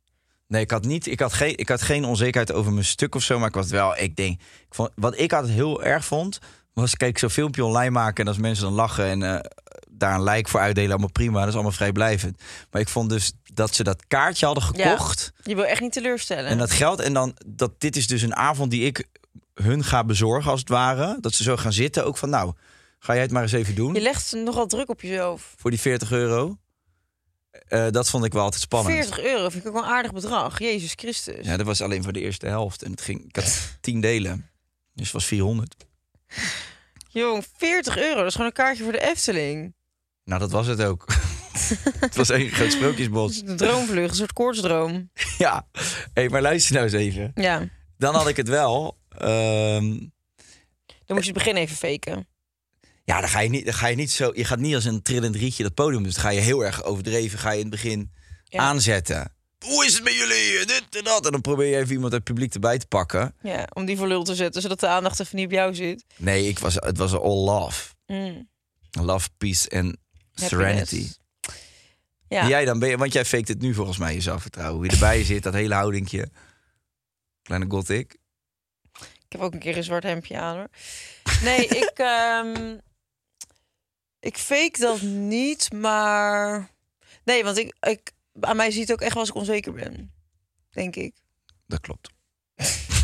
Nee, 0.47 0.63
ik 0.63 0.71
had 0.71 0.85
niet. 0.85 1.07
Ik 1.07 1.21
had 1.21 1.33
geen, 1.33 1.57
ik 1.57 1.69
had 1.69 1.83
geen 1.83 2.05
onzekerheid 2.05 2.53
over 2.53 2.73
mijn 2.73 2.85
stuk 2.85 3.15
of 3.15 3.23
zo. 3.23 3.39
Maar 3.39 3.49
ik 3.49 3.55
was 3.55 3.71
wel. 3.71 3.97
Ik 3.97 4.17
denk. 4.17 4.41
Ik 4.41 4.75
vond, 4.75 4.91
wat 4.95 5.19
ik 5.19 5.33
altijd 5.33 5.53
heel 5.53 5.83
erg 5.83 6.05
vond. 6.05 6.39
Was 6.73 6.97
kijk, 6.97 7.19
zo'n 7.19 7.31
filmpje 7.31 7.65
online 7.65 7.91
maken. 7.91 8.23
En 8.25 8.29
als 8.29 8.39
mensen 8.39 8.65
dan 8.65 8.73
lachen. 8.73 9.05
En 9.05 9.23
eh, 9.23 9.41
daar 9.91 10.15
een 10.15 10.23
like 10.23 10.51
voor 10.51 10.61
uitdelen. 10.61 10.91
Allemaal 10.91 11.11
prima. 11.13 11.39
Dat 11.39 11.49
is 11.49 11.55
allemaal 11.55 11.73
vrijblijvend. 11.73 12.43
Maar 12.71 12.81
ik 12.81 12.89
vond 12.89 13.11
dus 13.11 13.33
dat 13.53 13.75
ze 13.75 13.83
dat 13.83 14.07
kaartje 14.07 14.47
hadden 14.47 14.65
Ja. 14.73 14.91
gekocht. 14.91 15.33
Je 15.43 15.55
wil 15.55 15.65
echt 15.65 15.81
niet 15.81 15.93
teleurstellen. 15.93 16.51
En 16.51 16.59
dat 16.59 16.71
geld. 16.71 17.01
En 17.01 17.13
dan. 17.13 17.37
Dat 17.47 17.81
dit 17.81 17.97
is 17.97 18.07
dus 18.07 18.23
een 18.23 18.37
avond 18.37 18.71
die 18.71 18.85
ik 18.85 19.07
hun 19.55 19.85
ga 19.85 20.05
bezorgen. 20.05 20.51
Als 20.51 20.61
het 20.61 20.69
ware. 20.69 21.19
Dat 21.21 21.35
ze 21.35 21.43
zo 21.43 21.57
gaan 21.57 21.73
zitten. 21.73 22.05
Ook 22.05 22.17
van 22.17 22.31
nou. 22.31 22.53
Ga 22.99 23.13
jij 23.13 23.23
het 23.23 23.31
maar 23.31 23.43
eens 23.43 23.53
even 23.53 23.75
doen. 23.75 23.95
Je 23.95 24.01
legt 24.01 24.33
nogal 24.33 24.67
druk 24.67 24.89
op 24.89 25.01
jezelf. 25.01 25.55
Voor 25.57 25.71
die 25.71 25.81
40 25.81 26.13
euro. 26.13 26.59
Eh, 27.69 27.87
dat 27.91 28.11
vond 28.11 28.25
ik 28.25 28.33
wel 28.33 28.43
altijd 28.43 28.63
spannend. 28.63 28.95
40 28.95 29.21
euro 29.21 29.49
vind 29.49 29.63
ik 29.63 29.69
ook 29.69 29.75
wel 29.75 29.83
een 29.85 29.89
aardig 29.91 30.13
bedrag. 30.13 30.59
Jezus 30.59 30.93
Christus. 30.97 31.47
Ja, 31.47 31.57
dat 31.57 31.67
was 31.67 31.81
alleen 31.81 32.03
voor 32.03 32.13
de 32.13 32.21
eerste 32.21 32.47
helft. 32.47 32.83
En 32.83 32.91
het 32.91 33.01
ging, 33.01 33.25
ik 33.29 33.37
had 33.37 33.77
10 33.81 34.01
delen. 34.01 34.51
Dus 34.95 35.05
het 35.05 35.13
was 35.13 35.25
400. 35.27 35.75
Jong, 37.09 37.45
40 37.57 37.97
euro. 37.99 38.17
Dat 38.17 38.27
is 38.27 38.33
gewoon 38.33 38.47
een 38.47 38.53
kaartje 38.53 38.83
voor 38.83 38.93
de 38.93 39.01
Efteling. 39.11 39.75
Nou, 40.25 40.41
dat 40.41 40.51
was 40.51 40.67
het 40.67 40.83
ook. 40.83 41.05
het 42.01 42.17
was 42.17 42.31
één 42.31 42.49
groot 42.51 42.73
sprookjesbos. 42.73 43.43
Een 43.45 43.57
droomvlucht, 43.67 44.11
een 44.11 44.17
soort 44.17 44.33
koortsdroom. 44.33 45.11
Ja. 45.39 45.67
Hey, 46.15 46.29
maar 46.29 46.43
luister 46.43 46.73
nou 46.73 46.85
eens 46.85 46.95
even. 46.95 47.31
Ja, 47.35 47.69
Dan 47.97 48.15
had 48.15 48.29
ik 48.29 48.37
het 48.37 48.49
wel. 48.49 48.99
ehm, 49.09 49.99
dan 51.07 51.19
moet 51.19 51.25
je 51.27 51.31
het 51.33 51.45
begin 51.45 51.57
even 51.57 51.77
faken. 51.77 52.29
ja, 53.05 53.21
dan 53.21 53.29
ga, 53.29 53.41
je 53.41 53.49
niet, 53.49 53.65
dan 53.65 53.75
ga 53.75 53.87
je 53.87 53.97
niet 53.97 54.11
zo... 54.11 54.31
Je 54.35 54.45
gaat 54.45 54.59
niet 54.59 54.75
als 54.75 54.85
een 54.85 55.03
trillend 55.03 55.37
rietje 55.37 55.63
dat 55.63 55.75
podium. 55.75 56.03
Dus 56.03 56.15
dan 56.15 56.23
ga 56.23 56.31
je 56.31 56.41
heel 56.41 56.65
erg 56.65 56.83
overdreven. 56.85 57.39
Ga 57.39 57.51
je 57.51 57.57
in 57.57 57.61
het 57.63 57.71
begin 57.71 58.13
Ja. 58.45 58.59
aanzetten. 58.61 59.33
Hoe 59.67 59.85
is 59.85 59.95
het 59.95 60.05
met 60.05 60.15
jullie? 60.15 60.67
Dit 60.67 60.85
en 60.91 61.05
dat. 61.05 61.27
En 61.27 61.33
dan 61.33 61.41
probeer 61.41 61.67
je 61.67 61.77
even 61.77 61.93
iemand 61.93 62.13
uit 62.13 62.23
het 62.23 62.25
publiek 62.25 62.55
erbij 62.55 62.79
te 62.79 62.87
pakken. 62.87 63.35
Ja, 63.43 63.69
om 63.73 63.85
die 63.85 63.97
voor 63.97 64.09
lul 64.09 64.23
te 64.23 64.35
zetten, 64.35 64.63
zodat 64.63 64.81
de 64.81 64.89
aandacht 64.89 65.21
even 65.21 65.37
niet 65.37 65.45
op 65.45 65.53
jou 65.53 65.75
zit. 65.75 66.05
Nee, 66.17 66.49
ik 66.49 66.59
was, 66.59 66.75
het 66.75 66.99
was 66.99 67.13
all 67.13 67.45
love. 67.45 67.95
Mm. 68.07 68.49
Love, 68.91 69.29
peace 69.37 69.69
en 69.69 69.99
serenity. 70.35 70.79
Happiness. 70.79 71.19
Ja. 72.29 72.43
En 72.43 72.49
Jij 72.49 72.65
dan 72.65 72.79
ben 72.79 72.89
je, 72.89 72.97
want 72.97 73.13
jij 73.13 73.25
faked 73.25 73.49
het 73.49 73.61
nu 73.61 73.75
volgens 73.75 73.99
mij, 73.99 74.15
je 74.15 74.21
zelfvertrouwen. 74.21 74.77
Hoe 74.77 74.85
je 74.87 74.93
erbij 74.93 75.25
zit, 75.33 75.43
dat 75.43 75.53
hele 75.55 75.75
houdingje. 75.75 76.31
Kleine 77.43 77.67
gothic. 77.69 78.19
Ik 79.01 79.37
heb 79.37 79.41
ook 79.41 79.53
een 79.53 79.59
keer 79.59 79.77
een 79.77 79.85
zwart 79.85 80.03
hemdje 80.03 80.39
aan 80.39 80.57
hoor. 80.57 80.69
Nee, 81.43 81.67
ik, 81.85 81.93
ehm, 81.95 82.77
ik 84.21 84.37
fake 84.37 84.79
dat 84.79 85.03
niet, 85.03 85.73
maar. 85.73 86.71
Nee, 87.25 87.45
want 87.45 87.59
ik, 87.59 87.77
ik, 87.81 88.13
aan 88.41 88.57
mij 88.57 88.71
ziet 88.71 88.83
het 88.83 88.93
ook 88.93 89.01
echt 89.01 89.13
wel 89.13 89.21
als 89.21 89.29
ik 89.31 89.37
onzeker 89.37 89.73
ben. 89.73 90.13
Denk 90.71 90.97
ik. 90.97 91.15
Dat 91.67 91.81
klopt. 91.81 92.11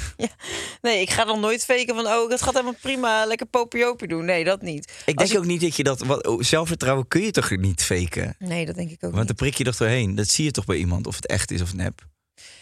Nee, 0.83 1.01
ik 1.01 1.11
ga 1.11 1.25
dan 1.25 1.41
nooit 1.41 1.65
faken 1.65 1.95
van, 1.95 2.07
oh, 2.07 2.31
het 2.31 2.43
gaat 2.43 2.53
helemaal 2.53 2.75
prima, 2.81 3.25
lekker 3.25 3.47
popiopie 3.47 4.09
doen. 4.09 4.25
Nee, 4.25 4.45
dat 4.45 4.63
niet. 4.63 4.93
Ik 5.05 5.17
denk 5.17 5.37
ook 5.37 5.45
niet 5.45 5.61
dat 5.61 5.77
je 5.77 5.83
dat... 5.83 6.01
Wat, 6.01 6.27
oh, 6.27 6.43
zelfvertrouwen 6.43 7.09
kun 7.09 7.23
je 7.23 7.31
toch 7.31 7.51
niet 7.51 7.83
faken? 7.83 8.35
Nee, 8.39 8.67
dat 8.67 8.75
denk 8.75 8.91
ik 8.91 8.95
ook 8.95 9.01
Want 9.01 9.17
niet. 9.17 9.27
dan 9.27 9.37
prik 9.37 9.55
je 9.55 9.65
toch 9.65 9.77
doorheen. 9.77 10.15
Dat 10.15 10.29
zie 10.29 10.45
je 10.45 10.51
toch 10.51 10.65
bij 10.65 10.77
iemand, 10.77 11.07
of 11.07 11.17
het 11.17 11.27
echt 11.27 11.51
is 11.51 11.63
of 11.63 11.75
nep. 11.75 12.07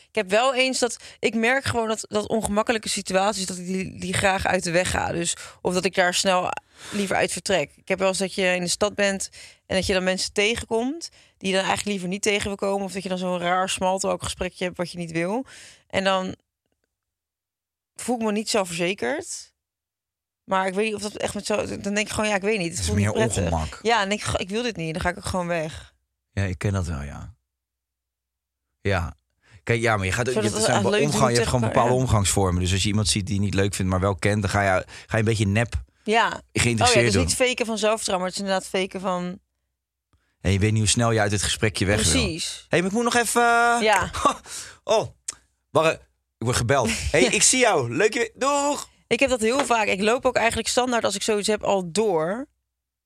Ik 0.08 0.20
heb 0.20 0.30
wel 0.30 0.54
eens 0.54 0.78
dat 0.78 0.96
ik 1.18 1.34
merk 1.34 1.64
gewoon 1.64 1.88
dat, 1.88 2.06
dat 2.08 2.28
ongemakkelijke 2.28 2.88
situaties 2.88 3.46
dat 3.46 3.58
ik 3.58 3.66
die, 3.66 4.00
die 4.00 4.12
graag 4.12 4.46
uit 4.46 4.64
de 4.64 4.70
weg 4.70 4.90
ga. 4.90 5.12
Dus 5.12 5.36
of 5.60 5.74
dat 5.74 5.84
ik 5.84 5.94
daar 5.94 6.14
snel 6.14 6.48
liever 6.92 7.16
uit 7.16 7.32
vertrek. 7.32 7.70
Ik 7.76 7.88
heb 7.88 7.98
wel 7.98 8.08
eens 8.08 8.18
dat 8.18 8.34
je 8.34 8.54
in 8.54 8.60
de 8.60 8.68
stad 8.68 8.94
bent 8.94 9.28
en 9.66 9.76
dat 9.76 9.86
je 9.86 9.92
dan 9.92 10.04
mensen 10.04 10.32
tegenkomt 10.32 11.08
die 11.44 11.52
je 11.52 11.58
dan 11.58 11.68
eigenlijk 11.68 11.84
liever 11.84 12.08
niet 12.08 12.22
tegen 12.22 12.46
wil 12.46 12.56
komen. 12.56 12.84
Of 12.84 12.92
dat 12.92 13.02
je 13.02 13.08
dan 13.08 13.18
zo'n 13.18 13.38
raar 13.38 13.68
smalltalk 13.68 14.22
gesprekje 14.22 14.64
hebt 14.64 14.76
wat 14.76 14.90
je 14.90 14.98
niet 14.98 15.12
wil. 15.12 15.44
En 15.86 16.04
dan 16.04 16.36
voel 17.94 18.16
ik 18.16 18.22
me 18.22 18.32
niet 18.32 18.48
zo 18.48 18.64
verzekerd. 18.64 19.52
Maar 20.44 20.66
ik 20.66 20.74
weet 20.74 20.84
niet 20.84 20.94
of 20.94 21.02
dat 21.02 21.16
echt 21.16 21.34
met 21.34 21.46
zo. 21.46 21.56
Dan 21.56 21.94
denk 21.94 21.98
ik 21.98 22.08
gewoon, 22.08 22.28
ja, 22.28 22.36
ik 22.36 22.42
weet 22.42 22.58
niet. 22.58 22.68
Het 22.68 22.78
Het 22.78 22.88
is 22.88 22.94
meer 22.94 23.12
ongemak. 23.12 23.78
Ja, 23.82 24.02
en 24.02 24.10
ik, 24.10 24.24
ik 24.36 24.48
wil 24.48 24.62
dit 24.62 24.76
niet. 24.76 24.92
Dan 24.92 25.02
ga 25.02 25.08
ik 25.08 25.16
ook 25.16 25.24
gewoon 25.24 25.46
weg. 25.46 25.94
Ja, 26.32 26.42
ik 26.42 26.58
ken 26.58 26.72
dat 26.72 26.86
wel, 26.86 27.02
ja. 27.02 27.34
Ja. 28.80 29.16
Kijk, 29.62 29.80
ja, 29.80 29.96
maar 29.96 30.06
je 30.06 30.12
gaat. 30.12 30.26
Zodat 30.26 30.42
Je, 30.42 30.48
het 30.48 30.58
het 30.58 30.66
zijn 30.66 30.88
leuk 30.88 31.02
omgang, 31.02 31.20
doen 31.20 31.30
je 31.30 31.36
hebt 31.36 31.48
gewoon 31.48 31.62
elkaar, 31.62 31.74
bepaalde 31.76 31.94
ja. 31.94 32.00
omgangsvormen. 32.00 32.62
Dus 32.62 32.72
als 32.72 32.82
je 32.82 32.88
iemand 32.88 33.08
ziet 33.08 33.26
die 33.26 33.34
je 33.34 33.40
niet 33.40 33.54
leuk 33.54 33.74
vindt, 33.74 33.90
maar 33.90 34.00
wel 34.00 34.16
kent, 34.16 34.42
dan 34.42 34.50
ga 34.50 34.62
je, 34.62 34.84
ga 34.86 34.86
je 35.06 35.18
een 35.18 35.24
beetje 35.24 35.46
nep 35.46 35.82
Ja. 36.04 36.26
Oh 36.26 36.32
ja, 36.52 36.60
geïnteresseerd 36.60 37.04
dus 37.04 37.14
doen. 37.14 37.24
niet 37.24 37.34
faken 37.34 37.66
van 37.66 37.78
zelfvertrouwen, 37.78 38.26
maar 38.26 38.34
het 38.34 38.44
is 38.44 38.50
inderdaad 38.50 38.80
faken 38.80 39.00
van... 39.00 39.42
En 40.44 40.52
je 40.52 40.58
weet 40.58 40.70
niet 40.70 40.80
hoe 40.80 40.88
snel 40.88 41.10
je 41.10 41.20
uit 41.20 41.32
het 41.32 41.42
gesprekje 41.42 41.84
weg 41.86 42.02
wil. 42.12 42.22
Precies. 42.22 42.54
Hé, 42.58 42.64
hey, 42.68 42.78
maar 42.78 42.88
ik 42.88 42.94
moet 42.96 43.04
nog 43.04 43.14
even... 43.14 43.42
eh, 43.42 43.76
Ja. 43.80 44.10
Oh, 44.84 45.06
wacht. 45.70 45.92
Ik 45.92 46.00
word 46.38 46.56
gebeld. 46.56 46.88
Hé, 46.88 46.94
hey, 47.10 47.22
ik 47.24 47.42
zie 47.42 47.58
jou. 47.58 47.96
Leuk 47.96 48.14
je... 48.14 48.32
Doeg! 48.34 48.88
Ik 49.06 49.20
heb 49.20 49.30
dat 49.30 49.40
heel 49.40 49.64
vaak. 49.64 49.86
Ik 49.86 50.00
loop 50.00 50.26
ook 50.26 50.36
eigenlijk 50.36 50.68
standaard 50.68 51.04
als 51.04 51.14
ik 51.14 51.22
zoiets 51.22 51.48
heb 51.48 51.62
al 51.62 51.92
door. 51.92 52.46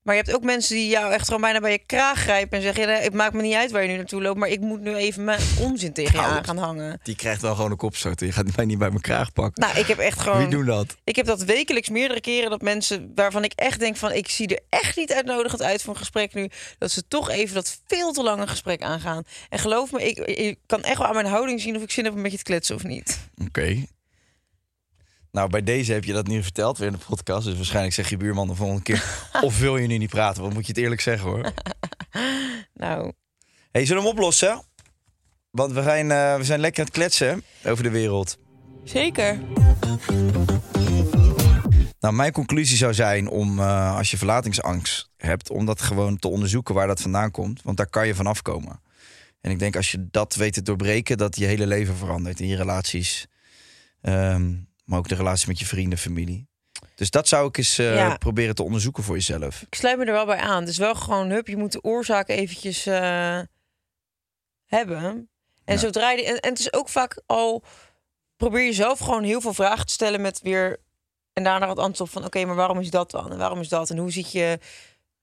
Maar 0.09 0.17
je 0.17 0.23
hebt 0.23 0.35
ook 0.35 0.43
mensen 0.43 0.75
die 0.75 0.89
jou 0.89 1.13
echt 1.13 1.25
gewoon 1.25 1.41
bijna 1.41 1.59
bij 1.59 1.71
je 1.71 1.81
kraag 1.85 2.19
grijpen 2.19 2.57
en 2.57 2.63
zeggen: 2.63 2.87
ja, 2.87 2.99
het 2.99 3.13
maakt 3.13 3.33
me 3.33 3.41
niet 3.41 3.53
uit 3.53 3.71
waar 3.71 3.81
je 3.81 3.87
nu 3.87 3.95
naartoe 3.95 4.21
loopt, 4.21 4.39
maar 4.39 4.49
ik 4.49 4.59
moet 4.59 4.81
nu 4.81 4.95
even 4.95 5.23
mijn 5.23 5.41
onzin 5.59 5.93
tegen 5.93 6.15
je 6.15 6.21
Nou, 6.21 6.33
aan 6.33 6.45
gaan 6.45 6.57
hangen. 6.57 6.99
Die 7.03 7.15
krijgt 7.15 7.41
wel 7.41 7.55
gewoon 7.55 7.71
een 7.71 7.77
kopstoot. 7.77 8.19
Je 8.19 8.31
gaat 8.31 8.55
mij 8.55 8.65
niet 8.65 8.77
bij 8.77 8.89
mijn 8.89 9.01
kraag 9.01 9.33
pakken. 9.33 9.63
Nou, 9.63 9.79
ik 9.79 9.85
heb 9.85 9.97
echt 9.97 10.19
gewoon. 10.19 10.37
Wie 10.37 10.47
doen 10.47 10.65
dat? 10.65 10.95
Ik 11.03 11.15
heb 11.15 11.25
dat 11.25 11.43
wekelijks 11.43 11.89
meerdere 11.89 12.21
keren 12.21 12.49
dat 12.49 12.61
mensen 12.61 13.11
waarvan 13.15 13.43
ik 13.43 13.53
echt 13.55 13.79
denk 13.79 13.95
van 13.95 14.11
ik 14.11 14.29
zie 14.29 14.47
er 14.47 14.61
echt 14.69 14.97
niet 14.97 15.13
uitnodigend 15.13 15.61
uit 15.61 15.81
voor 15.81 15.93
een 15.93 15.99
gesprek 15.99 16.33
nu, 16.33 16.49
dat 16.77 16.91
ze 16.91 17.07
toch 17.07 17.29
even 17.29 17.55
dat 17.55 17.79
veel 17.87 18.11
te 18.11 18.23
lange 18.23 18.47
gesprek 18.47 18.81
aangaan. 18.81 19.23
En 19.49 19.59
geloof 19.59 19.91
me, 19.91 20.07
ik, 20.07 20.17
ik 20.17 20.57
kan 20.65 20.83
echt 20.83 20.97
wel 20.97 21.07
aan 21.07 21.13
mijn 21.13 21.25
houding 21.25 21.61
zien 21.61 21.75
of 21.75 21.81
ik 21.81 21.91
zin 21.91 22.03
heb 22.03 22.13
om 22.13 22.21
met 22.21 22.31
je 22.31 22.37
te 22.37 22.43
kletsen 22.43 22.75
of 22.75 22.83
niet. 22.83 23.19
Oké. 23.45 23.85
Nou, 25.31 25.49
bij 25.49 25.63
deze 25.63 25.93
heb 25.93 26.03
je 26.03 26.13
dat 26.13 26.27
nu 26.27 26.43
verteld 26.43 26.77
weer 26.77 26.87
in 26.87 26.93
de 26.93 27.05
podcast. 27.07 27.45
Dus 27.45 27.55
waarschijnlijk 27.55 27.93
zeg 27.93 28.09
je 28.09 28.17
buurman 28.17 28.47
de 28.47 28.55
volgende 28.55 28.81
keer... 28.81 29.03
of 29.41 29.59
wil 29.59 29.77
je 29.77 29.87
nu 29.87 29.97
niet 29.97 30.09
praten? 30.09 30.41
Want 30.41 30.53
moet 30.53 30.65
je 30.65 30.71
het 30.71 30.81
eerlijk 30.81 31.01
zeggen, 31.01 31.29
hoor. 31.29 31.51
Nou, 32.73 33.11
hey, 33.71 33.85
zullen 33.85 34.01
we 34.01 34.07
hem 34.07 34.17
oplossen? 34.17 34.61
Want 35.51 35.71
we 35.71 35.83
zijn, 35.83 36.11
eh, 36.11 36.35
we 36.35 36.43
zijn 36.43 36.59
lekker 36.59 36.79
aan 36.79 36.85
het 36.85 36.95
kletsen 36.95 37.43
over 37.65 37.83
de 37.83 37.89
wereld. 37.89 38.37
zeker. 38.83 39.39
Nou, 41.99 42.13
mijn 42.13 42.31
conclusie 42.31 42.77
zou 42.77 42.93
zijn 42.93 43.27
om, 43.27 43.59
eh, 43.59 43.97
als 43.97 44.11
je 44.11 44.17
verlatingsangst 44.17 45.09
hebt, 45.17 45.49
om 45.49 45.65
dat 45.65 45.81
gewoon 45.81 46.17
te 46.17 46.27
onderzoeken 46.27 46.75
waar 46.75 46.87
dat 46.87 47.01
vandaan 47.01 47.31
komt. 47.31 47.61
Want 47.61 47.77
daar 47.77 47.89
kan 47.89 48.07
je 48.07 48.15
vanaf 48.15 48.41
komen. 48.41 48.81
En 49.41 49.51
ik 49.51 49.59
denk 49.59 49.75
als 49.75 49.91
je 49.91 50.07
dat 50.11 50.35
weet 50.35 50.53
te 50.53 50.61
doorbreken, 50.61 51.17
dat 51.17 51.35
je 51.35 51.45
hele 51.45 51.67
leven 51.67 51.95
verandert 51.95 52.39
in 52.39 52.47
je 52.47 52.55
relaties. 52.55 53.27
Ehm, 54.01 54.53
maar 54.89 54.99
ook 54.99 55.07
de 55.07 55.15
relatie 55.15 55.47
met 55.47 55.59
je 55.59 55.65
vrienden, 55.65 55.97
familie. 55.97 56.47
Dus 56.95 57.09
dat 57.09 57.27
zou 57.27 57.47
ik 57.47 57.57
eens 57.57 57.77
eh, 57.77 57.95
Ja. 57.95 58.17
proberen 58.17 58.55
te 58.55 58.63
onderzoeken 58.63 59.03
voor 59.03 59.15
jezelf. 59.15 59.61
Ik 59.61 59.75
sluit 59.75 59.97
me 59.97 60.05
er 60.05 60.11
wel 60.11 60.25
bij 60.25 60.37
aan. 60.37 60.59
Het 60.59 60.69
is 60.69 60.77
wel 60.77 60.95
gewoon, 60.95 61.29
hup, 61.29 61.47
je 61.47 61.57
moet 61.57 61.71
de 61.71 61.83
oorzaak 61.83 62.27
eventjes 62.29 62.85
eh, 62.85 63.39
hebben. 64.65 65.29
En 65.65 65.73
Ja. 65.73 65.77
zodra 65.77 66.11
je, 66.11 66.25
en, 66.25 66.39
en 66.39 66.49
het 66.49 66.59
is 66.59 66.73
ook 66.73 66.89
vaak 66.89 67.21
al, 67.25 67.63
probeer 68.37 68.63
jezelf 68.65 68.99
gewoon 68.99 69.23
heel 69.23 69.41
veel 69.41 69.53
vragen 69.53 69.85
te 69.85 69.93
stellen 69.93 70.21
met 70.21 70.39
weer, 70.41 70.77
en 71.33 71.43
daarna 71.43 71.69
het 71.69 71.77
antwoord 71.79 72.09
van, 72.11 72.25
oké, 72.25 72.45
maar 72.45 72.55
waarom 72.55 72.79
is 72.79 72.89
dat 72.89 73.11
dan? 73.11 73.31
En 73.31 73.37
waarom 73.37 73.59
is 73.59 73.69
dat? 73.69 73.89
En 73.89 73.97
hoe 73.97 74.11
ziet 74.11 74.31
je 74.31 74.59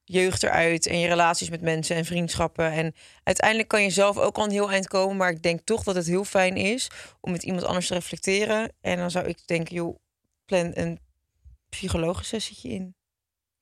jeugd 0.08 0.42
eruit 0.42 0.86
en 0.86 0.98
je 0.98 1.08
relaties 1.08 1.50
met 1.50 1.60
mensen 1.60 1.96
en 1.96 2.04
vriendschappen. 2.04 2.72
En 2.72 2.94
uiteindelijk 3.22 3.68
kan 3.68 3.82
je 3.82 3.90
zelf 3.90 4.16
ook 4.16 4.36
al 4.36 4.44
een 4.44 4.50
heel 4.50 4.70
eind 4.70 4.88
komen. 4.88 5.16
Maar 5.16 5.30
ik 5.30 5.42
denk 5.42 5.60
toch 5.64 5.82
dat 5.82 5.94
het 5.94 6.06
heel 6.06 6.24
fijn 6.24 6.56
is 6.56 6.90
om 7.20 7.30
met 7.30 7.42
iemand 7.42 7.64
anders 7.64 7.86
te 7.86 7.94
reflecteren. 7.94 8.72
En 8.80 8.96
dan 8.96 9.10
zou 9.10 9.26
ik 9.26 9.46
denken, 9.46 9.74
joh, 9.74 9.96
plan 10.44 10.70
een 10.74 10.98
psychologisch 11.68 12.28
sessietje 12.28 12.68
in. 12.68 12.94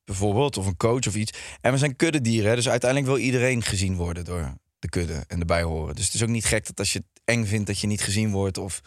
Bijvoorbeeld, 0.05 0.57
of 0.57 0.67
een 0.67 0.77
coach 0.77 1.07
of 1.07 1.15
iets. 1.15 1.39
En 1.61 1.73
we 1.73 1.79
zijn 1.79 1.97
kuddedieren, 1.97 2.51
hè, 2.51 2.57
dus 2.57 2.69
uiteindelijk 2.69 3.11
wil 3.11 3.21
iedereen 3.25 3.63
gezien 3.63 3.97
worden 3.97 4.25
door 4.25 4.55
de 4.79 4.89
kudde 4.89 5.25
en 5.27 5.41
erbij 5.41 5.63
horen. 5.63 5.95
Dus 5.95 6.05
het 6.05 6.15
is 6.15 6.23
ook 6.23 6.29
niet 6.29 6.45
gek 6.45 6.67
dat 6.67 6.79
als 6.79 6.93
je 6.93 6.99
het 6.99 7.21
eng 7.25 7.45
vindt 7.45 7.67
dat 7.67 7.79
je 7.79 7.87
niet 7.87 8.03
gezien 8.03 8.31
wordt 8.31 8.59
of 8.59 8.81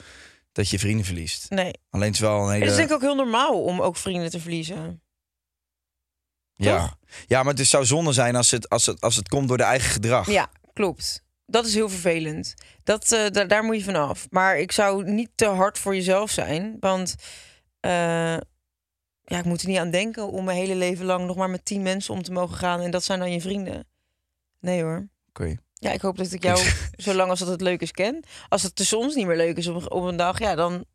dat 0.52 0.70
je 0.70 0.80
vrienden 0.80 1.06
verliest. 1.06 1.50
Nee. 1.50 1.74
Alleen 1.90 2.06
het 2.06 2.16
is 2.16 2.22
wel 2.22 2.52
een 2.52 2.60
Het 2.60 2.70
is 2.70 2.76
denk 2.76 2.90
ik 2.90 2.96
ook 2.96 3.02
heel 3.02 3.16
normaal 3.16 3.64
om 3.64 3.82
ook 3.82 3.98
vrienden 3.98 4.30
te 4.30 4.40
verliezen. 4.40 5.02
Ja. 6.58 6.98
ja, 7.28 7.44
maar 7.44 7.54
het 7.54 7.68
zou 7.68 7.86
zonde 7.86 8.12
zijn 8.12 8.36
als 8.36 8.52
het, 8.52 8.70
als, 8.70 8.86
het, 8.86 9.02
als 9.02 9.16
het 9.16 9.28
komt 9.28 9.48
door 9.48 9.58
de 9.58 9.64
eigen 9.64 9.90
gedrag. 9.90 10.32
Ja, 10.32 10.50
klopt. 10.74 11.24
Dat 11.46 11.66
is 11.66 11.74
heel 11.74 11.90
vervelend. 11.90 12.54
Dat, 12.84 13.12
eh, 13.12 13.30
da- 13.30 13.46
daar 13.46 13.64
moet 13.64 13.78
je 13.78 13.84
vanaf. 13.84 14.28
Maar 14.30 14.60
ik 14.60 14.72
zou 14.72 15.04
niet 15.12 15.30
te 15.36 15.46
hard 15.46 15.80
voor 15.80 15.96
jezelf 15.96 16.32
zijn. 16.32 16.78
Want 16.80 17.16
eh, 17.80 17.92
ja, 19.24 19.38
ik 19.38 19.44
moet 19.46 19.62
er 19.62 19.68
niet 19.68 19.78
aan 19.78 19.92
denken 19.92 20.32
om 20.32 20.44
mijn 20.44 20.58
hele 20.58 20.76
leven 20.76 21.06
lang 21.06 21.26
nog 21.26 21.36
maar 21.36 21.50
met 21.50 21.66
tien 21.66 21.82
mensen 21.82 22.14
om 22.14 22.24
te 22.24 22.32
mogen 22.32 22.58
gaan. 22.58 22.82
En 22.82 22.92
dat 22.92 23.04
zijn 23.04 23.20
dan 23.20 23.32
je 23.32 23.42
vrienden. 23.42 23.88
Nee 24.60 24.82
hoor. 24.84 25.08
Oké. 25.30 25.56
Ja, 25.74 25.92
ik 25.92 26.02
hoop 26.02 26.18
dat 26.18 26.32
ik 26.32 26.44
jou, 26.44 26.60
zolang 26.96 27.30
als 27.30 27.40
dat 27.40 27.48
het 27.48 27.62
leuk 27.62 27.82
is, 27.82 27.92
ken. 27.92 28.24
Als 28.50 28.64
het 28.64 28.76
tussen 28.76 28.98
ons 28.98 29.16
niet 29.16 29.26
meer 29.26 29.38
leuk 29.38 29.58
is 29.58 29.68
op, 29.68 29.92
op 29.92 30.04
een 30.04 30.16
dag, 30.18 30.40
ja, 30.40 30.56
dan 30.56 30.86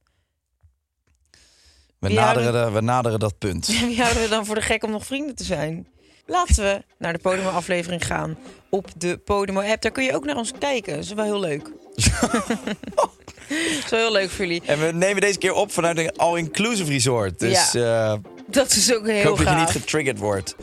We, 2.03 2.09
Wie 2.09 2.17
naderen 2.17 2.53
de, 2.53 2.71
we 2.71 2.81
naderen 2.81 3.19
dat 3.19 3.39
punt. 3.39 3.67
wie 3.89 4.01
houden 4.01 4.23
we 4.23 4.29
dan 4.29 4.47
voor 4.47 4.55
de 4.55 4.61
gek 4.61 4.85
om 4.85 4.91
nog 4.91 5.07
vrienden 5.07 5.35
te 5.35 5.45
zijn? 5.45 5.87
Laten 6.27 6.55
we 6.65 6.83
naar 6.99 7.13
de 7.13 7.19
Podimo-aflevering 7.19 8.07
gaan 8.07 8.37
op 8.69 8.89
de 8.97 9.17
Podimo-app. 9.17 9.83
Daar 9.83 9.93
kun 9.93 10.05
je 10.05 10.15
ook 10.15 10.25
naar 10.25 10.37
ons 10.37 10.53
kijken. 10.59 10.95
Dat 10.95 11.05
is 11.05 11.13
wel 11.13 11.25
heel 11.25 11.41
leuk. 11.41 11.63
Dat 13.49 13.85
is 13.85 13.91
wel 13.91 14.01
heel 14.01 14.13
leuk 14.13 14.31
voor 14.31 14.45
jullie. 14.45 14.63
En 14.67 14.81
we 14.81 14.93
nemen 14.93 15.21
deze 15.21 15.39
keer 15.39 15.53
op 15.53 15.73
vanuit 15.73 15.99
een 15.99 16.17
all-inclusive 16.17 16.91
resort. 16.91 17.39
Dus 17.39 17.75
eh, 17.75 18.15
Dat 18.47 18.71
is 18.71 18.95
ook 18.95 19.07
ik 19.07 19.15
heel 19.15 19.25
hoop 19.25 19.39
dat 19.39 19.49
je 19.49 19.55
niet 19.55 19.71
getriggerd 19.71 20.19
wordt. 20.19 20.57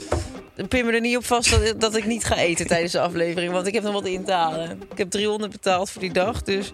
Pin 0.68 0.86
me 0.86 0.92
er 0.92 1.02
niet 1.02 1.18
op 1.18 1.26
vast 1.26 1.50
dat, 1.50 1.82
dat 1.82 1.96
ik 1.96 2.06
niet 2.06 2.24
ga 2.24 2.36
eten 2.36 2.68
tijdens 2.68 2.92
de 2.92 3.00
aflevering. 3.00 3.52
Want 3.52 3.68
ik 3.68 3.74
heb 3.74 3.84
nog 3.84 3.94
wat 3.94 4.06
in 4.06 4.26
te 4.26 4.32
halen. 4.32 4.82
Ik 4.92 4.98
heb 4.98 5.10
300 5.10 5.52
betaald 5.52 5.90
voor 5.90 6.02
die 6.02 6.14
dag. 6.14 6.42
Dus 6.42 6.72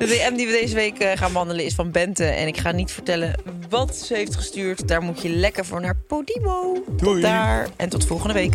de 0.00 0.06
DM 0.06 0.36
die 0.36 0.46
we 0.46 0.52
deze 0.52 0.74
week 0.74 0.98
eh, 0.98 1.16
gaan 1.16 1.32
wandelen 1.32 1.64
is 1.64 1.74
van 1.74 1.90
Bente. 1.90 2.24
En 2.24 2.46
ik 2.46 2.56
ga 2.56 2.72
niet 2.72 2.92
vertellen 2.92 3.34
wat 3.68 3.96
ze 3.96 4.14
heeft 4.14 4.34
gestuurd. 4.36 4.88
Daar 4.88 5.02
moet 5.02 5.22
je 5.22 5.28
lekker 5.28 5.64
voor 5.64 5.80
naar 5.80 5.96
Podimo. 6.06 6.82
Tot 6.86 6.98
Doei. 6.98 7.20
daar 7.20 7.68
en 7.76 7.88
tot 7.88 8.06
volgende 8.06 8.34
week. 8.34 8.54